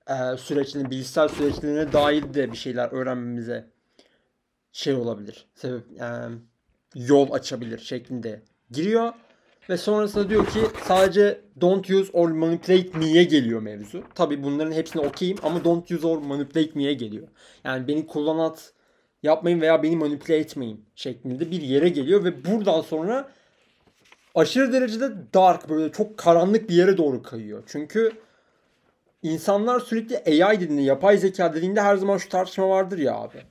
e, 0.09 0.37
süreçlerine, 0.37 0.91
bilişsel 0.91 1.29
süreçlerine 1.29 1.93
dair 1.93 2.35
de 2.35 2.53
bir 2.53 2.57
şeyler 2.57 2.89
öğrenmemize 2.93 3.65
şey 4.73 4.95
olabilir. 4.95 5.47
Sebep 5.55 5.83
e, 6.01 6.07
yol 6.95 7.33
açabilir 7.33 7.79
şeklinde 7.79 8.43
giriyor. 8.71 9.13
Ve 9.71 9.77
sonrasında 9.77 10.31
diyor 10.31 10.47
ki 10.47 10.61
sadece 10.85 11.41
don't 11.61 11.91
use 11.91 12.13
or 12.13 12.29
manipulate 12.29 12.99
me'ye 12.99 13.25
geliyor 13.25 13.61
mevzu. 13.63 14.03
Tabi 14.15 14.43
bunların 14.43 14.73
hepsine 14.73 15.03
okeyim 15.03 15.39
ama 15.43 15.65
don't 15.65 15.91
use 15.91 16.07
or 16.07 16.19
manipulate 16.19 16.71
me'ye 16.75 16.95
geliyor. 16.95 17.29
Yani 17.65 17.89
beni 17.89 18.07
kullanat 18.07 18.73
yapmayın 19.27 19.61
veya 19.61 19.83
beni 19.83 19.97
manipüle 19.97 20.37
etmeyin 20.37 20.85
şeklinde 20.97 21.51
bir 21.51 21.63
yere 21.63 21.89
geliyor 21.89 22.25
ve 22.25 22.45
buradan 22.45 22.81
sonra 22.81 23.29
aşırı 24.35 24.73
derecede 24.73 25.13
dark 25.35 25.69
böyle 25.69 25.93
çok 25.93 26.19
karanlık 26.19 26.69
bir 26.69 26.75
yere 26.75 26.97
doğru 26.97 27.23
kayıyor. 27.23 27.63
Çünkü 27.67 28.13
insanlar 29.23 29.81
sürekli 29.81 30.45
AI 30.45 30.61
dediğinde, 30.61 30.83
yapay 30.83 31.19
zeka 31.19 31.55
dediğinde 31.55 31.81
her 31.81 31.97
zaman 31.97 32.19
şu 32.19 32.29
tartışma 32.29 32.69
vardır 32.69 32.99
ya 32.99 33.15
abi. 33.15 33.43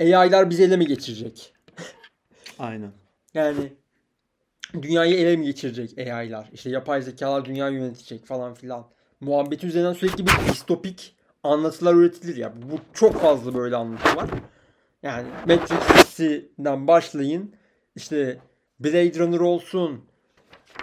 AI'lar 0.00 0.50
bizi 0.50 0.62
ele 0.62 0.76
mi 0.76 0.86
geçirecek? 0.86 1.52
Aynen. 2.58 2.90
Yani 3.34 3.72
dünyayı 4.82 5.14
ele 5.14 5.36
mi 5.36 5.44
geçirecek 5.44 5.98
AI'lar? 5.98 6.50
İşte 6.52 6.70
yapay 6.70 7.02
zekalar 7.02 7.44
dünyayı 7.44 7.78
yönetecek 7.78 8.26
falan 8.26 8.54
filan. 8.54 8.86
Muhabbeti 9.20 9.66
üzerinden 9.66 9.92
sürekli 9.92 10.26
bir 10.26 10.32
distopik 10.48 11.14
anlatılar 11.42 11.94
üretilir 11.94 12.36
ya. 12.36 12.52
Bu 12.56 12.78
çok 12.94 13.20
fazla 13.20 13.54
böyle 13.54 13.76
anlatı 13.76 14.16
var. 14.16 14.30
Yani 15.04 15.28
Matrix'den 15.46 16.86
başlayın. 16.86 17.54
İşte 17.96 18.38
Blade 18.80 19.18
Runner 19.18 19.40
olsun. 19.40 20.04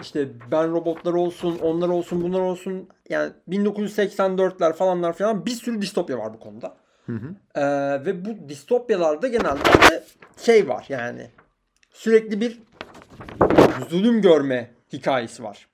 işte 0.01 0.27
Ben 0.51 0.71
Robotlar 0.71 1.13
olsun, 1.13 1.59
onlar 1.59 1.89
olsun, 1.89 2.21
bunlar 2.21 2.39
olsun. 2.39 2.89
Yani 3.09 3.31
1984'ler 3.49 4.73
falanlar 4.73 5.13
falan 5.13 5.45
bir 5.45 5.51
sürü 5.51 5.81
distopya 5.81 6.17
var 6.17 6.33
bu 6.33 6.39
konuda. 6.39 6.77
Hı 7.05 7.13
hı. 7.13 7.35
Ee, 7.55 8.05
ve 8.05 8.25
bu 8.25 8.49
distopyalarda 8.49 9.27
genelde 9.27 10.03
şey 10.37 10.67
var 10.67 10.85
yani 10.89 11.27
sürekli 11.91 12.41
bir 12.41 12.59
zulüm 13.89 14.21
görme 14.21 14.71
hikayesi 14.93 15.43
var. 15.43 15.67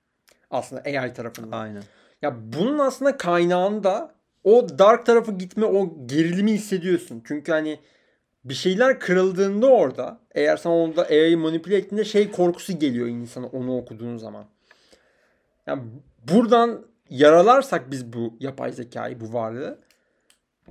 Aslında 0.51 0.81
AI 0.81 1.13
tarafından. 1.13 1.59
Aynen. 1.59 1.83
Ya 2.21 2.35
bunun 2.53 2.79
aslında 2.79 3.17
kaynağında 3.17 4.15
o 4.43 4.67
dark 4.79 5.05
tarafı 5.05 5.31
gitme 5.31 5.65
o 5.65 6.07
gerilimi 6.07 6.51
hissediyorsun. 6.51 7.23
Çünkü 7.27 7.51
hani 7.51 7.79
bir 8.45 8.53
şeyler 8.53 8.99
kırıldığında 8.99 9.67
orada 9.67 10.19
eğer 10.35 10.57
sen 10.57 10.69
onda 10.69 11.03
AI'yi 11.03 11.37
manipüle 11.37 11.77
ettiğinde 11.77 12.05
şey 12.05 12.31
korkusu 12.31 12.79
geliyor 12.79 13.07
insana 13.07 13.47
onu 13.47 13.77
okuduğun 13.77 14.17
zaman. 14.17 14.45
Yani 15.67 15.83
buradan 16.31 16.85
yaralarsak 17.09 17.91
biz 17.91 18.13
bu 18.13 18.37
yapay 18.39 18.71
zekayı, 18.71 19.19
bu 19.19 19.33
varlığı 19.33 19.79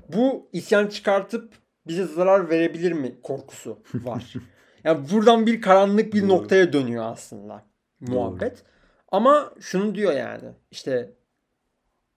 bu 0.09 0.49
isyan 0.53 0.87
çıkartıp 0.87 1.53
bize 1.87 2.05
zarar 2.05 2.51
verebilir 2.51 2.93
mi 2.93 3.15
korkusu 3.23 3.79
var. 3.95 4.35
yani 4.85 5.11
buradan 5.13 5.47
bir 5.47 5.61
karanlık 5.61 6.15
bir 6.15 6.23
Doğru. 6.23 6.29
noktaya 6.29 6.73
dönüyor 6.73 7.05
aslında 7.05 7.63
muhabbet. 8.01 8.63
Ama 9.13 9.55
şunu 9.61 9.95
diyor 9.95 10.13
yani 10.13 10.49
işte 10.71 11.11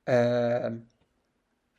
eee, 0.08 0.72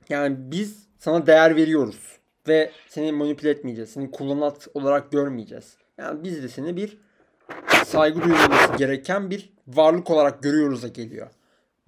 yani 0.08 0.36
biz 0.38 0.88
sana 0.98 1.26
değer 1.26 1.56
veriyoruz 1.56 2.19
ve 2.50 2.70
seni 2.88 3.12
manipüle 3.12 3.50
etmeyeceğiz. 3.50 3.90
Seni 3.90 4.10
kullanat 4.10 4.68
olarak 4.74 5.12
görmeyeceğiz. 5.12 5.76
Yani 5.98 6.24
biz 6.24 6.42
de 6.42 6.48
seni 6.48 6.76
bir 6.76 6.98
saygı 7.84 8.22
duyulması 8.22 8.76
gereken 8.78 9.30
bir 9.30 9.52
varlık 9.68 10.10
olarak 10.10 10.42
görüyoruz'a 10.42 10.88
geliyor 10.88 11.30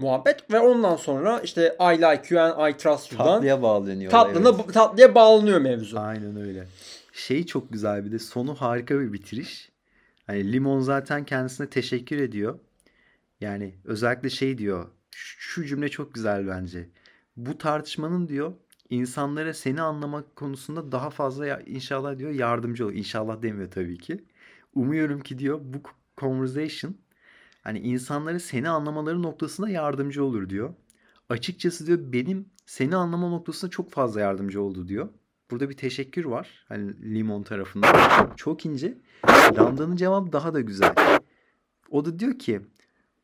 muhabbet 0.03 0.51
ve 0.51 0.61
ondan 0.61 0.97
sonra 0.97 1.41
işte 1.41 1.77
I 1.81 1.97
like 1.97 2.35
you 2.35 2.45
and 2.45 2.71
I 2.71 2.77
trust 2.77 3.13
you'dan 3.13 3.27
Tatlıya 3.27 3.63
bağlanıyor. 3.63 4.11
tatlına, 4.11 4.49
evet. 4.49 4.75
tatlıya 4.75 5.15
bağlanıyor 5.15 5.61
mevzu. 5.61 5.99
Aynen 5.99 6.37
öyle. 6.37 6.67
Şey 7.13 7.47
çok 7.47 7.73
güzel 7.73 8.05
bir 8.05 8.13
de 8.13 8.19
sonu 8.19 8.55
harika 8.55 9.01
bir 9.01 9.13
bitiriş. 9.13 9.71
Hani 10.27 10.53
Limon 10.53 10.81
zaten 10.81 11.25
kendisine 11.25 11.71
teşekkür 11.71 12.19
ediyor. 12.19 12.59
Yani 13.41 13.75
özellikle 13.85 14.31
şey 14.31 14.59
diyor. 14.59 14.89
Şu 15.11 15.41
şu 15.41 15.65
cümle 15.69 15.89
çok 15.89 16.15
güzel 16.15 16.49
bence. 16.49 16.89
Bu 17.37 17.59
tartışmanın 17.59 18.29
diyor 18.29 18.53
insanlara 18.97 19.55
seni 19.55 19.81
anlamak 19.83 20.37
konusunda 20.37 20.93
daha 20.93 21.11
fazla 21.11 21.47
ya- 21.47 21.61
inşallah 21.67 22.19
diyor 22.19 22.31
yardımcı 22.31 22.85
olur. 22.87 22.93
İnşallah 22.95 23.43
demiyor 23.43 23.71
tabii 23.71 23.99
ki. 23.99 24.25
Umuyorum 24.75 25.21
ki 25.21 25.39
diyor 25.39 25.61
bu 25.65 25.79
conversation 26.19 26.95
hani 27.63 27.79
insanları 27.79 28.41
seni 28.41 28.69
anlamaları 28.69 29.23
noktasında 29.23 29.69
yardımcı 29.71 30.25
olur 30.25 30.49
diyor. 30.49 30.75
Açıkçası 31.29 31.87
diyor 31.87 31.99
benim 32.13 32.47
seni 32.67 32.97
anlama 32.97 33.29
noktasında 33.29 33.71
çok 33.71 33.91
fazla 33.91 34.21
yardımcı 34.21 34.63
oldu 34.63 34.89
diyor. 34.89 35.09
Burada 35.51 35.71
bir 35.71 35.77
teşekkür 35.77 36.25
var. 36.25 36.65
Hani 36.69 37.15
Limon 37.15 37.43
tarafından. 37.43 38.33
Çok 38.37 38.67
ince. 38.67 38.99
Lambda'nın 39.59 39.97
cevabı 39.97 40.33
daha 40.33 40.55
da 40.55 40.61
güzel. 40.61 40.95
O 41.91 42.05
da 42.05 42.19
diyor 42.19 42.39
ki 42.39 42.61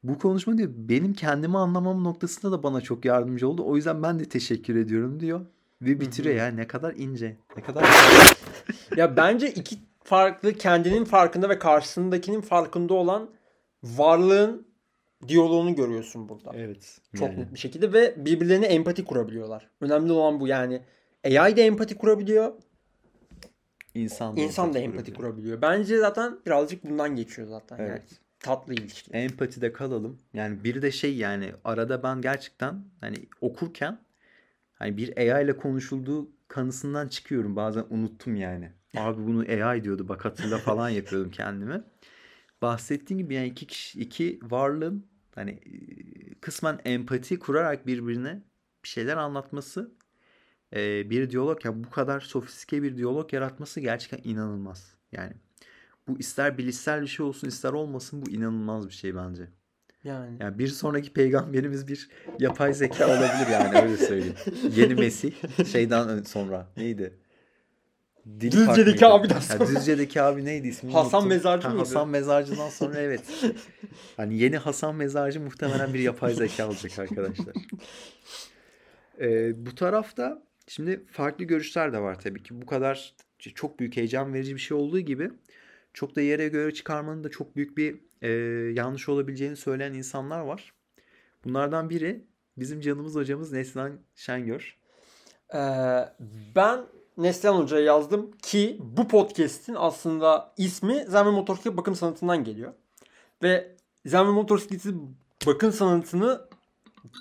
bu 0.02 0.18
konuşma 0.18 0.58
diyor 0.58 0.70
benim 0.74 1.12
kendimi 1.14 1.58
anlamam 1.58 2.04
noktasında 2.04 2.52
da 2.52 2.62
bana 2.62 2.80
çok 2.80 3.04
yardımcı 3.04 3.48
oldu. 3.48 3.62
O 3.66 3.76
yüzden 3.76 4.02
ben 4.02 4.18
de 4.18 4.24
teşekkür 4.24 4.76
ediyorum 4.76 5.20
diyor. 5.20 5.40
Ve 5.82 6.00
bitiriyor 6.00 6.34
ya 6.36 6.46
ne 6.46 6.66
kadar 6.66 6.94
ince. 6.94 7.36
Ne 7.56 7.62
kadar 7.62 7.86
Ya 8.96 9.16
bence 9.16 9.50
iki 9.50 9.76
farklı 10.04 10.52
kendinin 10.52 11.04
farkında 11.04 11.48
ve 11.48 11.58
karşısındakinin 11.58 12.40
farkında 12.40 12.94
olan 12.94 13.30
varlığın 13.84 14.68
diyaloğunu 15.28 15.74
görüyorsun 15.74 16.28
burada. 16.28 16.50
Evet. 16.54 17.00
Çok 17.14 17.28
yani. 17.28 17.40
net 17.40 17.54
bir 17.54 17.58
şekilde 17.58 17.92
ve 17.92 18.14
birbirlerine 18.24 18.66
empati 18.66 19.04
kurabiliyorlar. 19.04 19.70
Önemli 19.80 20.12
olan 20.12 20.40
bu 20.40 20.48
yani. 20.48 20.82
AI 21.24 21.56
de 21.56 21.62
empati 21.62 21.98
kurabiliyor, 21.98 22.52
İnsan 23.94 24.36
da 24.36 24.40
insan 24.40 24.74
da 24.74 24.78
empati 24.78 24.96
empati 24.98 25.12
kurabiliyor. 25.14 25.58
kurabiliyor. 25.60 25.78
Bence 25.80 25.98
zaten 25.98 26.38
birazcık 26.46 26.84
bundan 26.84 27.16
geçiyor 27.16 27.48
zaten. 27.48 27.78
Yani 27.78 27.88
Evet. 27.88 28.20
tatlı 28.40 28.74
ilişki. 28.74 29.10
Empatide 29.10 29.72
kalalım. 29.72 30.18
Yani 30.34 30.64
bir 30.64 30.82
de 30.82 30.90
şey 30.90 31.16
yani 31.16 31.52
arada 31.64 32.02
ben 32.02 32.20
gerçekten 32.20 32.84
hani 33.00 33.16
okurken 33.40 33.98
hani 34.78 34.96
bir 34.96 35.16
AI 35.16 35.44
ile 35.44 35.56
konuşulduğu 35.56 36.30
kanısından 36.48 37.08
çıkıyorum. 37.08 37.56
Bazen 37.56 37.84
unuttum 37.90 38.36
yani. 38.36 38.72
Abi 38.96 39.26
bunu 39.26 39.40
AI 39.40 39.84
diyordu 39.84 40.08
bak 40.08 40.24
hatırla 40.24 40.58
falan 40.58 40.88
yapıyordum 40.88 41.30
kendime. 41.30 41.84
Bahsettiğim 42.62 43.18
gibi 43.18 43.34
yani 43.34 43.46
iki 43.46 43.66
kişi, 43.66 44.00
iki 44.00 44.40
varlığın 44.42 45.06
hani 45.34 45.50
e, 45.50 46.34
kısmen 46.34 46.80
empati 46.84 47.38
kurarak 47.38 47.86
birbirine 47.86 48.42
bir 48.84 48.88
şeyler 48.88 49.16
anlatması 49.16 49.92
e, 50.76 51.10
bir 51.10 51.30
diyalog 51.30 51.64
yani 51.64 51.84
bu 51.84 51.90
kadar 51.90 52.20
sofistike 52.20 52.82
bir 52.82 52.96
diyalog 52.96 53.32
yaratması 53.32 53.80
gerçekten 53.80 54.30
inanılmaz. 54.30 54.94
Yani 55.12 55.32
bu 56.08 56.18
ister 56.18 56.58
bilişsel 56.58 57.02
bir 57.02 57.06
şey 57.06 57.26
olsun 57.26 57.48
ister 57.48 57.72
olmasın 57.72 58.26
bu 58.26 58.30
inanılmaz 58.30 58.88
bir 58.88 58.92
şey 58.94 59.16
bence. 59.16 59.48
Yani. 60.08 60.36
Yani 60.40 60.58
bir 60.58 60.68
sonraki 60.68 61.12
peygamberimiz 61.12 61.88
bir 61.88 62.08
yapay 62.38 62.74
zeka 62.74 63.06
olabilir 63.06 63.52
yani 63.52 63.78
öyle 63.78 63.96
söyleyeyim. 63.96 64.34
Yeni 64.76 64.94
Mesih 64.94 65.32
şeyden 65.72 66.22
sonra 66.22 66.66
neydi? 66.76 67.12
Dil 68.40 68.52
Düzce'deki 68.52 69.06
abiden 69.06 69.40
sonra. 69.40 69.60
Ha, 69.60 69.66
Düzce'deki 69.66 70.22
abi 70.22 70.44
neydi 70.44 70.68
ismini 70.68 70.92
Hasan 70.92 71.20
unuttum. 71.20 71.28
Mezarcı 71.28 71.68
Ha, 71.68 71.74
mıydı? 71.74 71.84
Hasan 71.84 72.08
Mezarcı'dan 72.08 72.68
sonra 72.68 72.98
evet. 72.98 73.20
Hani 74.16 74.38
yeni 74.38 74.56
Hasan 74.56 74.94
Mezarcı 74.94 75.40
muhtemelen 75.40 75.94
bir 75.94 75.98
yapay 75.98 76.34
zeka 76.34 76.68
olacak 76.68 76.98
arkadaşlar. 76.98 77.54
Ee, 79.20 79.66
bu 79.66 79.74
tarafta 79.74 80.42
şimdi 80.68 81.04
farklı 81.10 81.44
görüşler 81.44 81.92
de 81.92 81.98
var 81.98 82.20
tabii 82.20 82.42
ki. 82.42 82.62
Bu 82.62 82.66
kadar 82.66 83.14
çok 83.38 83.78
büyük 83.80 83.96
heyecan 83.96 84.34
verici 84.34 84.54
bir 84.54 84.60
şey 84.60 84.76
olduğu 84.76 85.00
gibi 85.00 85.30
çok 85.94 86.16
da 86.16 86.20
yere 86.20 86.48
göre 86.48 86.74
çıkarmanın 86.74 87.24
da 87.24 87.28
çok 87.28 87.56
büyük 87.56 87.76
bir 87.76 87.96
e, 88.22 88.28
yanlış 88.74 89.08
olabileceğini 89.08 89.56
söyleyen 89.56 89.92
insanlar 89.92 90.40
var. 90.40 90.72
Bunlardan 91.44 91.90
biri 91.90 92.24
bizim 92.56 92.80
canımız 92.80 93.14
hocamız 93.14 93.52
Neslihan 93.52 93.98
Şengör. 94.14 94.78
Ee, 95.54 95.58
ben 96.56 96.80
Neslihan 97.16 97.54
Hoca'ya 97.54 97.84
yazdım 97.84 98.30
ki 98.42 98.80
bu 98.80 99.08
podcast'in 99.08 99.74
aslında 99.78 100.54
ismi 100.56 101.04
Zen 101.08 101.26
ve 101.26 101.30
Motosiklet 101.30 101.76
Bakım 101.76 101.94
Sanatı'ndan 101.94 102.44
geliyor. 102.44 102.72
Ve 103.42 103.76
Zen 104.06 104.26
ve 104.26 104.30
Motosikleti 104.30 104.88
bakım 105.46 105.72
sanatını 105.72 106.40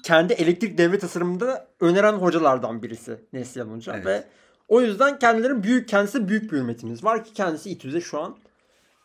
kendi 0.04 0.34
elektrik 0.34 0.78
devre 0.78 1.00
tasarımında 1.00 1.68
öneren 1.80 2.14
hocalardan 2.14 2.84
birisi 2.84 3.20
Neslihan 3.34 3.68
Hoca. 3.68 3.93
Evet. 3.93 4.06
Ve 4.06 4.24
o 4.68 4.82
yüzden 4.82 5.20
kendilerinin 5.20 5.64
büyük, 5.64 5.89
kendisi 5.89 6.28
büyük 6.28 6.52
bir 6.52 6.58
hürmetimiz 6.58 7.04
var 7.04 7.24
ki 7.24 7.34
kendisi 7.34 7.70
İTÜ'de 7.70 8.02
şu 8.02 8.22
an 8.22 8.38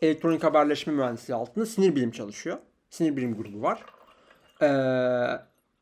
elektronik 0.03 0.45
haberleşme 0.45 0.93
mühendisliği 0.93 1.37
altında 1.37 1.67
sinir 1.67 1.97
bilim 1.97 2.11
çalışıyor. 2.11 2.59
Sinir 2.91 3.17
bilim 3.17 3.37
grubu 3.37 3.63
var. 3.63 3.85
Ee, 4.61 4.69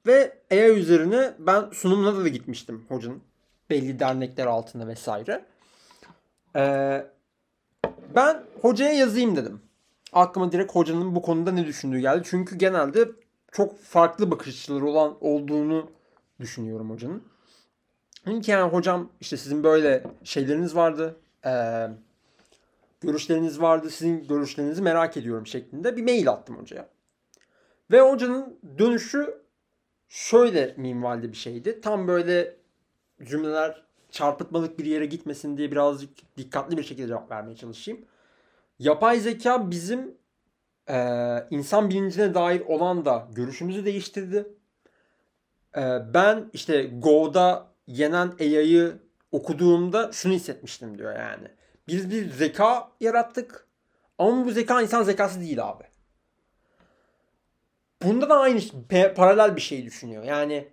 ve 0.06 0.38
AI 0.50 0.70
üzerine 0.70 1.34
ben 1.38 1.70
sunumuna 1.72 2.24
da 2.24 2.28
gitmiştim 2.28 2.84
hocanın. 2.88 3.22
Belli 3.70 4.00
dernekler 4.00 4.46
altında 4.46 4.86
vesaire. 4.86 5.44
Ee, 6.56 7.06
ben 8.14 8.42
hocaya 8.62 8.92
yazayım 8.92 9.36
dedim. 9.36 9.60
Aklıma 10.12 10.52
direkt 10.52 10.74
hocanın 10.74 11.14
bu 11.14 11.22
konuda 11.22 11.52
ne 11.52 11.66
düşündüğü 11.66 11.98
geldi. 11.98 12.22
Çünkü 12.30 12.58
genelde 12.58 13.08
çok 13.52 13.78
farklı 13.78 14.30
bakış 14.30 14.48
açıları 14.48 14.86
olan 14.86 15.16
olduğunu 15.20 15.90
düşünüyorum 16.40 16.90
hocanın. 16.90 17.22
Dedim 18.26 18.40
ki 18.40 18.50
yani 18.50 18.72
hocam 18.72 19.08
işte 19.20 19.36
sizin 19.36 19.64
böyle 19.64 20.04
şeyleriniz 20.24 20.76
vardı. 20.76 21.16
Ee, 21.46 21.88
görüşleriniz 23.00 23.60
vardı. 23.60 23.90
Sizin 23.90 24.28
görüşlerinizi 24.28 24.82
merak 24.82 25.16
ediyorum 25.16 25.46
şeklinde 25.46 25.96
bir 25.96 26.02
mail 26.02 26.30
attım 26.30 26.56
hocaya. 26.56 26.88
Ve 27.90 28.00
hocanın 28.00 28.58
dönüşü 28.78 29.42
şöyle 30.08 30.74
minvalde 30.76 31.32
bir 31.32 31.36
şeydi. 31.36 31.80
Tam 31.80 32.08
böyle 32.08 32.56
cümleler 33.22 33.82
çarpıtmalık 34.10 34.78
bir 34.78 34.84
yere 34.84 35.06
gitmesin 35.06 35.56
diye 35.56 35.70
birazcık 35.70 36.10
dikkatli 36.36 36.76
bir 36.76 36.82
şekilde 36.82 37.06
cevap 37.08 37.30
vermeye 37.30 37.56
çalışayım. 37.56 38.04
Yapay 38.78 39.20
zeka 39.20 39.70
bizim 39.70 40.14
eee, 40.88 41.46
insan 41.50 41.90
bilincine 41.90 42.34
dair 42.34 42.60
olan 42.60 43.04
da 43.04 43.28
görüşümüzü 43.32 43.84
değiştirdi. 43.84 44.46
Eee, 45.76 46.02
ben 46.14 46.50
işte 46.52 46.90
Go'da 46.98 47.66
yenen 47.86 48.32
AI'yı 48.40 48.98
okuduğumda 49.32 50.12
şunu 50.12 50.32
hissetmiştim 50.32 50.98
diyor 50.98 51.16
yani. 51.16 51.48
Biz 51.88 52.10
bir 52.10 52.30
zeka 52.30 52.90
yarattık 53.00 53.66
ama 54.18 54.44
bu 54.44 54.50
zeka 54.50 54.82
insan 54.82 55.02
zekası 55.02 55.40
değil 55.40 55.68
abi. 55.68 55.84
Bunda 58.02 58.28
da 58.28 58.38
aynı 58.40 58.60
paralel 59.16 59.56
bir 59.56 59.60
şey 59.60 59.84
düşünüyor. 59.84 60.24
Yani 60.24 60.68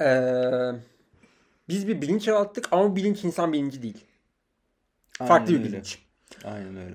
eee, 0.00 0.72
biz 1.68 1.88
bir 1.88 2.02
bilinç 2.02 2.28
yarattık 2.28 2.68
ama 2.72 2.90
bu 2.90 2.96
bilinç 2.96 3.24
insan 3.24 3.52
bilinci 3.52 3.82
değil. 3.82 4.04
Farklı 5.12 5.34
Aynen 5.34 5.48
bir 5.48 5.54
öyle. 5.58 5.64
bilinç. 5.72 5.98
Aynen 6.44 6.76
öyle. 6.76 6.94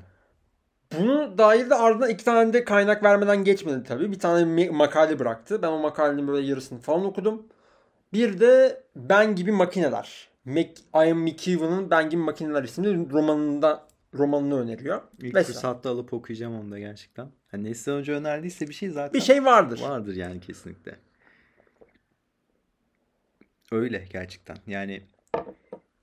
Bunu 1.00 1.38
dair 1.38 1.70
de 1.70 1.76
ardından 1.76 2.10
iki 2.10 2.26
tane 2.26 2.54
de 2.54 2.64
kaynak 2.64 3.04
vermeden 3.04 3.44
geçmedi 3.44 3.84
tabii. 3.84 4.12
Bir 4.12 4.20
tane 4.20 4.70
makale 4.70 5.20
bıraktı. 5.20 5.62
Ben 5.62 5.68
o 5.68 5.80
makalenin 5.80 6.28
böyle 6.28 6.48
yarısını 6.48 6.80
falan 6.80 7.06
okudum. 7.06 7.48
Bir 8.14 8.40
de 8.40 8.84
Ben 8.96 9.36
Gibi 9.36 9.52
Makineler. 9.52 10.31
Mac, 10.46 10.70
Ian 10.96 11.18
McEwan'ın 11.18 11.90
Ben 11.92 12.10
Gibi 12.10 12.22
Makineler 12.22 12.64
isimli 12.64 13.10
romanında 13.12 13.88
romanını 14.14 14.60
öneriyor. 14.60 15.02
İlk 15.18 15.24
Vesaire. 15.36 15.44
fırsatta 15.46 15.90
alıp 15.90 16.14
okuyacağım 16.14 16.56
onu 16.60 16.72
da 16.72 16.80
gerçekten. 16.80 17.28
Hani 17.48 17.64
Neslihan 17.64 17.98
Hoca 18.00 18.14
önerdiyse 18.14 18.68
bir 18.68 18.74
şey 18.74 18.90
zaten 18.90 19.14
Bir 19.14 19.22
şey 19.22 19.46
vardır. 19.46 19.82
vardır 19.82 20.16
yani 20.16 20.40
kesinlikle. 20.40 20.96
Öyle 23.72 24.08
gerçekten. 24.12 24.58
Yani 24.68 25.02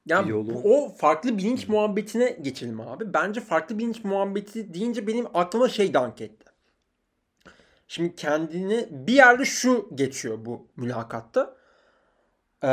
Yani 0.06 0.30
Yolu- 0.30 0.60
o 0.64 0.88
farklı 0.94 1.38
bilinç 1.38 1.68
muhabbetine 1.68 2.30
geçelim 2.42 2.80
abi. 2.80 3.14
Bence 3.14 3.40
farklı 3.40 3.78
bilinç 3.78 4.04
muhabbeti 4.04 4.74
deyince 4.74 5.06
benim 5.06 5.26
aklıma 5.34 5.68
şey 5.68 5.94
dank 5.94 6.20
etti. 6.20 6.44
Şimdi 7.88 8.14
kendini 8.16 8.88
bir 8.90 9.12
yerde 9.12 9.44
şu 9.44 9.88
geçiyor 9.94 10.38
bu 10.44 10.68
mülakatta. 10.76 11.56
Ee, 12.64 12.68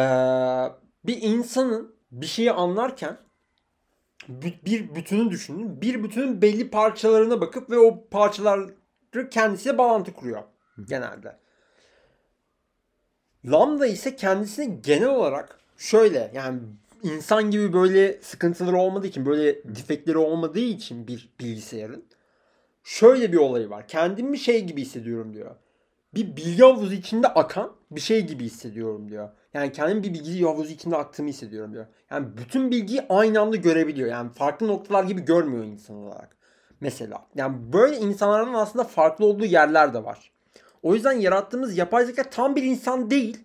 bir 1.07 1.21
insanın 1.21 1.95
bir 2.11 2.25
şeyi 2.25 2.51
anlarken 2.51 3.17
bir 4.65 4.95
bütünü 4.95 5.31
düşünün. 5.31 5.81
Bir 5.81 6.03
bütünün 6.03 6.41
belli 6.41 6.69
parçalarına 6.69 7.41
bakıp 7.41 7.69
ve 7.69 7.77
o 7.77 8.07
parçaları 8.07 8.75
kendisiyle 9.31 9.77
bağlantı 9.77 10.13
kuruyor 10.13 10.43
genelde. 10.87 11.37
Lambda 13.45 13.87
ise 13.87 14.15
kendisini 14.15 14.81
genel 14.81 15.09
olarak 15.09 15.59
şöyle 15.77 16.31
yani 16.35 16.59
insan 17.03 17.51
gibi 17.51 17.73
böyle 17.73 18.21
sıkıntıları 18.21 18.77
olmadığı 18.77 19.07
için 19.07 19.25
böyle 19.25 19.63
defektleri 19.63 20.17
olmadığı 20.17 20.59
için 20.59 21.07
bir 21.07 21.29
bilgisayarın 21.39 22.05
şöyle 22.83 23.31
bir 23.31 23.37
olayı 23.37 23.69
var. 23.69 23.87
Kendimi 23.87 24.37
şey 24.37 24.63
gibi 24.63 24.81
hissediyorum 24.81 25.33
diyor. 25.33 25.55
Bir 26.15 26.35
bilgi 26.35 26.63
havuzu 26.63 26.93
içinde 26.93 27.27
akan 27.27 27.71
bir 27.91 28.01
şey 28.01 28.27
gibi 28.27 28.43
hissediyorum 28.43 29.09
diyor. 29.09 29.29
Yani 29.53 29.71
kendim 29.71 30.03
bir 30.03 30.13
bilgi 30.13 30.43
havuzu 30.43 30.71
içinde 30.71 30.97
aktığımı 30.97 31.29
hissediyorum 31.29 31.73
diyor. 31.73 31.85
Yani 32.11 32.27
bütün 32.37 32.71
bilgiyi 32.71 33.05
aynı 33.09 33.41
anda 33.41 33.55
görebiliyor. 33.55 34.09
Yani 34.09 34.29
farklı 34.29 34.67
noktalar 34.67 35.03
gibi 35.03 35.21
görmüyor 35.21 35.63
insan 35.63 35.95
olarak. 35.95 36.35
Mesela. 36.79 37.27
Yani 37.35 37.73
böyle 37.73 37.97
insanların 37.97 38.53
aslında 38.53 38.85
farklı 38.85 39.25
olduğu 39.25 39.45
yerler 39.45 39.93
de 39.93 40.03
var. 40.03 40.31
O 40.83 40.93
yüzden 40.93 41.11
yarattığımız 41.11 41.77
yapay 41.77 42.05
zeka 42.05 42.23
tam 42.23 42.55
bir 42.55 42.63
insan 42.63 43.09
değil. 43.09 43.37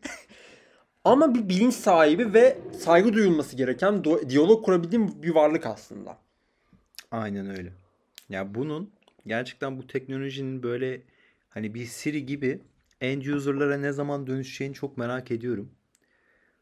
Ama 1.05 1.35
bir 1.35 1.49
bilinç 1.49 1.75
sahibi 1.75 2.35
ve 2.35 2.59
saygı 2.79 3.13
duyulması 3.13 3.57
gereken 3.57 4.05
diyalog 4.05 4.65
kurabildiğim 4.65 5.23
bir 5.23 5.35
varlık 5.35 5.67
aslında. 5.67 6.19
Aynen 7.11 7.59
öyle. 7.59 7.73
Ya 8.29 8.55
bunun 8.55 8.91
gerçekten 9.27 9.79
bu 9.79 9.87
teknolojinin 9.87 10.63
böyle 10.63 11.03
hani 11.51 11.75
bir 11.75 11.87
Siri 11.87 12.27
gibi 12.27 12.63
end 13.01 13.23
user'lara 13.23 13.77
ne 13.77 13.93
zaman 13.93 14.27
dönüşeceğini 14.27 14.75
çok 14.75 14.99
merak 14.99 15.31
ediyorum. 15.31 15.75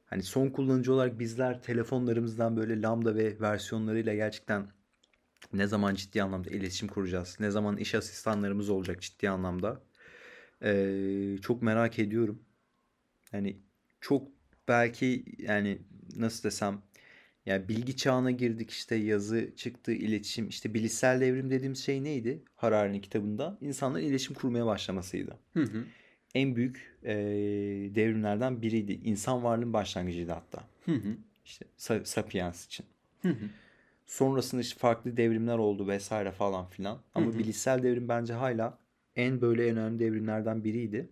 Hani 0.07 0.23
son 0.23 0.49
kullanıcı 0.49 0.93
olarak 0.93 1.19
bizler 1.19 1.63
telefonlarımızdan 1.63 2.57
böyle 2.57 2.83
lambda 2.83 3.15
ve 3.15 3.41
versiyonlarıyla 3.41 4.15
gerçekten 4.15 4.69
ne 5.53 5.67
zaman 5.67 5.95
ciddi 5.95 6.23
anlamda 6.23 6.51
iletişim 6.51 6.89
kuracağız? 6.89 7.37
Ne 7.41 7.51
zaman 7.51 7.77
iş 7.77 7.95
asistanlarımız 7.95 8.71
olacak 8.71 9.03
ciddi 9.03 9.31
anlamda? 9.31 9.83
Ee, 10.63 11.37
çok 11.43 11.63
merak 11.63 11.99
ediyorum. 11.99 12.43
Yani 13.33 13.59
çok 14.01 14.29
belki 14.69 15.25
yani 15.39 15.83
nasıl 16.17 16.45
desem 16.45 16.83
yani 17.49 17.69
bilgi 17.69 17.97
çağına 17.97 18.31
girdik 18.31 18.71
işte 18.71 18.95
yazı 18.95 19.51
çıktı, 19.57 19.93
iletişim 19.93 20.49
işte 20.49 20.75
bilişsel 20.75 21.21
devrim 21.21 21.51
dediğimiz 21.51 21.85
şey 21.85 22.05
neydi? 22.05 22.43
Harari'nin 22.57 23.01
kitabında 23.01 23.59
insanların 23.61 24.05
iletişim 24.05 24.35
kurmaya 24.35 24.67
başlamasıydı. 24.67 25.39
Hı 25.55 25.63
hı. 25.63 25.85
En 26.35 26.57
büyük 26.57 26.97
e, 27.03 27.15
devrimlerden 27.95 28.63
biriydi. 28.63 28.93
İnsan 28.93 29.45
varlığının 29.45 29.73
başlangıcıydı 29.73 30.33
hatta. 30.33 30.65
Hı 30.85 30.93
hı. 30.93 31.17
İşte 31.45 31.65
Sa- 31.79 32.05
Sapiens 32.05 32.67
için. 32.67 32.87
Hı 33.23 33.29
hı. 33.29 33.49
Sonrasında 34.07 34.61
işte 34.61 34.79
farklı 34.79 35.17
devrimler 35.17 35.59
oldu 35.59 35.89
vesaire 35.89 36.33
falan 36.33 36.67
filan. 36.67 36.99
Ama 37.15 37.27
Hı 37.27 37.31
hı. 37.35 37.39
bilişsel 37.39 37.83
devrim 37.83 38.09
bence 38.09 38.33
hala 38.33 38.79
en 39.17 39.41
böyle 39.41 39.73
önemli 39.73 39.99
devrimlerden 39.99 40.65
biriydi. 40.65 41.09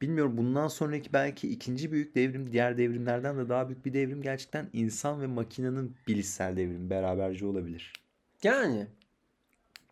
Bilmiyorum 0.00 0.36
bundan 0.36 0.68
sonraki 0.68 1.12
belki 1.12 1.48
ikinci 1.48 1.92
büyük 1.92 2.14
devrim 2.14 2.52
diğer 2.52 2.78
devrimlerden 2.78 3.38
de 3.38 3.48
daha 3.48 3.68
büyük 3.68 3.86
bir 3.86 3.92
devrim 3.92 4.22
gerçekten 4.22 4.66
insan 4.72 5.20
ve 5.22 5.26
makinenin 5.26 5.96
bilişsel 6.08 6.56
devrimi 6.56 6.90
beraberce 6.90 7.46
olabilir. 7.46 7.92
Yani 8.42 8.86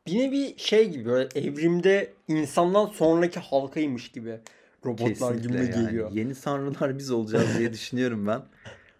bir 0.06 0.18
nevi 0.18 0.54
şey 0.58 0.90
gibi 0.90 1.04
böyle 1.04 1.28
evrimde 1.34 2.12
insandan 2.28 2.86
sonraki 2.86 3.40
halkaymış 3.40 4.08
gibi 4.12 4.38
robotlar 4.86 5.34
gibi 5.34 5.48
Kesinlikle 5.52 5.76
yani. 5.76 5.86
geliyor. 5.86 6.12
Yeni 6.12 6.34
tanrılar 6.34 6.98
biz 6.98 7.10
olacağız 7.10 7.58
diye 7.58 7.72
düşünüyorum 7.72 8.26
ben. 8.26 8.42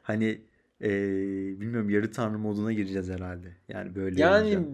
Hani 0.03 0.25
eee, 0.81 0.91
bilmiyorum 1.61 1.91
yarı 1.91 2.13
tanrı 2.13 2.39
moduna 2.39 2.73
gireceğiz 2.73 3.09
herhalde. 3.11 3.49
Yani 3.69 3.95
böyle 3.95 4.21
Yani 4.21 4.57
olunca. 4.57 4.69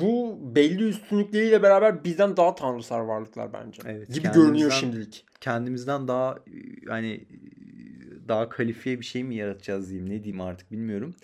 Bu 0.00 0.38
belli 0.54 0.88
üstünlükleriyle 0.88 1.62
beraber 1.62 2.04
bizden 2.04 2.36
daha 2.36 2.54
tanrısal 2.54 3.08
varlıklar 3.08 3.52
bence. 3.52 3.82
Evet, 3.86 4.14
gibi 4.14 4.28
görünüyor 4.32 4.70
şimdilik. 4.70 5.24
kendimizden 5.40 6.08
daha 6.08 6.38
hani 6.88 7.24
daha 8.28 8.48
kalifiye 8.48 9.00
bir 9.00 9.04
şey 9.04 9.24
mi 9.24 9.34
yaratacağız 9.34 9.90
diyeyim 9.90 10.10
ne 10.10 10.24
diyeyim 10.24 10.40
artık 10.40 10.72
bilmiyorum. 10.72 11.14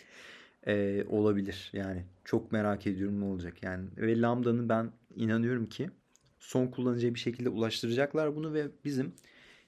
Ee, 0.67 1.05
olabilir 1.09 1.71
yani 1.73 2.05
çok 2.25 2.53
merak 2.53 2.87
ediyorum 2.87 3.21
ne 3.21 3.25
olacak 3.25 3.63
yani 3.63 3.89
ve 3.97 4.21
Lambda'nın 4.21 4.69
ben 4.69 4.91
inanıyorum 5.17 5.67
ki 5.67 5.91
son 6.39 6.67
kullanıcıya 6.67 7.15
bir 7.15 7.19
şekilde 7.19 7.49
ulaştıracaklar 7.49 8.37
bunu 8.37 8.55
ve 8.55 8.67
bizim 8.85 9.13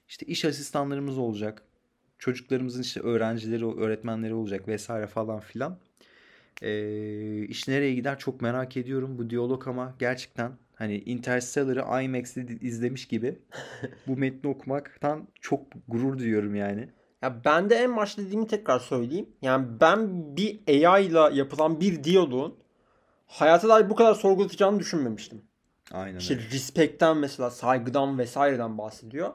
işte 0.07 0.25
iş 0.25 0.45
asistanlarımız 0.45 1.17
olacak 1.17 1.63
çocuklarımızın 2.19 2.81
işte 2.81 2.99
öğrencileri 2.99 3.65
öğretmenleri 3.65 4.33
olacak 4.33 4.67
vesaire 4.67 5.07
falan 5.07 5.39
filan 5.39 5.79
ee, 6.61 7.45
iş 7.45 7.67
nereye 7.67 7.95
gider 7.95 8.19
çok 8.19 8.41
merak 8.41 8.77
ediyorum 8.77 9.17
bu 9.17 9.29
diyalog 9.29 9.67
ama 9.67 9.95
gerçekten 9.99 10.51
hani 10.75 10.97
Interstellar'ı 10.97 12.03
IMAX'te 12.03 12.45
izlemiş 12.61 13.07
gibi 13.07 13.39
bu 14.07 14.17
metni 14.17 14.49
okumaktan 14.49 15.27
çok 15.41 15.61
gurur 15.87 16.17
duyuyorum 16.17 16.55
yani. 16.55 16.89
Ya 17.21 17.41
ben 17.45 17.69
de 17.69 17.75
en 17.75 17.97
başta 17.97 18.21
dediğimi 18.21 18.47
tekrar 18.47 18.79
söyleyeyim. 18.79 19.29
Yani 19.41 19.67
ben 19.81 20.25
bir 20.37 20.59
AI 20.67 21.05
ile 21.05 21.37
yapılan 21.37 21.79
bir 21.79 22.03
diyaloğun 22.03 22.55
hayata 23.27 23.69
dair 23.69 23.89
bu 23.89 23.95
kadar 23.95 24.13
sorgulatacağını 24.13 24.79
düşünmemiştim. 24.79 25.41
Aynen 25.91 26.19
İşte 26.19 26.33
öyle. 26.33 26.49
respect'ten 26.51 27.17
mesela 27.17 27.49
saygıdan 27.49 28.19
vesaireden 28.19 28.77
bahsediyor. 28.77 29.33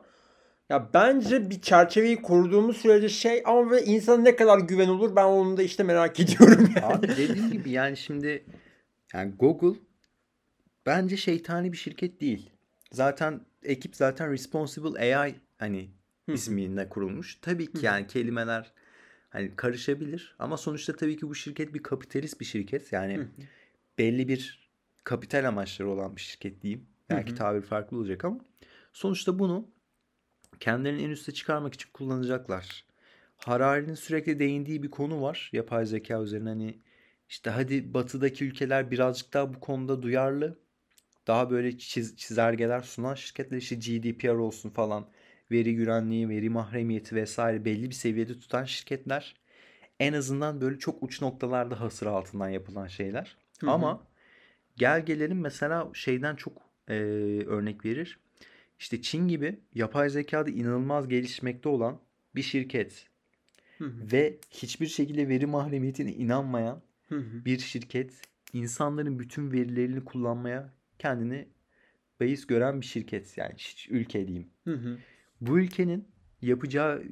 Ya 0.71 0.91
bence 0.95 1.51
bir 1.51 1.61
çerçeveyi 1.61 2.23
koruduğumuz 2.23 2.77
sürece 2.77 3.09
şey 3.09 3.43
ama 3.45 3.71
ve 3.71 3.85
insana 3.85 4.23
ne 4.23 4.37
kadar 4.37 4.59
güven 4.59 4.89
olur 4.89 5.17
ben 5.17 5.25
onu 5.25 5.57
da 5.57 5.63
işte 5.63 5.83
merak 5.83 6.21
ediyorum 6.21 6.73
yani. 6.77 6.87
Abi 6.87 7.09
dediğim 7.09 7.51
gibi 7.51 7.71
yani 7.71 7.97
şimdi 7.97 8.45
yani 9.15 9.35
Google 9.39 9.81
bence 10.87 11.17
şeytani 11.17 11.73
bir 11.73 11.77
şirket 11.77 12.21
değil. 12.21 12.51
Zaten 12.93 13.41
ekip 13.63 13.97
zaten 13.97 14.33
Responsible 14.33 15.17
AI 15.17 15.35
hani 15.59 15.91
isminde 16.29 16.89
kurulmuş. 16.89 17.39
Tabii 17.43 17.73
ki 17.73 17.87
yani 17.87 18.07
kelimeler 18.07 18.73
hani 19.31 19.57
karışabilir 19.57 20.37
ama 20.39 20.57
sonuçta 20.57 20.97
tabii 20.97 21.17
ki 21.17 21.29
bu 21.29 21.35
şirket 21.35 21.75
bir 21.75 21.83
kapitalist 21.83 22.41
bir 22.41 22.45
şirket. 22.45 22.93
Yani 22.93 23.29
belli 23.99 24.29
bir 24.29 24.71
kapital 25.05 25.49
amaçları 25.49 25.89
olan 25.89 26.17
bir 26.17 26.21
şirket 26.21 26.63
diyeyim. 26.63 26.87
Belki 27.11 27.35
tabir 27.35 27.63
farklı 27.63 27.97
olacak 27.97 28.25
ama 28.25 28.39
sonuçta 28.93 29.39
bunu 29.39 29.69
kendilerinin 30.61 31.05
en 31.05 31.11
üste 31.11 31.33
çıkarmak 31.33 31.75
için 31.75 31.91
kullanacaklar. 31.93 32.87
Harari'nin 33.39 33.95
sürekli 33.95 34.39
değindiği 34.39 34.83
bir 34.83 34.91
konu 34.91 35.23
var 35.23 35.51
yapay 35.53 35.87
zeka 35.87 36.23
üzerine 36.23 36.49
hani 36.49 36.81
işte 37.29 37.51
hadi 37.51 37.95
batıdaki 37.95 38.45
ülkeler 38.45 38.91
birazcık 38.91 39.33
daha 39.35 39.55
bu 39.55 39.61
konuda 39.61 40.03
duyarlı. 40.03 40.59
Daha 41.27 41.51
böyle 41.51 41.71
çiz- 41.71 42.17
çizelgeler 42.17 42.81
sunan 42.81 43.15
şirketler 43.15 43.59
işte 43.59 43.77
GDPR 43.77 44.31
olsun 44.35 44.71
falan 44.71 45.09
veri 45.51 45.75
güvenliği, 45.77 46.29
veri 46.29 46.51
mahremiyeti 46.51 47.17
vesaire 47.17 47.65
belli 47.65 47.91
bir 47.91 47.95
seviyede 47.95 48.41
tutan 48.41 48.65
şirketler 48.65 49.37
en 50.01 50.13
azından 50.13 50.61
böyle 50.61 50.79
çok 50.79 51.03
uç 51.03 51.23
noktalarda 51.23 51.81
hasır 51.81 52.07
altından 52.07 52.49
yapılan 52.49 52.87
şeyler. 52.87 53.37
Hı 53.61 53.67
hı. 53.67 53.71
Ama 53.71 54.07
gel 54.77 55.07
gelelim 55.07 55.41
mesela 55.41 55.91
şeyden 55.95 56.37
çok 56.37 56.63
e, 56.89 56.95
örnek 57.47 57.85
verir. 57.85 58.21
İşte 58.81 59.03
Çin 59.03 59.29
gibi 59.29 59.61
yapay 59.75 60.11
zekada 60.11 60.51
inanılmaz 60.51 61.09
gelişmekte 61.09 61.69
olan 61.69 62.01
bir 62.35 62.43
şirket 62.43 63.07
Hı 63.79 63.85
hı. 63.85 64.13
ve 64.13 64.39
hiçbir 64.51 64.87
şekilde 64.87 65.29
veri 65.29 65.47
mahremiyetine 65.47 66.13
inanmayan 66.13 66.83
Hı 67.09 67.19
hı. 67.19 67.45
bir 67.45 67.59
şirket 67.59 68.13
insanların 68.53 69.19
bütün 69.19 69.53
verilerini 69.53 70.05
kullanmaya 70.05 70.73
kendini 70.99 71.49
bahis 72.21 72.47
gören 72.47 72.81
bir 72.81 72.87
şirket 72.87 73.39
yani 73.39 73.55
hiç 73.57 73.89
ülke 73.91 74.29
diyeyim. 74.29 74.49
Hı 74.65 74.75
hı. 74.75 74.99
Bu 75.41 75.59
ülkenin 75.59 76.09
yapacağı 76.43 77.05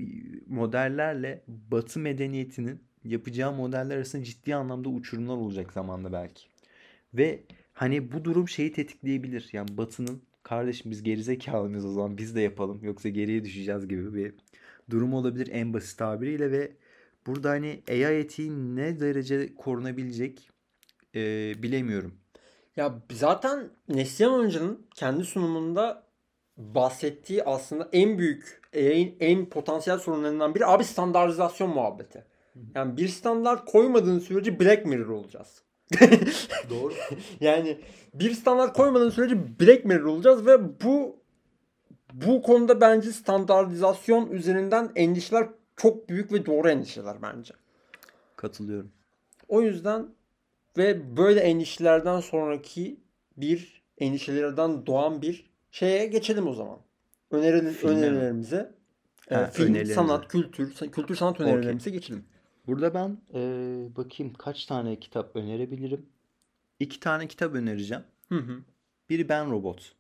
modellerle 0.47 1.43
Batı 1.49 2.01
medeniyetinin 2.01 2.81
yapacağı 3.05 3.53
modeller 3.53 3.97
arasında 3.97 4.25
ciddi 4.25 4.55
anlamda 4.55 4.89
uçurumlar 4.89 5.37
olacak 5.37 5.73
zamanda 5.73 6.13
belki. 6.13 6.47
Ve 7.15 7.43
hani 7.73 8.13
bu 8.13 8.25
durum 8.25 8.49
şeyi 8.49 8.73
tetikleyebilir. 8.73 9.49
Yani 9.53 9.79
Batı'nın 9.79 10.28
kardeşim 10.49 10.91
biz 10.91 11.03
gerizekalı 11.03 11.69
mıyız 11.69 11.85
o 11.87 11.93
zaman 11.93 12.19
biz 12.19 12.37
de 12.37 12.41
yapalım 12.41 12.81
yoksa 12.83 13.09
geriye 13.09 13.45
düşeceğiz 13.45 13.89
gibi 13.89 14.15
bir 14.15 14.35
durum 14.91 15.15
olabilir 15.15 15.49
en 15.53 15.75
basit 15.75 15.99
tabiriyle 15.99 16.51
ve 16.51 16.73
burada 17.27 17.51
hani 17.51 17.83
AI 17.89 18.03
etiği 18.03 18.77
ne 18.77 19.01
derece 19.01 19.55
korunabilecek 19.55 20.51
e, 21.15 21.53
bilemiyorum. 21.63 22.15
Ya 22.77 23.03
zaten 23.13 23.71
Neslihan 23.89 24.45
Hoca'nın 24.45 24.87
kendi 24.95 25.25
sunumunda 25.25 26.07
bahsettiği 26.57 27.45
aslında 27.45 27.89
en 27.93 28.19
büyük 28.19 28.63
AI'nin 28.75 29.17
en 29.21 29.47
potansiyel 29.47 29.99
sorunlarından 29.99 30.55
biri 30.55 30.67
abi 30.67 30.85
standartizasyon 30.85 31.71
muhabbeti. 31.71 32.25
Yani 32.75 32.97
bir 32.97 33.09
standart 33.09 33.71
koymadığın 33.71 34.19
sürece 34.19 34.61
Black 34.61 34.87
Mirror 34.87 35.09
olacağız. 35.09 35.63
Doğru. 36.71 36.95
Yani 37.41 37.81
bir 38.15 38.35
standart 38.35 38.77
koymadığın 38.77 39.11
sürece 39.11 39.61
Black 39.61 39.85
Mirror 39.85 40.05
olacağız 40.05 40.47
ve 40.47 40.81
bu 40.85 41.17
bu 42.13 42.43
konuda 42.43 42.81
bence 42.81 43.13
standartizasyon 43.13 44.31
üzerinden 44.31 44.91
endişeler 44.97 45.49
çok 45.77 46.09
büyük 46.09 46.33
ve 46.33 46.47
doğru 46.47 46.69
endişeler 46.69 47.23
bence. 47.23 47.55
Katılıyorum. 48.37 48.91
O 49.49 49.63
yüzden 49.63 50.07
ve 50.77 51.17
böyle 51.17 51.41
endişelerden 51.41 52.21
sonraki 52.21 53.01
bir 53.37 53.83
endişelerden 53.99 54.87
doğan 54.87 55.23
bir 55.23 55.51
şeye 55.71 56.07
geçelim 56.07 56.49
o 56.49 56.53
zaman. 56.55 56.79
Öneri, 57.31 57.71
Filme 57.73 57.95
mi? 57.95 58.01
önerilerimize. 58.01 58.75
e, 59.31 59.35
Ha, 59.35 59.47
film, 59.47 59.65
önerilerimize. 59.67 59.95
sanat, 59.95 60.29
kültür, 60.29 60.75
kültür 60.91 61.17
sanat 61.17 61.41
önerilerimize 61.41 61.91
geçelim. 61.91 62.25
Burada 62.69 62.95
ben 62.95 63.19
eee, 63.35 63.97
bakayım 63.97 64.33
kaç 64.35 64.65
tane 64.67 65.01
kitap 65.01 65.37
önerebilirim. 65.37 66.07
İki 66.81 67.01
tane 67.01 67.29
kitap 67.29 67.55
önereceğim. 67.55 68.05
Hı 68.29 68.39
hı. 68.39 68.63
biri 69.11 69.29
Ben 69.29 69.51
Robot. 69.51 69.93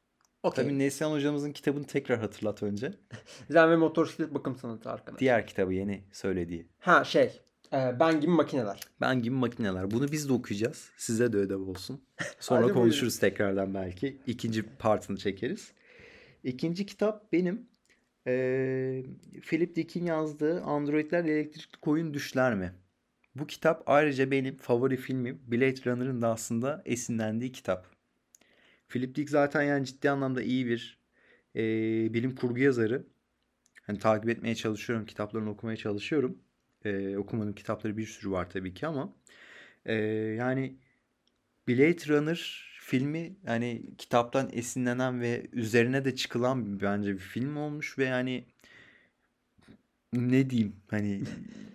Okey. 0.43 0.65
Tabii 0.65 0.79
Neslihan 0.79 1.13
hocamızın 1.13 1.53
kitabını 1.53 1.85
tekrar 1.85 2.19
hatırlat 2.19 2.63
önce. 2.63 2.95
Zen 3.51 3.71
ve 3.71 3.77
motosiklet 3.77 4.35
bakım 4.35 4.57
sanatı 4.57 4.91
arkadaş. 4.91 5.21
Diğer 5.21 5.47
kitabı 5.47 5.75
yeni 5.75 6.05
söylediği. 6.13 6.67
Ha 6.79 7.05
şey. 7.05 7.41
e, 7.73 7.97
ben 8.01 8.21
gibi 8.21 8.31
makineler. 8.31 8.81
Ben 9.01 9.23
gibi 9.23 9.35
makineler. 9.35 9.91
Bunu 9.91 10.13
biz 10.13 10.29
de 10.29 10.33
okuyacağız. 10.33 10.91
Size 10.97 11.33
de 11.33 11.37
ödev 11.37 11.59
olsun. 11.61 12.01
Sonra 12.41 12.73
konuşuruz 12.73 13.19
tekrardan 13.19 13.75
belki. 13.75 14.19
İkinci 14.27 14.63
partını 14.63 15.17
çekeriz. 15.17 15.73
İkinci 16.45 16.87
kitap 16.87 17.33
benim. 17.33 17.67
Ee, 18.29 19.05
Philip 19.43 19.77
Dick'in 19.77 20.05
yazdığı 20.05 20.63
Androidler 20.63 21.25
Elektrikli 21.25 21.77
Koyun 21.81 22.15
Düşler 22.15 22.55
mi? 22.55 22.73
Bu 23.35 23.47
kitap 23.47 23.83
ayrıca 23.87 24.31
benim 24.31 24.57
favori 24.57 24.97
filmim 24.97 25.41
Blade 25.47 25.91
Runner'ın 25.91 26.23
da 26.23 26.29
aslında 26.29 26.83
esinlendiği 26.85 27.53
kitap. 27.53 27.87
Philip 28.89 29.15
Dick 29.15 29.31
zaten 29.31 29.63
yani 29.63 29.87
ciddi 29.87 30.11
anlamda 30.11 30.43
iyi 30.43 30.67
bir 30.67 30.99
e, 31.57 31.63
bilim 32.15 32.35
kurgu 32.35 32.59
yazarı. 32.59 33.07
Hani 33.83 33.99
takip 33.99 34.31
etmeye 34.31 34.55
çalışıyorum, 34.55 35.07
kitaplarını 35.07 35.51
okumaya 35.51 35.77
çalışıyorum. 35.77 36.39
E, 36.85 37.17
okumadığım 37.17 37.55
kitapları 37.55 37.97
bir 37.97 38.07
sürü 38.07 38.31
var 38.31 38.51
tabii 38.51 38.75
ki 38.75 38.87
ama 38.87 39.13
e, 39.87 39.95
yani 40.39 40.77
Blade 41.69 42.09
Runner 42.09 42.68
filmi 42.89 43.37
yani 43.47 43.83
kitaptan 43.99 44.49
esinlenen 44.53 45.21
ve 45.21 45.47
üzerine 45.53 46.05
de 46.05 46.17
çıkılan 46.17 46.81
bence 46.81 47.13
bir 47.13 47.19
film 47.19 47.57
olmuş 47.57 47.99
ve 47.99 48.05
yani 48.05 48.45
ne 50.13 50.51
diyeyim 50.51 50.77
hani 50.91 51.23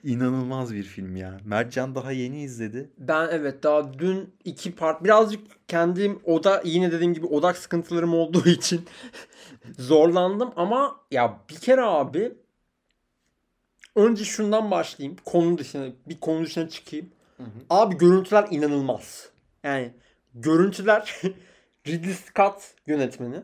inanılmaz 0.03 0.73
bir 0.73 0.83
film 0.83 1.15
ya. 1.15 1.37
Mertcan 1.45 1.95
daha 1.95 2.11
yeni 2.11 2.41
izledi. 2.41 2.89
Ben 2.97 3.27
evet 3.31 3.63
daha 3.63 3.93
dün 3.93 4.33
iki 4.45 4.75
part 4.75 5.03
birazcık 5.03 5.41
kendim 5.67 6.19
oda 6.23 6.61
yine 6.65 6.91
dediğim 6.91 7.13
gibi 7.13 7.25
odak 7.25 7.57
sıkıntılarım 7.57 8.13
olduğu 8.13 8.49
için 8.49 8.85
zorlandım 9.79 10.51
ama 10.55 10.99
ya 11.11 11.39
bir 11.49 11.55
kere 11.55 11.81
abi 11.81 12.33
önce 13.95 14.23
şundan 14.23 14.71
başlayayım. 14.71 15.17
Konu 15.25 15.57
dışına 15.57 15.85
bir 16.07 16.19
konu 16.19 16.45
dışına 16.45 16.69
çıkayım. 16.69 17.09
Abi 17.69 17.97
görüntüler 17.97 18.47
inanılmaz. 18.51 19.29
Yani 19.63 19.93
görüntüler 20.33 21.21
Ridley 21.87 22.13
Scott 22.13 22.63
yönetmeni 22.87 23.43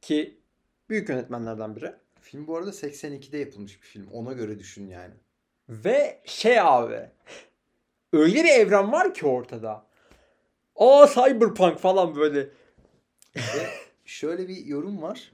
ki 0.00 0.38
büyük 0.88 1.08
yönetmenlerden 1.08 1.76
biri. 1.76 1.92
Film 2.20 2.46
bu 2.46 2.56
arada 2.56 2.70
82'de 2.70 3.38
yapılmış 3.38 3.82
bir 3.82 3.86
film. 3.86 4.08
Ona 4.12 4.32
göre 4.32 4.58
düşün 4.58 4.86
yani. 4.86 5.14
Ve 5.68 6.20
şey 6.24 6.60
abi 6.60 7.10
öyle 8.12 8.44
bir 8.44 8.48
evren 8.48 8.92
var 8.92 9.14
ki 9.14 9.26
ortada. 9.26 9.86
Aa 10.76 11.06
cyberpunk 11.06 11.78
falan 11.78 12.16
böyle. 12.16 12.48
Ve 13.36 13.66
şöyle 14.04 14.48
bir 14.48 14.66
yorum 14.66 15.02
var. 15.02 15.32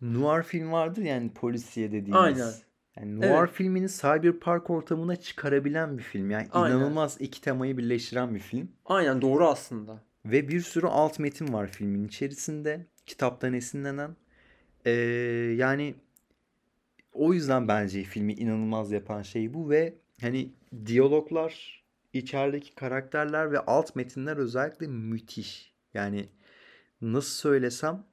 Noir 0.00 0.42
film 0.42 0.72
vardır 0.72 1.02
yani 1.02 1.32
polisiye 1.32 1.92
dediğimiz. 1.92 2.20
Aynen. 2.20 2.52
Yani 2.96 3.20
noir 3.20 3.28
Evet. 3.28 3.50
filmini 3.52 3.88
cyberpunk 3.88 4.70
ortamına 4.70 5.16
çıkarabilen 5.16 5.98
bir 5.98 6.02
film. 6.02 6.30
Yani 6.30 6.48
Aynen. 6.52 6.76
inanılmaz 6.76 7.16
iki 7.20 7.40
temayı 7.40 7.78
birleştiren 7.78 8.34
bir 8.34 8.40
film. 8.40 8.68
Aynen 8.86 9.22
doğru 9.22 9.48
aslında. 9.48 10.02
Ve 10.24 10.48
bir 10.48 10.60
sürü 10.60 10.86
alt 10.86 11.18
metin 11.18 11.52
var 11.52 11.66
filmin 11.66 12.04
içerisinde. 12.04 12.86
Kitaptan 13.06 13.52
esinlenen. 13.52 14.16
Ee, 14.84 14.90
yani 15.56 15.94
o 17.12 17.34
yüzden 17.34 17.68
bence 17.68 18.02
filmi 18.02 18.32
inanılmaz 18.32 18.92
yapan 18.92 19.22
şey 19.22 19.54
bu 19.54 19.70
ve 19.70 19.94
hani 20.20 20.52
diyaloglar, 20.86 21.84
içerideki 22.12 22.74
karakterler 22.74 23.52
ve 23.52 23.58
alt 23.58 23.96
metinler 23.96 24.36
özellikle 24.36 24.86
müthiş. 24.86 25.74
Yani 25.94 26.28
nasıl 27.00 27.30
söylesem 27.30 28.04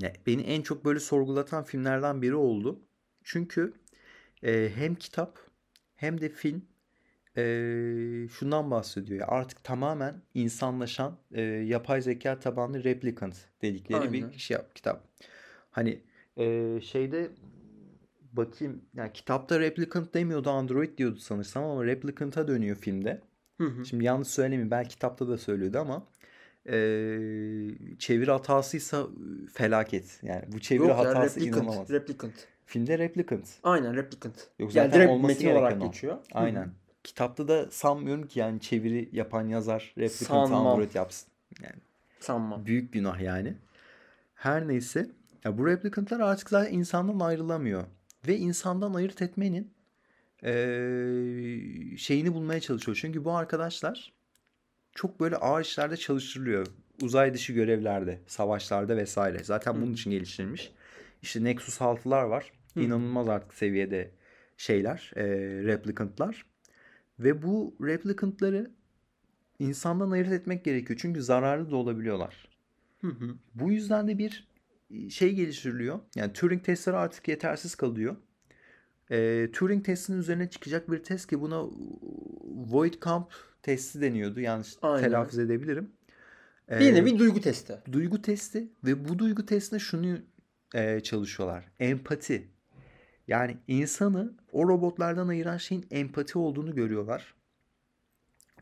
ya 0.00 0.12
beni 0.26 0.42
en 0.42 0.62
çok 0.62 0.84
böyle 0.84 1.00
sorgulatan 1.00 1.64
filmlerden 1.64 2.22
biri 2.22 2.34
oldu. 2.34 2.80
Çünkü 3.24 3.72
e, 4.42 4.70
hem 4.74 4.94
kitap 4.94 5.38
hem 5.94 6.20
de 6.20 6.28
film 6.28 6.62
e, 7.36 7.42
şundan 8.28 8.70
bahsediyor. 8.70 9.20
Ya 9.20 9.26
artık 9.26 9.64
tamamen 9.64 10.22
insanlaşan 10.34 11.18
e, 11.32 11.42
yapay 11.42 12.02
zeka 12.02 12.38
tabanlı 12.38 12.84
replicant 12.84 13.36
dedikleri 13.62 14.00
Aynen. 14.00 14.12
bir 14.32 14.38
şey 14.38 14.56
kitap. 14.74 15.08
Hani 15.70 16.00
e, 16.36 16.80
şeyde 16.80 17.30
bakayım 18.32 18.82
yani 18.94 19.12
kitapta 19.12 19.60
replicant 19.60 20.14
demiyordu 20.14 20.50
Android 20.50 20.98
diyordu 20.98 21.18
sanırsam 21.18 21.64
ama 21.64 21.84
replicant'a 21.84 22.48
dönüyor 22.48 22.76
filmde. 22.76 23.20
Hı 23.58 23.64
hı. 23.64 23.84
Şimdi 23.84 24.04
yanlış 24.04 24.28
söylemeyeyim 24.28 24.70
belki 24.70 24.88
kitapta 24.88 25.28
da 25.28 25.38
söylüyordu 25.38 25.78
ama 25.78 26.06
e, 26.66 26.76
çeviri 27.98 28.30
hatasıysa 28.30 29.06
felaket. 29.52 30.20
Yani 30.22 30.44
bu 30.52 30.60
çeviri 30.60 30.88
Yok 30.88 30.90
ya 30.90 30.98
hatası 30.98 31.40
replicant. 31.40 31.66
inanılmaz. 31.66 31.90
Replicant. 31.90 32.48
Filmde 32.66 32.98
replicant. 32.98 33.48
Aynen 33.62 33.96
replicant. 33.96 34.48
Yok 34.58 34.74
Yani 34.74 34.86
zaten 34.86 34.92
direkt 35.00 35.10
olması 35.12 35.34
metin 35.34 35.50
olarak 35.56 35.82
o. 35.82 35.86
geçiyor. 35.86 36.18
Aynen. 36.32 36.70
Kitapta 37.04 37.48
da 37.48 37.70
sanmıyorum 37.70 38.26
ki 38.26 38.38
yani 38.40 38.60
çeviri 38.60 39.08
yapan 39.12 39.48
yazar 39.48 39.92
replicant 39.98 40.48
Sanmam. 40.48 40.66
Android 40.66 40.94
yapsın. 40.94 41.28
Yani 41.62 41.76
Sanmam. 42.20 42.66
büyük 42.66 42.92
günah 42.92 43.20
yani. 43.20 43.54
Her 44.34 44.68
neyse. 44.68 45.10
Ya 45.44 45.58
bu 45.58 45.66
replicantlar 45.66 46.20
artık 46.20 46.50
zaten 46.50 46.72
insandan 46.72 47.20
ayrılamıyor. 47.20 47.84
Ve 48.28 48.36
insandan 48.36 48.94
ayırt 48.94 49.22
etmenin 49.22 49.70
eee, 50.42 51.96
şeyini 51.96 52.34
bulmaya 52.34 52.60
çalışıyor. 52.60 52.98
Çünkü 53.00 53.24
bu 53.24 53.32
arkadaşlar 53.32 54.12
çok 54.94 55.20
böyle 55.20 55.36
ağır 55.36 55.62
işlerde 55.62 55.96
çalıştırılıyor. 55.96 56.66
Uzay 57.02 57.34
dışı 57.34 57.52
görevlerde, 57.52 58.20
savaşlarda 58.26 58.96
vesaire. 58.96 59.44
Zaten 59.44 59.82
bunun 59.82 59.92
için 59.92 60.10
geliştirilmiş. 60.10 60.72
İşte 61.24 61.44
Nexus 61.44 61.80
6'lar 61.80 62.22
var. 62.24 62.52
Hı. 62.74 62.80
İnanılmaz 62.80 63.28
artık 63.28 63.54
seviyede 63.54 64.10
şeyler, 64.56 65.12
eee 65.16 65.24
replicantlar. 65.64 66.46
Ve 67.18 67.42
bu 67.42 67.76
replicantları 67.82 68.70
insandan 69.58 70.10
ayırt 70.10 70.32
etmek 70.32 70.64
gerekiyor. 70.64 70.98
Çünkü 71.02 71.22
zararlı 71.22 71.70
da 71.70 71.76
olabiliyorlar. 71.76 72.48
Hı 73.00 73.06
hı. 73.08 73.34
Bu 73.54 73.72
yüzden 73.72 74.08
de 74.08 74.18
bir 74.18 74.48
şey 75.10 75.34
geliştiriliyor. 75.34 76.00
Yani 76.16 76.32
Turing 76.32 76.64
testleri 76.64 76.96
artık 76.96 77.28
yetersiz 77.28 77.74
kalıyor. 77.74 78.16
Ee, 79.10 79.48
Turing 79.52 79.84
testinin 79.84 80.18
üzerine 80.18 80.50
çıkacak 80.50 80.90
bir 80.90 80.98
test 81.02 81.30
ki 81.30 81.40
buna 81.40 81.60
Voight-Kamp 82.70 83.26
testi 83.62 84.00
deniyordu. 84.00 84.40
Yanlış 84.40 84.76
Aynen. 84.82 85.04
telaffuz 85.08 85.38
edebilirim. 85.38 85.90
Ee, 86.70 86.80
Bir 86.80 86.94
nevi 86.94 87.18
duygu 87.18 87.40
testi. 87.40 87.78
duygu 87.92 88.22
testi 88.22 88.68
ve 88.84 89.08
bu 89.08 89.18
duygu 89.18 89.46
testinde 89.46 89.80
şunu 89.80 90.18
e, 90.74 91.00
çalışıyorlar. 91.00 91.64
Empati. 91.80 92.48
Yani 93.28 93.56
insanı 93.68 94.32
o 94.52 94.68
robotlardan 94.68 95.28
ayıran 95.28 95.56
şeyin 95.56 95.86
empati 95.90 96.38
olduğunu 96.38 96.74
görüyorlar. 96.74 97.34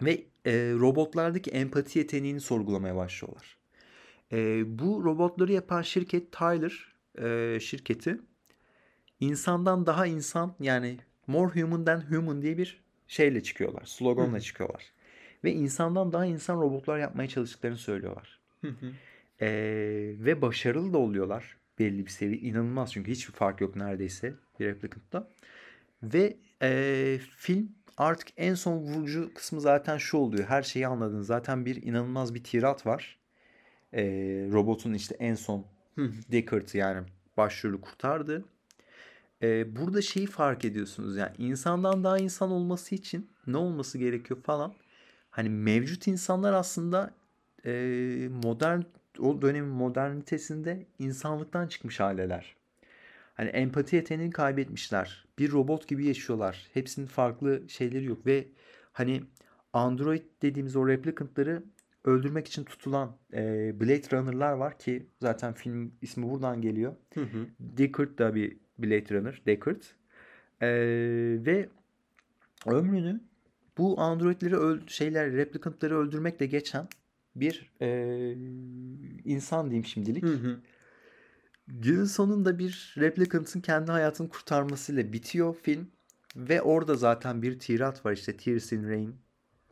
Ve 0.03 0.27
e, 0.47 0.53
robotlardaki 0.79 1.51
empati 1.51 1.99
yeteneğini 1.99 2.41
sorgulamaya 2.41 2.97
başlıyorlar. 2.97 3.59
E, 4.33 4.63
bu 4.79 5.05
robotları 5.05 5.53
yapan 5.53 5.83
şirket 5.83 6.33
Tyler 6.33 6.95
e, 7.19 7.61
şirketi 7.61 8.21
insandan 9.21 9.87
daha 9.87 10.07
insan 10.07 10.55
yani 10.61 10.99
more 11.27 11.61
human 11.61 11.85
than 11.85 12.01
human 12.01 12.43
diye 12.43 12.59
bir 12.59 12.83
şeyle 13.09 13.43
çıkıyorlar. 13.43 13.85
Sloganla 13.85 14.41
çıkıyorlar. 14.41 14.93
Ve 15.45 15.53
insandan 15.53 16.13
daha 16.13 16.27
insan 16.27 16.61
robotlar 16.61 16.99
yapmaya 16.99 17.29
çalıştıklarını 17.29 17.79
söylüyorlar. 17.79 18.41
Ee, 19.41 19.49
ve 20.19 20.43
başarılı 20.43 20.93
da 20.93 20.99
oluyorlar 20.99 21.57
belli 21.79 22.07
bir 22.07 22.11
seviye. 22.11 22.41
İnanılmaz 22.41 22.93
çünkü 22.93 23.11
hiçbir 23.11 23.33
fark 23.33 23.61
yok 23.61 23.77
neredeyse 23.77 24.35
bir 24.61 24.67
replicant'ta. 24.67 25.29
Ve 26.03 26.37
ee, 26.63 27.19
film 27.37 27.69
artık 27.97 28.29
en 28.37 28.55
son 28.55 28.79
vurucu 28.79 29.35
kısmı 29.35 29.61
zaten 29.61 29.99
şu 29.99 30.17
oluyor. 30.17 30.45
Her 30.45 30.63
şeyi 30.63 30.87
anladın. 30.87 31.23
Zaten 31.23 31.67
bir 31.67 31.83
inanılmaz 31.83 32.35
bir 32.35 32.45
tirat 32.45 32.87
var. 32.87 33.19
Ee, 33.93 34.03
robotun 34.53 34.95
işte 34.95 35.17
en 35.19 35.35
son. 35.35 35.67
Deckard'ı 36.33 36.79
yani 36.79 37.07
başrolü 37.37 37.81
kurtardı. 37.81 38.45
Ee, 39.43 39.77
burada 39.77 40.03
şeyi 40.03 40.27
fark 40.27 40.65
ediyorsunuz 40.65 41.17
yani 41.17 41.33
insandan 41.39 42.05
daha 42.05 42.19
insan 42.19 42.51
olması 42.51 42.95
için 42.95 43.31
ne 43.47 43.57
olması 43.57 43.99
gerekiyor 43.99 44.43
falan. 44.43 44.75
Hani 45.31 45.49
mevcut 45.49 46.07
insanlar 46.07 46.53
aslında 46.53 47.15
e, 47.65 47.73
modern 48.45 48.81
o 49.19 49.43
dönemin 49.43 49.71
modernitesinde 49.71 50.87
insanlıktan 50.99 51.67
çıkmış 51.69 52.01
haleler. 52.01 52.57
Hani 53.35 53.49
empati 53.49 53.97
yeteneğini 53.97 54.33
kaybetmişler. 54.33 55.25
Bir 55.39 55.53
robot 55.53 55.89
gibi 55.89 56.07
yaşıyorlar. 56.07 56.67
Hepsinin 56.75 57.07
farklı 57.07 57.63
şeyleri 57.69 58.05
yok 58.05 58.27
ve 58.27 58.49
hani 58.93 59.23
Android 59.73 60.23
dediğimiz 60.43 60.77
o 60.77 60.89
replicantları 60.89 61.63
öldürmek 62.05 62.47
için 62.47 62.65
tutulan 62.65 63.17
e, 63.33 63.41
Blade 63.81 64.17
Runner'lar 64.17 64.53
var 64.53 64.79
ki 64.79 65.07
zaten 65.21 65.53
film 65.55 65.95
ismi 66.03 66.31
buradan 66.31 66.61
geliyor. 66.61 66.97
Hı 67.15 67.21
hı. 67.21 67.47
Deckard 67.61 68.19
da 68.19 68.35
bir 68.35 68.57
Blade 68.79 69.15
Runner. 69.15 69.43
Deckard. 69.47 69.83
Ee, 70.63 70.69
ve 71.47 71.69
ömrünü 72.67 73.21
bu 73.79 74.01
androidleri 74.01 74.57
öl 74.57 74.87
şeyler 74.87 75.33
replikantları 75.33 75.99
öldürmekle 75.99 76.47
geçen 76.47 76.89
bir 77.37 77.71
e, 77.81 77.89
insan 79.25 79.71
diyeyim 79.71 79.85
şimdilik. 79.85 80.25
Hı 80.25 80.35
hı. 80.35 80.61
Günün 81.69 82.05
sonunda 82.05 82.59
bir 82.59 82.95
replicant'ın 82.99 83.61
kendi 83.61 83.93
hayatını 83.93 84.29
kurtarmasıyla 84.29 85.13
bitiyor 85.13 85.57
film. 85.63 85.91
Ve 86.37 86.63
orada 86.63 86.95
zaten 86.95 87.43
bir 87.43 87.59
tirat 87.59 88.07
var 88.07 88.13
işte 88.13 88.37
Tears 88.37 88.73
in 88.73 88.89
Rain 88.89 89.17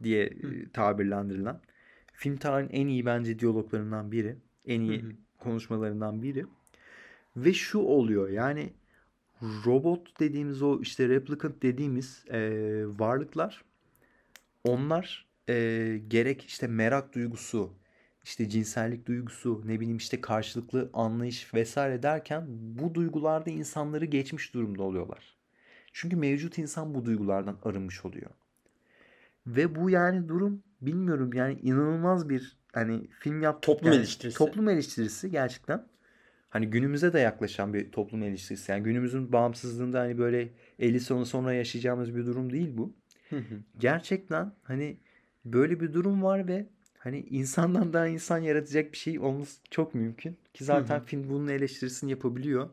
diye 0.03 0.25
e, 0.25 0.71
tabirlendirilen. 0.73 1.61
Film 2.13 2.37
tarihinin 2.37 2.73
en 2.73 2.89
iyi 2.89 3.07
bence 3.07 3.39
diyaloglarından 3.39 4.13
biri. 4.13 4.37
En 4.65 4.81
iyi 4.81 5.03
Hı 5.03 5.07
hı. 5.07 5.13
konuşmalarından 5.39 6.23
biri. 6.23 6.47
Ve 7.37 7.53
şu 7.53 7.79
oluyor 7.79 8.29
yani 8.29 8.73
robot 9.43 10.21
dediğimiz 10.21 10.63
o 10.63 10.81
işte 10.81 11.09
replicant 11.09 11.63
dediğimiz 11.63 12.25
e, 12.31 12.41
varlıklar 12.87 13.65
onlar 14.65 15.30
e, 15.51 15.99
gerek 16.09 16.45
işte 16.45 16.67
merak 16.67 17.15
duygusu 17.15 17.75
işte 18.25 18.49
cinsellik 18.49 19.07
duygusu 19.07 19.63
ne 19.65 19.81
bileyim 19.81 19.97
işte 19.97 20.21
karşılıklı 20.21 20.91
anlayış 20.93 21.55
vesaire 21.55 22.03
derken 22.03 22.45
bu 22.49 22.95
duygularda 22.95 23.51
insanları 23.51 24.05
geçmiş 24.05 24.55
durumda 24.55 24.83
oluyorlar. 24.83 25.37
Çünkü 25.93 26.17
mevcut 26.17 26.59
insan 26.59 26.95
bu 26.95 27.05
duygulardan 27.05 27.59
arınmış 27.63 28.05
oluyor. 28.05 28.31
Ve 29.47 29.75
bu 29.75 29.91
yani 29.91 30.29
durum 30.29 30.63
bilmiyorum 30.81 31.31
yani 31.35 31.59
inanılmaz 31.63 32.29
bir 32.29 32.57
hani 32.73 33.09
film 33.21 33.43
yap 33.43 33.63
Toplum 33.63 33.93
yani 33.93 34.01
eleştirisi. 34.01 34.39
Toplum 34.39 34.69
eleştirisi 34.69 35.31
gerçekten. 35.31 35.87
Hani 36.49 36.67
günümüze 36.67 37.13
de 37.13 37.19
yaklaşan 37.19 37.75
bir 37.75 37.93
toplum 37.93 38.23
eleştirisi. 38.23 38.73
Yani 38.73 38.83
günümüzün 38.83 39.33
bağımsızlığında 39.33 40.01
hani 40.01 40.19
böyle 40.19 40.49
50 40.79 41.01
sonu 41.01 41.27
sonra 41.27 41.53
yaşayacağımız 41.53 42.17
bir 42.17 42.27
durum 42.27 42.53
değil 42.53 42.71
bu. 42.73 42.95
Hı 43.31 43.37
hı. 43.37 43.61
Gerçekten 43.79 44.53
hani 44.63 44.97
böyle 45.45 45.81
bir 45.81 45.93
durum 45.93 46.23
var 46.23 46.49
ve 46.49 46.67
hani 46.99 47.21
insandan 47.21 47.93
daha 47.93 48.07
insan 48.07 48.39
yaratacak 48.39 48.93
bir 48.93 48.97
şey 48.97 49.19
olması 49.19 49.61
çok 49.71 49.95
mümkün. 49.95 50.37
Ki 50.55 50.65
zaten 50.65 51.03
film 51.05 51.29
bunun 51.31 51.49
eleştirisini 51.49 52.11
yapabiliyor. 52.11 52.71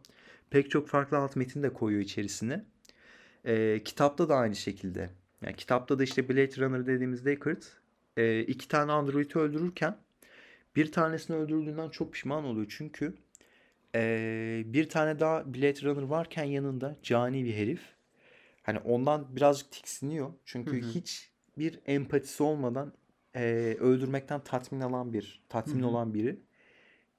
Pek 0.50 0.72
çok 0.72 0.88
farklı 0.88 1.18
alt 1.18 1.36
metin 1.36 1.64
de 1.64 1.74
koyuyor 1.74 2.02
içerisine. 2.04 2.66
Ee, 3.46 3.82
kitapta 3.86 4.30
da 4.30 4.36
aynı 4.36 4.56
şekilde. 4.56 5.10
Yani 5.42 5.56
kitapta 5.56 6.00
da 6.00 6.04
işte 6.04 6.30
Blade 6.30 6.58
Runner 6.58 6.86
dediğimiz 6.88 7.26
Deckard 7.26 7.62
e, 8.18 8.42
iki 8.42 8.68
tane 8.68 8.92
androidi 8.92 9.40
öldürürken 9.40 9.98
bir 10.76 10.92
tanesini 10.92 11.36
öldürdüğünden 11.38 11.90
çok 11.90 12.14
pişman 12.14 12.44
oluyor. 12.44 12.68
Çünkü 12.70 13.14
e, 13.96 14.64
bir 14.66 14.90
tane 14.90 15.20
daha 15.20 15.54
Blade 15.54 15.82
Runner 15.82 16.04
varken 16.04 16.44
yanında 16.44 16.98
cani 17.04 17.46
bir 17.46 17.54
herif. 17.54 17.82
Hani 18.64 18.80
ondan 18.80 19.36
birazcık 19.36 19.72
tiksiniyor. 19.72 20.34
Çünkü 20.46 20.82
Hı 20.82 20.86
hı. 20.86 20.90
hiç 20.90 21.32
bir 21.60 21.80
empatisi 21.86 22.44
olmadan 22.44 22.94
e, 23.36 23.78
öldürmekten 23.80 24.44
tatmin 24.44 24.80
alan 24.80 25.14
bir, 25.14 25.42
tatmin 25.50 25.80
Hı 25.80 25.84
hı. 25.84 25.88
olan 25.88 26.14
biri. 26.14 26.40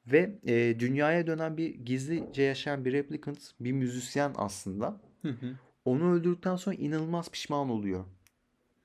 Ve 0.06 0.38
e, 0.46 0.80
dünyaya 0.80 1.26
dönen 1.26 1.56
bir 1.56 1.74
gizlice 1.74 2.42
yaşayan 2.42 2.84
bir 2.84 2.92
replicant, 2.92 3.38
bir 3.60 3.72
müzisyen 3.72 4.32
aslında. 4.36 5.00
Hı 5.22 5.28
hı. 5.28 5.56
Onu 5.84 6.12
öldürdükten 6.12 6.56
sonra 6.56 6.76
inanılmaz 6.76 7.30
pişman 7.30 7.70
oluyor. 7.70 8.04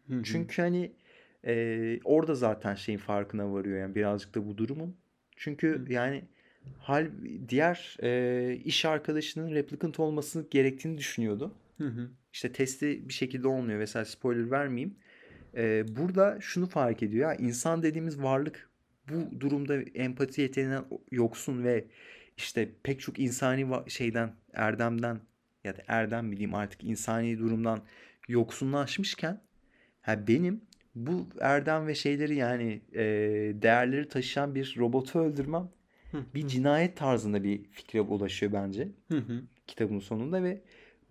Hı 0.08 0.14
hı. 0.14 0.24
Çünkü 0.24 0.62
hani 0.62 0.92
e, 1.46 2.00
orada 2.04 2.36
zaten 2.36 2.76
şeyin 2.76 3.00
farkına 3.00 3.54
varıyor 3.54 3.80
yani 3.80 3.96
birazcık 3.96 4.36
da 4.36 4.48
bu 4.48 4.58
durumun. 4.58 4.96
Çünkü 5.36 5.86
Hı. 5.88 5.94
yani 5.94 6.24
hal 6.80 7.12
diğer 7.50 7.98
e, 8.04 8.56
iş 8.66 8.86
arkadaşının 8.86 9.52
replicant 9.52 10.00
olmasını 10.00 10.46
gerektiğini 10.52 10.98
düşünüyordu. 10.98 11.54
Hı 11.78 11.88
hı. 11.88 12.10
İşte 12.34 12.52
testi 12.52 13.10
bir 13.10 13.14
şekilde 13.14 13.48
olmuyor. 13.48 13.80
Mesela 13.80 14.06
spoiler 14.06 14.52
vermeyeyim. 14.52 14.96
E, 15.58 15.86
burada 15.98 16.38
şunu 16.42 16.68
fark 16.68 17.04
ediyor. 17.04 17.32
Ya, 17.32 17.36
insan 17.36 17.84
dediğimiz 17.84 18.22
varlık 18.22 18.70
bu 19.10 19.40
durumda 19.40 19.76
empati 19.76 20.42
yeteneğinden 20.42 20.86
yoksun 21.12 21.64
ve 21.64 21.86
işte 22.38 22.70
pek 22.84 23.00
çok 23.00 23.20
insani 23.20 23.68
şeyden, 23.88 24.32
erdemden 24.54 25.20
ya 25.64 25.78
da 25.78 25.82
erdem 25.88 26.32
bileyim 26.32 26.56
artık 26.56 26.84
insani 26.84 27.40
durumdan 27.40 27.82
yoksunlaşmışken 28.28 29.42
ha 30.02 30.28
benim 30.28 30.62
bu 30.96 31.28
erdem 31.40 31.88
ve 31.88 31.96
şeyleri 31.96 32.36
yani 32.36 32.82
e, 32.94 33.04
değerleri 33.62 34.08
taşıyan 34.08 34.56
bir 34.56 34.76
robotu 34.78 35.20
öldürmem 35.20 35.70
Hı 36.12 36.26
bir 36.36 36.48
cinayet 36.48 36.98
tarzında 36.98 37.44
bir 37.44 37.64
fikre 37.64 38.02
ulaşıyor 38.02 38.54
bence 38.54 38.88
Hı 39.08 39.18
hı. 39.18 39.42
kitabın 39.68 40.00
sonunda 40.00 40.44
ve 40.44 40.62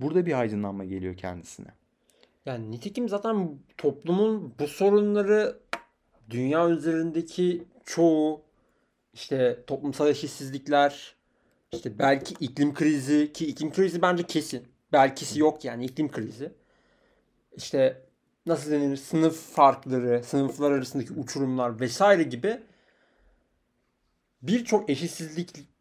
burada 0.01 0.27
bir 0.27 0.41
aydınlanma 0.41 0.85
geliyor 0.85 1.17
kendisine. 1.17 1.69
Yani 2.47 2.71
nitekim 2.71 3.09
zaten 3.09 3.59
toplumun 3.79 4.55
bu 4.59 4.69
sorunları 4.69 5.59
dünya 6.31 6.69
üzerindeki 6.69 7.65
çoğu 7.85 8.43
işte 9.15 9.65
toplumsal 9.67 10.09
eşitsizlikler 10.09 11.17
işte 11.73 11.99
belki 11.99 12.35
iklim 12.41 12.75
krizi 12.75 13.33
ki 13.33 13.47
iklim 13.47 13.73
krizi 13.73 14.03
bence 14.03 14.23
kesin. 14.23 14.69
Belkisi 14.93 15.41
yok 15.41 15.65
yani 15.65 15.85
iklim 15.85 16.11
krizi. 16.11 16.53
İşte 17.57 18.03
nasıl 18.47 18.71
denir 18.71 18.97
sınıf 18.97 19.37
farkları, 19.55 20.25
sınıflar 20.25 20.71
arasındaki 20.71 21.13
uçurumlar 21.13 21.81
vesaire 21.81 22.23
gibi 22.23 22.63
birçok 24.43 24.91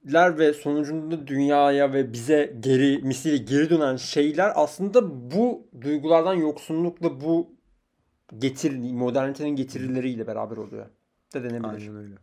eşitsizlikler 0.02 0.38
ve 0.40 0.54
sonucunda 0.54 1.28
dünyaya 1.28 1.94
ve 1.94 2.14
bize 2.14 2.56
geri 2.60 3.02
misliyle 3.04 3.38
geri 3.38 3.70
dönen 3.70 3.96
şeyler 3.96 4.52
aslında 4.56 5.32
bu 5.32 5.68
duygulardan 5.82 6.34
yoksunlukla 6.34 7.22
bu 7.22 7.50
getir 8.38 8.72
modernitenin 8.94 9.56
getirileriyle 9.56 10.28
beraber 10.28 10.58
oluyor. 10.58 10.86
Da 11.34 11.44
denebilir. 11.44 11.70
Aynen 11.70 11.96
öyle. 11.96 12.16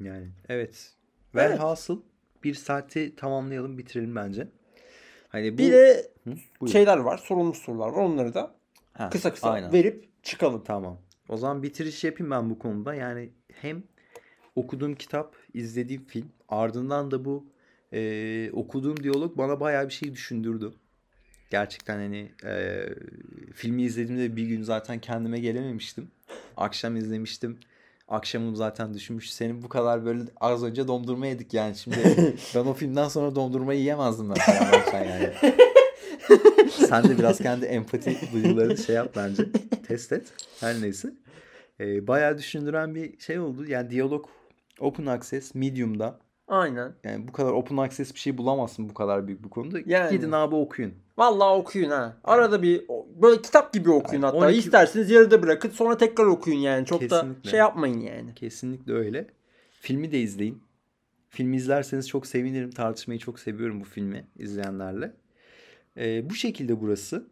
Yani 0.00 0.28
evet. 0.48 0.94
Evet. 1.34 1.50
Velhasıl 1.50 2.02
bir 2.44 2.54
saati 2.54 3.16
tamamlayalım 3.16 3.78
bitirelim 3.78 4.16
bence. 4.16 4.48
Hani 5.28 5.54
bu 5.54 5.58
Bir 5.58 5.72
de 5.72 6.10
Hı, 6.24 6.34
buyur. 6.60 6.72
şeyler 6.72 6.96
var, 6.96 7.18
sorulmuş 7.18 7.58
sorular 7.58 7.88
var. 7.88 8.02
Onları 8.02 8.34
da 8.34 8.54
Ha, 8.92 9.10
kısa 9.10 9.32
kısa 9.32 9.50
aynen. 9.50 9.72
verip 9.72 10.08
çıkalım. 10.22 10.64
Tamam. 10.64 10.98
O 11.28 11.36
zaman 11.36 11.62
bitiriş 11.62 12.04
yapayım 12.04 12.30
ben 12.30 12.50
bu 12.50 12.58
konuda. 12.58 12.94
Yani 12.94 13.30
hem 13.52 13.82
okuduğum 14.56 14.94
kitap, 14.94 15.36
izlediğim 15.54 16.04
film, 16.04 16.28
ardından 16.50 17.10
da 17.10 17.24
bu 17.24 17.46
e, 17.92 18.50
okuduğum 18.52 19.02
diyalog 19.02 19.38
bana 19.38 19.60
bayağı 19.60 19.88
bir 19.88 19.92
şey 19.92 20.12
düşündürdü. 20.12 20.72
Gerçekten 21.50 21.96
hani 21.96 22.32
e, 22.44 22.86
filmi 23.54 23.82
izlediğimde 23.82 24.36
bir 24.36 24.46
gün 24.46 24.62
zaten 24.62 24.98
kendime 24.98 25.40
gelememiştim. 25.40 26.10
Akşam 26.56 26.96
izlemiştim. 26.96 27.58
Akşamım 28.08 28.56
zaten 28.56 28.94
düşünmüş. 28.94 29.32
Senin 29.32 29.62
bu 29.62 29.68
kadar 29.68 30.04
böyle 30.04 30.22
az 30.40 30.64
önce 30.64 30.88
dondurma 30.88 31.26
yedik 31.26 31.54
yani. 31.54 31.76
Şimdi 31.76 31.96
ben 32.54 32.60
o 32.60 32.74
filmden 32.74 33.08
sonra 33.08 33.34
dondurmayı 33.34 33.80
yiyemezdim 33.80 34.26
mesela 34.26 35.04
yani. 35.04 35.32
Sen 36.70 37.04
de 37.04 37.18
biraz 37.18 37.38
kendi 37.38 37.64
empati 37.66 38.18
duygularını 38.32 38.78
şey 38.78 38.94
yap 38.94 39.12
bence. 39.16 39.46
Test 39.88 40.12
et. 40.12 40.32
Her 40.60 40.80
neyse. 40.80 41.12
Ee, 41.80 42.06
bayağı 42.06 42.38
düşündüren 42.38 42.94
bir 42.94 43.18
şey 43.18 43.38
oldu. 43.38 43.66
Yani 43.66 43.90
diyalog 43.90 44.28
open 44.80 45.06
access 45.06 45.54
medium'da. 45.54 46.18
Aynen. 46.50 46.92
Yani 47.04 47.28
bu 47.28 47.32
kadar 47.32 47.52
open 47.52 47.76
access 47.76 48.14
bir 48.14 48.18
şey 48.18 48.38
bulamazsın 48.38 48.88
bu 48.88 48.94
kadar 48.94 49.26
büyük 49.26 49.44
bir 49.44 49.48
konuda. 49.48 49.78
Yani. 49.86 50.10
Gidin 50.10 50.32
abi 50.32 50.54
okuyun. 50.54 50.94
Vallahi 51.18 51.58
okuyun 51.58 51.90
ha. 51.90 52.16
Arada 52.24 52.62
bir 52.62 52.84
böyle 53.22 53.42
kitap 53.42 53.72
gibi 53.72 53.90
okuyun 53.90 54.22
Aynen. 54.22 54.34
hatta. 54.34 54.46
12 54.46 54.58
İsterseniz 54.58 55.10
yarıda 55.10 55.42
bırakın 55.42 55.70
sonra 55.70 55.96
tekrar 55.96 56.24
okuyun 56.24 56.58
yani. 56.58 56.86
Çok 56.86 57.00
da 57.00 57.20
Kesinlikle. 57.20 57.50
şey 57.50 57.58
yapmayın 57.58 58.00
yani. 58.00 58.34
Kesinlikle 58.34 58.92
öyle. 58.92 59.26
Filmi 59.80 60.12
de 60.12 60.20
izleyin. 60.20 60.62
Filmi 61.28 61.56
izlerseniz 61.56 62.08
çok 62.08 62.26
sevinirim. 62.26 62.70
Tartışmayı 62.70 63.20
çok 63.20 63.38
seviyorum 63.38 63.80
bu 63.80 63.84
filmi 63.84 64.24
izleyenlerle. 64.38 65.12
Ee, 65.96 66.30
bu 66.30 66.34
şekilde 66.34 66.80
burası. 66.80 67.26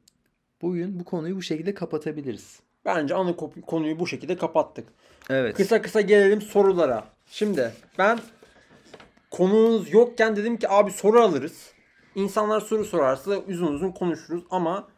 Bugün 0.63 1.01
bu 1.01 1.05
konuyu 1.05 1.37
bu 1.37 1.43
şekilde 1.43 1.75
kapatabiliriz. 1.75 2.61
Bence 2.85 3.15
ana 3.15 3.37
konuyu 3.67 3.99
bu 3.99 4.07
şekilde 4.07 4.37
kapattık. 4.37 4.89
Evet. 5.31 5.57
Kısa 5.57 5.83
kısa 5.83 6.01
gelelim 6.01 6.43
sorulara. 6.43 7.05
Şimdi 7.27 7.73
ben 7.99 8.19
konumuz 9.39 9.93
yokken 9.93 10.37
dedim 10.37 10.57
ki 10.57 10.69
abi 10.69 10.91
soru 10.91 11.21
alırız. 11.21 11.73
İnsanlar 12.15 12.61
soru 12.61 12.85
sorarsa 12.85 13.39
uzun 13.49 13.73
uzun 13.73 13.91
konuşuruz 13.91 14.45
ama 14.51 14.89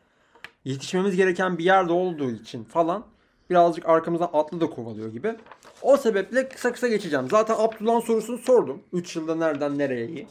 yetişmemiz 0.64 1.16
gereken 1.16 1.58
bir 1.58 1.64
yerde 1.64 1.92
olduğu 1.92 2.30
için 2.30 2.64
falan 2.64 3.06
birazcık 3.50 3.88
arkamızdan 3.88 4.30
atlı 4.32 4.60
da 4.60 4.70
kovalıyor 4.70 5.12
gibi. 5.12 5.36
O 5.82 5.96
sebeple 5.96 6.48
kısa 6.48 6.72
kısa 6.72 6.88
geçeceğim. 6.88 7.28
Zaten 7.30 7.54
Abdullah'ın 7.58 8.00
sorusunu 8.00 8.38
sordum. 8.38 8.82
3 8.92 9.16
yılda 9.16 9.34
nereden 9.34 9.78
nereye? 9.78 10.26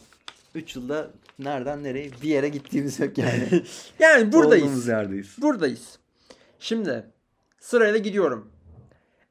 3 0.54 0.76
yılda 0.76 1.10
nereden 1.38 1.84
nereye 1.84 2.10
bir 2.22 2.28
yere 2.28 2.48
gittiğimiz 2.48 3.00
yok 3.00 3.18
yani. 3.18 3.62
Yani 3.98 4.32
buradayız. 4.32 4.64
Olduğumuz 4.64 4.88
yerdeyiz. 4.88 5.36
Buradayız. 5.42 5.98
Şimdi 6.58 7.06
sırayla 7.60 7.98
gidiyorum. 7.98 8.50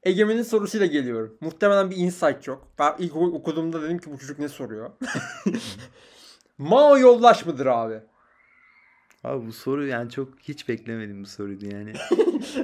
Egemen'in 0.03 0.43
sorusuyla 0.43 0.85
geliyorum. 0.85 1.37
Muhtemelen 1.41 1.91
bir 1.91 1.95
insight 1.97 2.47
yok. 2.47 2.67
Ben 2.79 2.95
ilk 2.99 3.15
oku- 3.15 3.35
okuduğumda 3.35 3.81
dedim 3.81 3.97
ki 3.97 4.11
bu 4.11 4.17
çocuk 4.17 4.39
ne 4.39 4.49
soruyor. 4.49 4.89
Mao 6.57 6.97
yoldaş 6.97 7.45
mıdır 7.45 7.65
abi? 7.65 7.99
Abi 9.23 9.47
bu 9.47 9.53
soru 9.53 9.87
yani 9.87 10.11
çok 10.11 10.39
hiç 10.39 10.69
beklemedim 10.69 11.23
bu 11.23 11.27
soruydu 11.27 11.65
yani. 11.65 11.93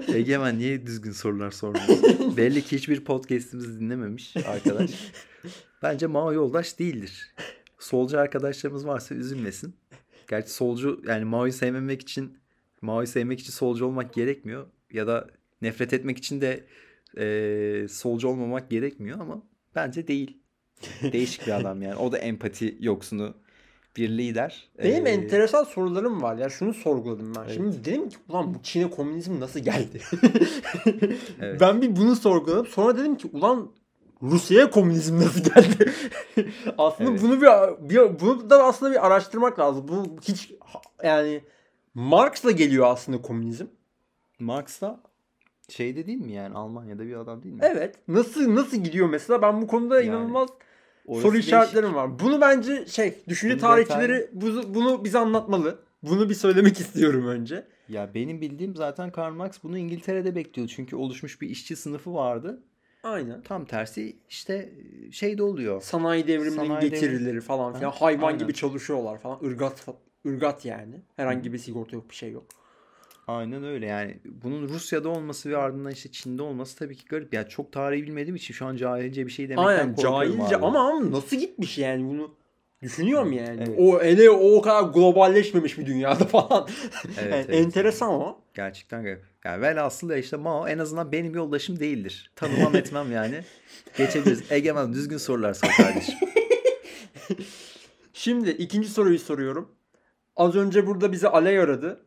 Egemen 0.14 0.60
niye 0.60 0.86
düzgün 0.86 1.12
sorular 1.12 1.52
sormuyorsun? 1.52 2.38
Belli 2.38 2.62
ki 2.62 2.76
hiçbir 2.78 3.04
podcast'imizi 3.04 3.80
dinlememiş 3.80 4.38
arkadaş. 4.38 4.92
Bence 5.84 6.08
Mao 6.08 6.34
yoldaş 6.34 6.80
değildir. 6.80 7.34
Solcu 7.80 8.20
arkadaşlarımız 8.20 8.88
varsa 8.88 9.16
üzülmesin. 9.16 9.76
Gerçi 10.30 10.50
solcu 10.54 11.02
yani 11.08 11.26
Mao'yu 11.26 11.54
sevmemek 11.54 12.02
için 12.02 12.38
Mao'yu 12.82 13.08
sevmek 13.08 13.40
için 13.40 13.52
solcu 13.52 13.86
olmak 13.86 14.14
gerekmiyor. 14.14 14.66
Ya 14.92 15.08
da 15.08 15.28
nefret 15.62 15.94
etmek 15.94 16.18
için 16.18 16.42
de 16.42 16.64
e, 17.18 17.88
solcu 17.88 18.28
olmamak 18.28 18.70
gerekmiyor 18.70 19.20
ama 19.20 19.42
bence 19.76 20.08
değil. 20.08 20.38
Değişik 21.12 21.48
bir 21.48 21.52
adam 21.52 21.82
yani. 21.82 21.96
O 21.96 22.12
da 22.12 22.18
empati 22.18 22.78
yoksunu 22.80 23.34
bir 23.98 24.10
lider. 24.10 24.70
Benim 24.84 25.08
Ee, 25.08 25.10
enteresan 25.10 25.64
sorularım 25.64 26.22
var 26.22 26.38
ya. 26.38 26.50
Şunu 26.50 26.74
sorguladım 26.74 27.36
ben. 27.36 27.42
Evet. 27.42 27.54
Şimdi 27.54 27.86
dedim 27.86 28.10
ki 28.10 28.18
ulan 28.30 28.54
bu 28.54 28.64
Çin'e 28.64 28.90
komünizm 28.90 29.40
nasıl 29.40 29.60
geldi? 29.60 30.02
Evet. 31.42 31.62
Ben 31.62 31.82
bir 31.82 31.96
bunu 31.96 32.16
sorguladım. 32.16 32.66
Sonra 32.68 32.98
dedim 32.98 33.16
ki 33.18 33.28
ulan 33.34 33.72
Rusya'ya 34.22 34.70
komünizm 34.70 35.20
nasıl 35.20 35.42
geldi? 35.54 35.92
aslında 36.78 37.10
Evet. 37.12 37.22
bunu 37.22 37.42
bir, 37.42 37.90
bir 37.90 38.20
bunu 38.20 38.50
da 38.50 38.64
aslında 38.64 38.92
bir 38.92 39.06
araştırmak 39.08 39.60
lazım. 39.60 39.88
Bu 39.88 40.18
hiç 40.22 40.52
yani 41.04 41.42
Marx'la 41.94 42.52
geliyor 42.52 42.86
aslında 42.88 43.22
komünizm. 43.22 43.66
Marx 44.40 44.82
da 44.82 45.00
şeyde 45.70 46.08
değil 46.08 46.22
mi 46.22 46.32
yani 46.32 46.56
Almanya'da 46.56 47.06
bir 47.06 47.16
adam 47.16 47.44
değil 47.44 47.56
mi? 47.56 47.62
Evet. 47.64 47.96
Nasıl 48.08 48.56
nasıl 48.56 48.78
gidiyor 48.78 49.10
mesela? 49.10 49.42
Ben 49.42 49.62
bu 49.62 49.68
konuda 49.68 50.02
Yani 50.02 50.08
inanılmaz 50.08 50.50
soru 51.08 51.38
işaretlerim 51.38 51.96
var. 51.96 52.20
Bunu 52.20 52.42
bence 52.42 52.86
şey 52.86 53.16
düşünce 53.28 53.54
Bunu 53.56 53.62
tarihçileri 53.62 54.30
bunu, 54.34 54.76
bunu 54.76 55.04
bize 55.04 55.20
anlatmalı. 55.20 55.80
Bunu 56.04 56.30
bir 56.30 56.34
söylemek 56.36 56.80
istiyorum 56.80 57.28
önce. 57.28 57.68
Ya 57.90 58.14
benim 58.14 58.42
bildiğim 58.42 58.76
zaten 58.76 59.12
Karl 59.12 59.34
Marx 59.34 59.64
bunu 59.64 59.78
İngiltere'de 59.78 60.36
bekliyordu. 60.36 60.72
Çünkü 60.76 60.96
oluşmuş 60.96 61.42
bir 61.42 61.50
işçi 61.50 61.76
sınıfı 61.76 62.14
vardı. 62.14 62.64
Aynen. 63.04 63.42
Tam 63.42 63.66
tersi 63.66 64.16
işte 64.30 64.74
şeyde 65.12 65.44
oluyor. 65.44 65.82
Sanayi 65.82 66.28
devriminin 66.28 66.68
Sanayi 66.68 66.90
getirileri 66.90 67.42
falan 67.42 67.74
filan. 67.74 67.92
Ha, 67.92 68.02
Hayvan 68.02 68.28
aynen. 68.28 68.40
gibi 68.40 68.54
çalışıyorlar 68.54 69.20
falan. 69.20 69.40
Irgat 69.42 69.88
ırgat 70.26 70.66
yani. 70.66 71.02
Herhangi 71.16 71.54
bir 71.54 71.58
sigorta 71.58 71.96
yok 71.96 72.10
bir 72.10 72.16
şey 72.16 72.32
yok. 72.32 72.46
Aynen 73.28 73.64
öyle 73.64 73.86
yani. 73.86 74.20
Bunun 74.44 74.70
Rusya'da 74.70 75.10
olması 75.10 75.50
ve 75.50 75.58
ardından 75.58 75.92
işte 75.92 76.12
Çin'de 76.12 76.42
olması 76.42 76.78
tabii 76.78 76.96
ki 76.96 77.06
garip. 77.06 77.34
Ya 77.34 77.48
çok 77.48 77.72
tarih 77.72 78.02
bilmediğim 78.02 78.36
için 78.36 78.54
şu 78.54 78.66
an 78.66 78.76
cahilce 78.76 79.26
bir 79.26 79.32
şey 79.32 79.50
demekten 79.50 79.66
Aynen 79.66 79.96
korkuyorum 79.96 80.38
cahilce 80.38 80.58
abi. 80.58 80.66
ama, 80.66 80.90
ama 80.90 81.12
nasıl 81.12 81.38
gitmiş 81.38 81.78
yani 81.78 82.06
bunu 82.10 82.36
düşünüyorum 82.82 83.32
yani. 83.32 83.64
Evet. 83.68 83.80
O 83.80 84.02
ele 84.02 84.30
o 84.30 84.62
kadar 84.62 84.82
globalleşmemiş 84.82 85.78
bir 85.78 85.86
dünyada 85.86 86.26
falan. 86.26 86.68
Evet, 87.06 87.18
yani 87.18 87.36
evet. 87.36 87.66
enteresan 87.66 88.14
ama. 88.14 88.38
Gerçekten 88.54 89.04
garip. 89.04 89.24
Yani 89.46 89.62
velhasıl 89.62 90.10
da 90.10 90.18
işte 90.18 90.38
Mao 90.38 90.68
en 90.68 90.78
azından 90.78 91.12
benim 91.12 91.36
yoldaşım 91.36 91.80
değildir. 91.80 92.32
Tanımam 92.36 92.76
etmem 92.86 93.12
yani. 93.12 93.42
Geçebiliriz. 93.98 94.52
Egemen 94.52 94.94
düzgün 94.94 95.18
sorular 95.18 95.54
sor 95.54 95.70
kardeşim. 95.70 96.16
Şimdi 98.14 98.50
ikinci 98.50 98.88
soruyu 98.88 99.20
soruyorum. 99.20 99.72
Az 100.36 100.56
önce 100.56 100.88
burada 100.88 101.12
bizi 101.12 101.28
Aley 101.28 101.60
aradı. 101.60 102.06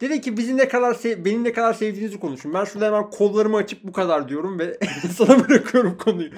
Dedi 0.00 0.20
ki 0.20 0.36
bizi 0.36 0.56
ne 0.56 0.68
kadar 0.68 0.94
sev- 0.94 1.24
beni 1.24 1.44
ne 1.44 1.52
kadar 1.52 1.74
sevdiğinizi 1.74 2.20
konuşun. 2.20 2.54
Ben 2.54 2.64
şurada 2.64 2.86
hemen 2.86 3.10
kollarımı 3.10 3.56
açıp 3.56 3.84
bu 3.84 3.92
kadar 3.92 4.28
diyorum 4.28 4.58
ve 4.58 4.78
sana 5.16 5.48
bırakıyorum 5.48 5.98
konuyu. 5.98 6.30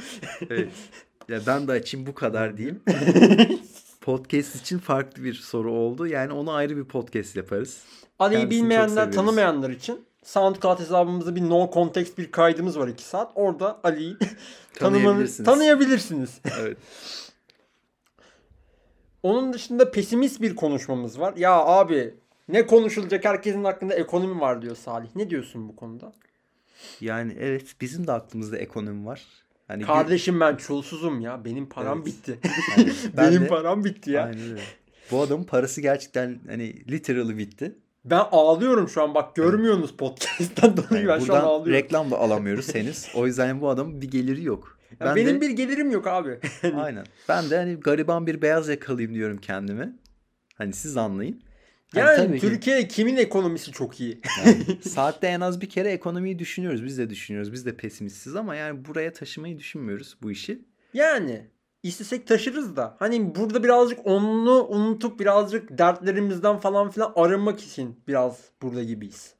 Evet. 0.50 0.68
Ya 1.28 1.40
ben 1.46 1.68
de 1.68 1.72
açayım 1.72 2.06
bu 2.06 2.14
kadar 2.14 2.56
diyeyim. 2.56 2.82
Podcast 4.00 4.54
için 4.56 4.78
farklı 4.78 5.24
bir 5.24 5.34
soru 5.34 5.72
oldu. 5.72 6.06
Yani 6.06 6.32
onu 6.32 6.52
ayrı 6.52 6.76
bir 6.76 6.84
podcast 6.84 7.36
yaparız. 7.36 7.82
Ali'yi 8.18 8.50
bilmeyenler, 8.50 9.12
tanımayanlar 9.12 9.70
için 9.70 10.04
SoundCloud 10.24 10.78
hesabımızda 10.80 11.36
bir 11.36 11.48
no 11.48 11.70
context 11.74 12.18
bir 12.18 12.30
kaydımız 12.32 12.78
var 12.78 12.88
2 12.88 13.02
saat. 13.04 13.32
Orada 13.34 13.80
Ali'yi 13.84 14.16
Tanıyabilirsiniz. 14.74 15.46
tanıyabilirsiniz. 15.46 16.40
Evet. 16.61 16.78
Onun 19.22 19.52
dışında 19.52 19.90
pesimist 19.90 20.40
bir 20.40 20.56
konuşmamız 20.56 21.20
var. 21.20 21.34
Ya 21.36 21.52
abi 21.52 22.14
ne 22.53 22.66
konuşulacak 22.66 23.24
herkesin 23.24 23.64
hakkında 23.64 23.94
ekonomi 23.94 24.40
var 24.40 24.62
diyor 24.62 24.76
Salih. 24.76 25.09
Ne 25.16 25.30
diyorsun 25.30 25.68
bu 25.68 25.76
konuda? 25.76 26.12
Yani 27.01 27.36
evet 27.40 27.74
bizim 27.80 28.07
de 28.07 28.12
aklımızda 28.12 28.59
ekonomi 28.59 29.07
var. 29.07 29.22
Hani 29.68 29.82
Kardeşim 29.84 30.40
ben 30.40 30.57
çulsuzum 30.57 31.20
ya. 31.20 31.44
Benim 31.44 31.68
param 31.68 31.96
Evet. 31.98 32.07
bitti. 32.07 32.38
Yani 32.78 32.90
ben 33.16 33.30
Benim 33.30 33.42
de- 33.42 33.46
param 33.48 33.84
bitti 33.84 34.11
ya. 34.11 34.24
Aynen 34.24 34.51
öyle. 34.51 34.61
Bu 35.11 35.20
adamın 35.20 35.44
parası 35.44 35.80
gerçekten 35.80 36.38
hani 36.48 36.90
literally 36.90 37.38
bitti. 37.38 37.74
Ben 38.05 38.22
ağlıyorum 38.32 38.88
şu 38.88 39.03
an. 39.03 39.14
Bak 39.14 39.36
görmüyorsunuz 39.36 39.96
podcast'ten 39.96 40.76
dolayı 40.76 41.07
Yani 41.07 41.09
ben 41.09 41.18
şu 41.26 41.34
an 41.34 41.40
ağlıyorum. 41.40 41.72
reklam 41.72 42.11
da 42.11 42.18
alamıyoruz 42.18 42.74
henüz. 42.74 43.07
O 43.14 43.26
yüzden 43.26 43.61
bu 43.61 43.68
adamın 43.68 44.01
bir 44.01 44.11
geliri 44.11 44.44
yok. 44.44 44.78
Ya 45.01 45.07
Ben 45.07 45.16
benim 45.16 45.36
de, 45.36 45.40
bir 45.40 45.51
gelirim 45.51 45.90
yok 45.90 46.07
abi. 46.07 46.38
aynen. 46.76 47.07
Ben 47.28 47.51
de 47.51 47.57
hani 47.57 47.74
gariban 47.80 48.26
bir 48.26 48.42
beyaz 48.42 48.68
yakalıyım 48.68 49.14
diyorum 49.14 49.38
kendime. 49.38 49.92
Hani 50.55 50.72
siz 50.72 50.96
anlayın. 50.96 51.42
Hani 51.95 52.05
Yani 52.05 52.41
tabii 52.41 52.61
ki- 52.61 52.88
kimin 52.88 53.16
ekonomisi 53.16 53.72
çok 53.72 54.01
iyi? 54.01 54.20
Yani 54.38 54.82
saatte 54.82 55.26
en 55.26 55.41
az 55.41 55.61
bir 55.61 55.68
kere 55.68 55.91
ekonomiyi 55.93 56.38
düşünüyoruz. 56.38 56.84
Biz 56.84 56.99
de 56.99 57.11
düşünüyoruz. 57.11 57.53
Biz 57.53 57.66
de 57.66 57.76
pesimistiz 57.76 58.36
ama 58.36 58.55
yani 58.55 58.84
buraya 58.84 59.12
taşımayı 59.12 59.59
düşünmüyoruz 59.59 60.16
bu 60.22 60.30
işi. 60.30 60.64
Yani 60.95 61.47
istesek 61.82 62.26
taşırız 62.26 62.76
da. 62.76 62.97
Hani 62.99 63.34
burada 63.34 63.64
birazcık 63.64 64.07
onu 64.07 64.66
unutup 64.68 65.20
birazcık 65.20 65.78
dertlerimizden 65.78 66.59
falan 66.59 66.91
filan 66.91 67.12
arınmak 67.16 67.61
için 67.61 68.01
biraz 68.09 68.38
burada 68.62 68.82
gibiyiz. 68.82 69.34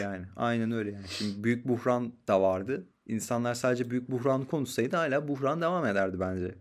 Yani 0.00 0.26
aynen 0.36 0.72
öyle 0.72 0.90
yani. 0.90 1.08
Şimdi 1.08 1.44
büyük 1.44 1.68
buhran 1.68 2.12
da 2.28 2.42
vardı. 2.42 2.86
İnsanlar 3.06 3.54
sadece 3.54 3.90
büyük 3.90 4.10
buhranı 4.10 4.46
konuşsaydı 4.46 4.96
hala 4.96 5.28
buhran 5.28 5.60
devam 5.60 5.86
ederdi 5.86 6.20
bence. 6.20 6.54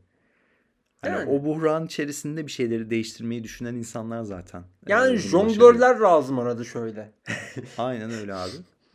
Hani 1.01 1.13
Yani. 1.15 1.29
o 1.29 1.43
buhran 1.45 1.85
içerisinde 1.85 2.47
bir 2.47 2.51
şeyleri 2.51 2.89
değiştirmeyi 2.89 3.43
düşünen 3.43 3.75
insanlar 3.75 4.23
zaten. 4.23 4.63
Yani 4.87 5.05
Ee, 5.07 5.09
bunu 5.11 5.17
jonglörler 5.19 5.99
lazım 5.99 6.39
arada 6.39 6.63
şöyle. 6.63 7.11
Aynen 7.77 8.11
öyle 8.11 8.33
abi. 8.33 8.51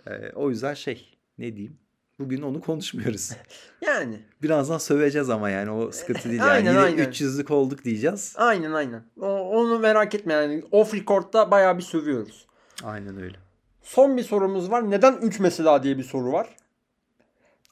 Ee, 0.07 0.33
o 0.35 0.51
yüzden 0.51 0.75
şey 0.75 1.17
ne 1.39 1.57
diyeyim. 1.57 1.77
Bugün 2.19 2.43
onu 2.43 2.61
konuşmuyoruz. 2.61 3.33
Yani 3.81 4.21
Birazdan 4.43 4.79
söveceğiz 4.79 5.31
ama 5.31 5.51
yani 5.51 5.71
o 5.71 5.93
sıkıntı 5.93 6.25
değil. 6.29 6.39
Yani 6.41 6.51
Aynen, 6.51 6.71
yine 6.71 6.81
aynen. 6.81 7.05
300'lük 7.11 7.53
olduk 7.53 7.85
diyeceğiz. 7.85 8.35
aynen 8.37 8.73
aynen. 8.73 9.03
O- 9.21 9.27
onu 9.61 9.79
merak 9.79 10.15
etme 10.15 10.33
yani. 10.33 10.65
Off 10.71 10.95
record'da 10.95 11.51
bayağı 11.51 11.77
bir 11.79 11.83
sövüyoruz. 11.83 12.47
Aynen 12.85 13.23
öyle. 13.23 13.37
Son 13.83 14.17
bir 14.17 14.23
sorumuz 14.23 14.71
var. 14.71 14.91
Neden 14.91 15.17
3 15.17 15.41
mesela 15.41 15.83
diye 15.83 15.99
bir 15.99 16.03
soru 16.03 16.33
var. 16.33 16.57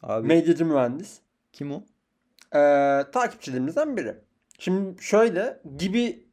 Abi 0.02 0.26
Medyacı 0.26 0.66
mühendis. 0.66 1.18
kim 1.52 1.72
o? 1.72 1.82
Ee, 2.54 3.04
takipçilerimizden 3.12 3.96
biri. 3.96 4.14
Şimdi 4.64 5.02
şöyle 5.02 5.60
gibi 5.78 6.24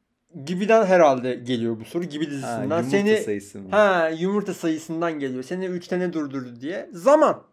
Gibi'den 0.45 0.85
herhalde 0.85 1.33
geliyor 1.35 1.79
bu 1.79 1.85
soru. 1.85 2.03
Gibi 2.03 2.25
Ha, 2.25 2.31
dizisinden. 2.31 2.63
yumurta 2.77 2.83
Seni 2.89 3.17
sayısı 3.17 3.59
mı? 3.59 3.69
ha 3.71 4.09
yumurta 4.09 4.53
sayısından 4.53 5.19
geliyor. 5.19 5.43
Seni 5.43 5.65
3 5.65 5.87
tane 5.87 6.13
durdurdu 6.13 6.61
diye. 6.61 6.89
Zaman. 6.93 7.43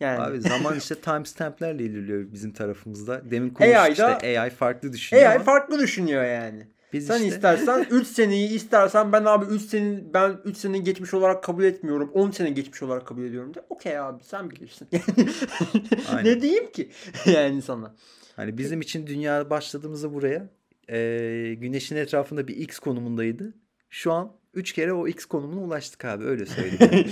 Yani 0.00 0.20
Abi 0.20 0.40
zaman 0.40 0.78
işte 0.78 0.94
timestamplerle 1.00 1.84
ilerliyor 1.84 2.32
bizim 2.32 2.52
tarafımızda. 2.52 3.30
Demin 3.30 3.50
konuştuk 3.50 3.76
AI'da 3.78 4.16
işte 4.18 4.40
AI 4.40 4.50
farklı 4.50 4.92
düşünüyor 4.92 5.26
AI 5.28 5.34
ama 5.34 5.44
farklı 5.44 5.78
düşünüyor 5.78 6.24
yani. 6.24 6.66
biz 6.92 7.06
Sen 7.06 7.14
işte 7.22 7.28
istersen 7.28 7.86
3 7.90 8.06
seneyi 8.06 8.48
istersen 8.48 9.12
ben 9.12 9.24
abi 9.24 9.44
3 9.54 9.62
sene 9.62 10.00
ben 10.14 10.36
3 10.44 10.56
sene 10.56 10.78
geçmiş 10.78 11.14
olarak 11.14 11.44
kabul 11.44 11.64
etmiyorum. 11.64 12.10
10 12.14 12.30
sene 12.30 12.50
geçmiş 12.50 12.82
olarak 12.82 13.06
kabul 13.06 13.22
ediyorum 13.24 13.54
de. 13.54 13.64
Okey 13.68 13.98
abi 13.98 14.24
sen 14.24 14.50
bilirsin. 14.50 14.88
Ne 16.24 16.40
diyeyim 16.42 16.72
ki 16.72 16.90
yani 17.26 17.62
sana. 17.62 17.94
Hani 18.38 18.58
bizim 18.58 18.80
için 18.80 19.06
dünya 19.06 19.50
başladığımızda 19.50 20.14
buraya 20.14 20.50
e, 20.90 21.54
güneşin 21.60 21.96
etrafında 21.96 22.48
bir 22.48 22.56
X 22.56 22.78
konumundaydı. 22.78 23.54
Şu 23.90 24.12
an 24.12 24.32
3 24.54 24.72
kere 24.72 24.92
o 24.92 25.08
X 25.08 25.24
konumuna 25.24 25.60
ulaştık 25.60 26.04
abi 26.04 26.24
öyle 26.24 26.46
söyleyeyim. 26.46 26.78
yani. 26.80 27.06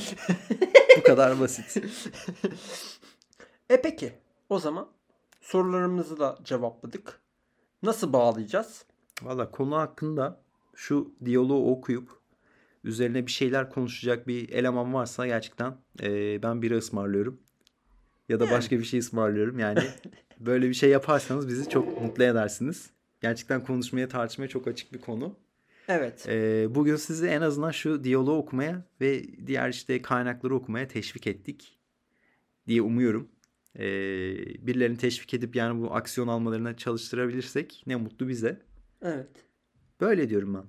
Bu 0.98 1.02
kadar 1.02 1.40
basit. 1.40 1.84
E 3.70 3.82
peki 3.82 4.12
o 4.48 4.58
zaman 4.58 4.88
sorularımızı 5.40 6.18
da 6.18 6.38
cevapladık. 6.44 7.20
Nasıl 7.82 8.12
bağlayacağız? 8.12 8.84
Valla 9.22 9.50
konu 9.50 9.76
hakkında 9.76 10.40
şu 10.74 11.14
diyaloğu 11.24 11.70
okuyup 11.70 12.10
üzerine 12.84 13.26
bir 13.26 13.32
şeyler 13.32 13.70
konuşacak 13.70 14.26
bir 14.28 14.48
eleman 14.48 14.94
varsa 14.94 15.26
gerçekten 15.26 15.76
e, 16.02 16.42
ben 16.42 16.62
biri 16.62 16.76
ısmarlıyorum. 16.76 17.40
Ya 18.28 18.40
da 18.40 18.50
başka 18.50 18.78
bir 18.78 18.84
şey 18.84 19.00
ısmarlıyorum. 19.00 19.58
Yani 19.58 19.80
böyle 20.40 20.68
bir 20.68 20.74
şey 20.74 20.90
yaparsanız 20.90 21.48
bizi 21.48 21.68
çok 21.68 22.02
mutlu 22.02 22.24
edersiniz. 22.24 22.90
Gerçekten 23.20 23.64
konuşmaya 23.64 24.08
tartışmaya 24.08 24.48
çok 24.48 24.66
açık 24.66 24.92
bir 24.92 25.00
konu. 25.00 25.36
Evet. 25.88 26.28
E, 26.28 26.66
bugün 26.74 26.96
sizi 26.96 27.26
en 27.26 27.40
azından 27.40 27.70
şu 27.70 28.04
diyaloğu 28.04 28.38
okumaya 28.38 28.82
ve 29.00 29.22
diğer 29.46 29.68
işte 29.68 30.02
kaynakları 30.02 30.54
okumaya 30.54 30.88
teşvik 30.88 31.26
ettik 31.26 31.80
diye 32.66 32.82
umuyorum. 32.82 33.28
E, 33.78 33.84
birilerini 34.66 34.96
teşvik 34.96 35.34
edip 35.34 35.56
yani 35.56 35.82
bu 35.82 35.94
aksiyon 35.94 36.28
almalarına 36.28 36.76
çalıştırabilirsek 36.76 37.82
ne 37.86 37.96
mutlu 37.96 38.28
bize. 38.28 38.62
Evet. 39.02 39.30
Böyle 40.00 40.28
diyorum 40.28 40.54
ben. 40.54 40.64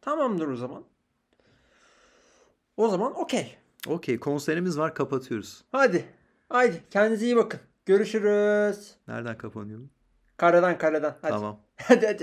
Tamamdır 0.00 0.48
o 0.48 0.56
zaman. 0.56 0.84
O 2.76 2.88
zaman 2.88 3.20
okey. 3.20 3.56
Okey 3.86 4.18
konserimiz 4.18 4.78
var 4.78 4.94
kapatıyoruz. 4.94 5.64
Hadi. 5.72 6.04
Haydi 6.48 6.82
kendinize 6.90 7.24
iyi 7.24 7.36
bakın. 7.36 7.60
Görüşürüz. 7.86 8.94
Nereden 9.08 9.38
kapanıyor? 9.38 9.80
Kareden 10.36 10.78
kareden. 10.78 11.14
Hadi. 11.22 11.32
Tamam. 11.32 11.60
Hadi 11.76 12.06
hadi. 12.06 12.12